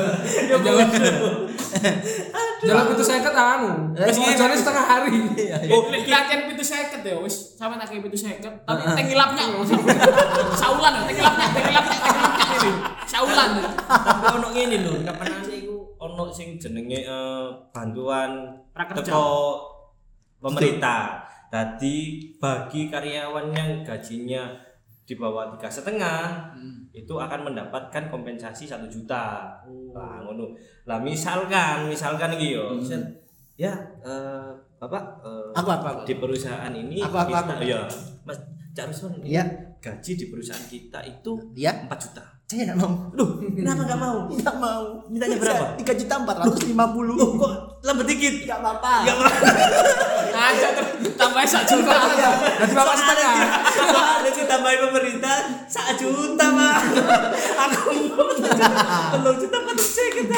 Ya 0.50 0.56
jawab. 0.62 0.88
Jalan 2.60 2.92
saya 3.00 3.20
kata 3.24 3.42
anu. 3.56 3.70
Eh, 3.96 4.04
Wis 4.04 4.18
ngejone 4.20 4.54
setengah 4.54 4.84
hari. 4.84 5.16
Oh, 5.72 5.88
lek 5.88 6.04
latihan 6.04 6.44
pintu 6.44 6.60
seket 6.60 7.00
ya 7.00 7.16
wis 7.16 7.56
sampe 7.56 7.80
tak 7.80 7.88
pintu 7.88 8.12
seket 8.12 8.52
tapi 8.68 8.82
tank 8.84 9.06
ngilapnya 9.08 9.44
saulan 10.60 10.92
ya 10.92 11.02
tank 11.08 11.16
ngilapnya 11.16 11.46
tank 11.48 11.64
ngilapnya 11.64 11.96
tank 11.96 12.12
ngilapnya 12.12 12.46
ini 12.60 12.70
saulan. 13.08 13.50
Tapi 13.88 14.24
ono 14.36 14.48
ngene 14.52 14.76
lho, 14.84 14.92
kapan 15.08 15.26
ane 15.40 15.54
iku 15.64 15.76
ono 15.96 16.28
sing 16.28 16.60
jenenge 16.60 17.00
eh, 17.08 17.46
bantuan 17.72 18.52
Prakerja. 18.76 19.08
teko 19.08 19.28
pemerintah. 20.40 21.24
Jadi 21.50 21.96
bagi 22.38 22.86
karyawan 22.92 23.50
yang 23.50 23.82
gajinya 23.82 24.54
di 25.02 25.18
bawah 25.18 25.50
tiga 25.58 25.66
setengah 25.66 26.54
itu 26.94 27.14
akan 27.18 27.50
mendapatkan 27.50 28.06
kompensasi 28.06 28.66
satu 28.70 28.86
juta. 28.86 29.50
Nah, 29.90 30.22
ngono. 30.22 30.54
Lah 30.90 30.98
misalkan, 30.98 31.86
misalkan 31.86 32.34
yo, 32.34 32.74
set, 32.82 32.98
ya 33.54 33.70
eh, 34.02 34.50
bapak 34.76 35.22
eh, 35.22 35.54
Aku 35.54 35.68
apa 35.70 35.88
aku? 35.92 36.02
di 36.02 36.14
perusahaan 36.16 36.66
ini 36.68 36.98
Aku, 36.98 37.14
aku, 37.14 37.30
kita- 37.30 37.54
aku. 37.54 37.62
iya 37.62 37.86
Mas 38.26 38.42
Cak 38.70 38.90
Rusman 38.90 39.22
Iya. 39.22 39.44
gaji 39.78 40.12
di 40.12 40.26
perusahaan 40.26 40.66
kita 40.66 40.98
itu 41.04 41.30
Iya. 41.54 41.86
4 41.86 41.94
juta 42.00 42.24
Saya 42.44 42.66
enggak 42.66 42.82
mau. 42.82 42.90
Loh, 43.14 43.38
kenapa 43.54 43.86
gak 43.86 44.00
mau? 44.00 44.16
Enggak 44.34 44.56
mau. 44.58 44.82
Mintanya 45.06 45.38
berapa? 45.38 45.66
Tiga 45.78 45.94
juta 45.94 46.14
empat 46.18 46.36
ratus 46.42 46.66
lima 46.66 46.90
puluh. 46.90 47.14
Kok 47.14 47.52
lambat 47.80 48.10
dikit? 48.10 48.34
Enggak 48.42 48.58
apa-apa. 48.58 48.94
Aja 50.40 50.72
tambah 51.20 51.44
satu 51.44 51.84
juta. 51.84 51.92
Nanti 51.92 52.72
bapak 52.72 52.96
setengah. 52.96 53.34
Soalnya 53.76 54.44
tambahin 54.48 54.80
pemerintah 54.88 55.36
1 55.68 56.00
juta, 56.00 56.46
Pak. 56.48 56.76
Aku 57.68 57.92
Belum 59.20 59.36
juta 59.36 59.58
kan 59.60 59.76
sedikit 59.76 60.32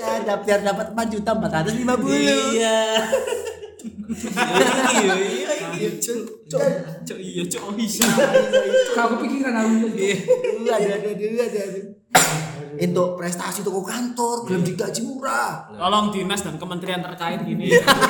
Saya 0.00 0.24
dapat 0.24 0.42
biar 0.48 0.60
dapat 0.64 0.86
empat 0.96 1.06
juta 1.12 1.30
empat 1.36 1.50
ratus 1.52 1.74
lima 1.76 1.94
puluh. 2.00 2.16
Iya. 2.16 2.80
Iya, 4.10 5.14
iya, 5.14 5.14
iya. 5.76 5.90
Cok 6.00 7.18
iya 7.20 7.42
cok 7.44 7.76
bisa. 7.76 8.08
Kau 8.96 9.06
kepikiran 9.16 9.54
aku. 9.54 9.94
Aduh, 9.94 10.72
aduh, 10.74 10.96
aduh, 10.96 11.12
aduh, 11.12 11.44
aduh, 11.44 11.60
aduh. 11.60 11.84
Untuk 12.80 13.20
prestasi 13.20 13.60
toko 13.60 13.84
kantor, 13.84 14.48
belum 14.48 14.64
digaji 14.64 15.04
murah. 15.04 15.68
Tolong 15.68 16.08
dinas 16.08 16.40
dan 16.40 16.56
kementerian 16.56 17.04
terkait 17.04 17.44
gini. 17.44 17.68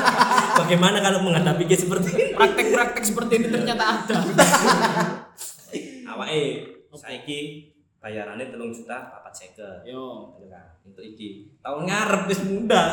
Bagaimana 0.62 1.02
kalau 1.02 1.26
menghadapi 1.26 1.66
case 1.66 1.90
seperti 1.90 2.08
ini? 2.14 2.24
Praktek-praktek 2.38 3.02
seperti 3.02 3.32
ini 3.42 3.46
ternyata 3.50 3.84
ada. 4.06 4.16
Awake 6.14 6.80
saiki 7.00 7.72
bayarannya 8.00 8.52
telung 8.52 8.72
juta 8.72 9.08
papat 9.08 9.32
seket. 9.32 9.88
Yo. 9.88 10.36
Ngono 10.36 10.46
kan. 10.52 10.66
Untuk 10.84 11.04
iki. 11.04 11.48
Tahun 11.64 11.88
ngarep 11.88 12.22
wis 12.28 12.40
muda. 12.44 12.84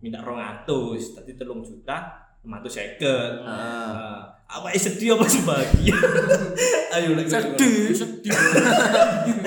Minta 0.00 0.24
200, 0.24 0.64
tadi 1.12 1.36
telung 1.36 1.60
juta 1.60 2.24
650. 2.40 3.04
Ah. 3.04 3.44
Nah, 3.44 4.20
awake 4.50 4.78
sedih 4.82 5.14
apa 5.14 5.26
sebahagia? 5.30 5.94
Ayo 6.98 7.14
lek 7.14 7.30
Sedih. 7.30 7.94
Sedih. 7.94 8.34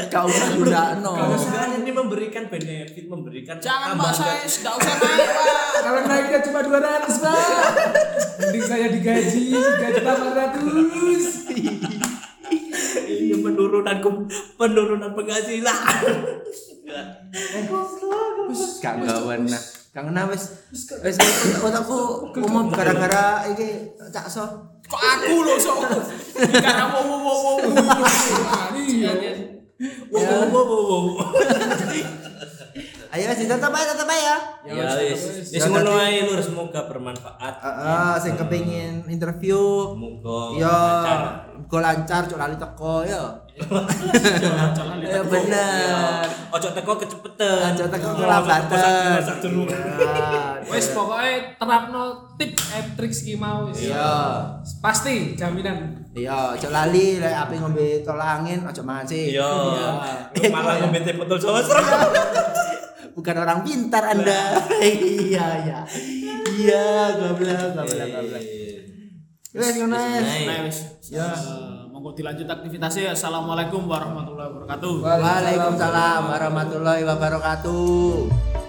Kau 0.07 0.31
usah 0.31 0.55
gudakno. 0.55 1.11
Perusahaan 1.11 1.75
ini 1.75 1.91
memberikan 1.91 2.47
benefit, 2.47 3.05
memberikan 3.11 3.59
Jangan 3.59 3.99
Pak 3.99 4.15
tambahan. 4.15 4.15
saya 4.15 4.47
enggak 4.47 4.73
usah 4.79 4.95
naik 4.95 5.27
Pak. 5.27 5.45
Kalau 5.83 6.01
naiknya 6.07 6.39
cuma 6.47 6.59
200 6.63 7.19
pak 7.19 7.35
Mending 8.39 8.63
saya 8.63 8.87
digaji 8.87 9.43
3 9.51 9.95
juta 9.99 10.11
400 10.15 11.51
Iya 13.03 13.35
penurunan 13.43 13.97
penurunan 14.55 15.11
penghasilan. 15.11 15.79
Gak 18.79 18.95
gawan 19.03 19.41
nah. 19.47 19.63
Kangen 19.93 20.17
nah 20.17 20.25
wis. 20.25 20.49
Wis 20.73 21.15
otakku 21.61 22.31
umum 22.41 22.73
gara-gara 22.73 23.45
iki 23.53 23.93
cak 24.09 24.25
so. 24.25 24.73
Kok 24.93 25.01
aku 25.01 25.35
loh 25.41 25.57
sok. 25.57 25.77
Karena 26.37 26.85
wow 26.93 27.01
wow 27.01 27.17
wow 27.17 27.37
wow. 27.41 27.57
Iya 28.77 29.11
Wow, 30.13 30.53
wow, 30.53 30.63
wow, 30.69 30.81
wow. 30.85 31.05
Ayo 33.13 33.29
wis 33.29 33.45
tetep 33.45 33.73
aja 33.73 33.93
tetep 33.93 34.09
aja. 34.09 34.35
Ya 34.69 34.89
wis. 35.01 35.49
Wis 35.49 35.65
ngono 35.65 35.97
ae 35.97 36.29
lur 36.29 36.41
semoga 36.41 36.85
bermanfaat. 36.85 37.53
Heeh, 37.61 38.13
sing 38.21 38.33
kepengin 38.37 39.05
interview 39.09 39.93
Semoga 39.97 40.37
Yo, 40.57 40.69
lancar. 40.69 41.21
Go 41.67 41.77
lancar 41.79 42.25
cok 42.25 42.39
lali 42.39 42.55
teko. 42.57 43.03
Jalan 43.03 44.97
Ya 45.03 45.21
bener. 45.21 46.25
Ojo 46.49 46.69
teko 46.73 46.93
kecepetan. 46.97 47.73
Aja 47.73 47.85
teko 47.85 48.09
kelambatan. 48.17 49.21
durung. 49.41 49.69
Wes 50.69 50.87
pokoknya 50.95 51.59
terapno 51.59 52.03
tip 52.39 52.57
and 52.73 52.89
tricks 52.97 53.21
ki 53.21 53.37
mau 53.37 53.69
wis. 53.69 53.89
Iya. 53.89 54.41
Pasti 54.81 55.37
jaminan. 55.37 56.01
Iya, 56.13 56.57
cok 56.57 56.71
lali 56.73 57.21
lek 57.21 57.33
ape 57.33 57.57
ngombe 57.61 58.01
tolak 58.01 58.41
angin 58.41 58.65
ojo 58.65 58.81
sih. 59.05 59.37
Iya. 59.37 59.51
Malah 60.49 60.81
ngombe 60.81 60.99
teh 61.05 61.13
botol 61.13 61.37
sos. 61.37 61.69
Bukan 63.13 63.35
orang 63.37 63.61
pintar 63.61 64.01
Anda. 64.09 64.57
Iya, 64.81 65.45
iya. 65.69 65.79
Iya, 66.53 66.85
goblok, 67.17 67.73
goblok, 67.77 68.09
goblok. 68.09 68.62
Wes 69.53 69.77
ngono. 69.77 69.93
wes. 69.93 70.29
Nah, 70.49 70.59
wis. 70.65 70.77
Ya. 71.13 71.29
Monggo 71.93 72.17
dilanjut 72.17 72.49
aktivitasnya. 72.49 73.13
Assalamualaikum 73.13 73.85
warahmatullahi 73.85 74.49
wabarakatuh. 74.49 74.93
Waalaikumsalam 75.05 76.21
warahmatullahi 76.25 77.03
wabarakatuh. 77.05 78.62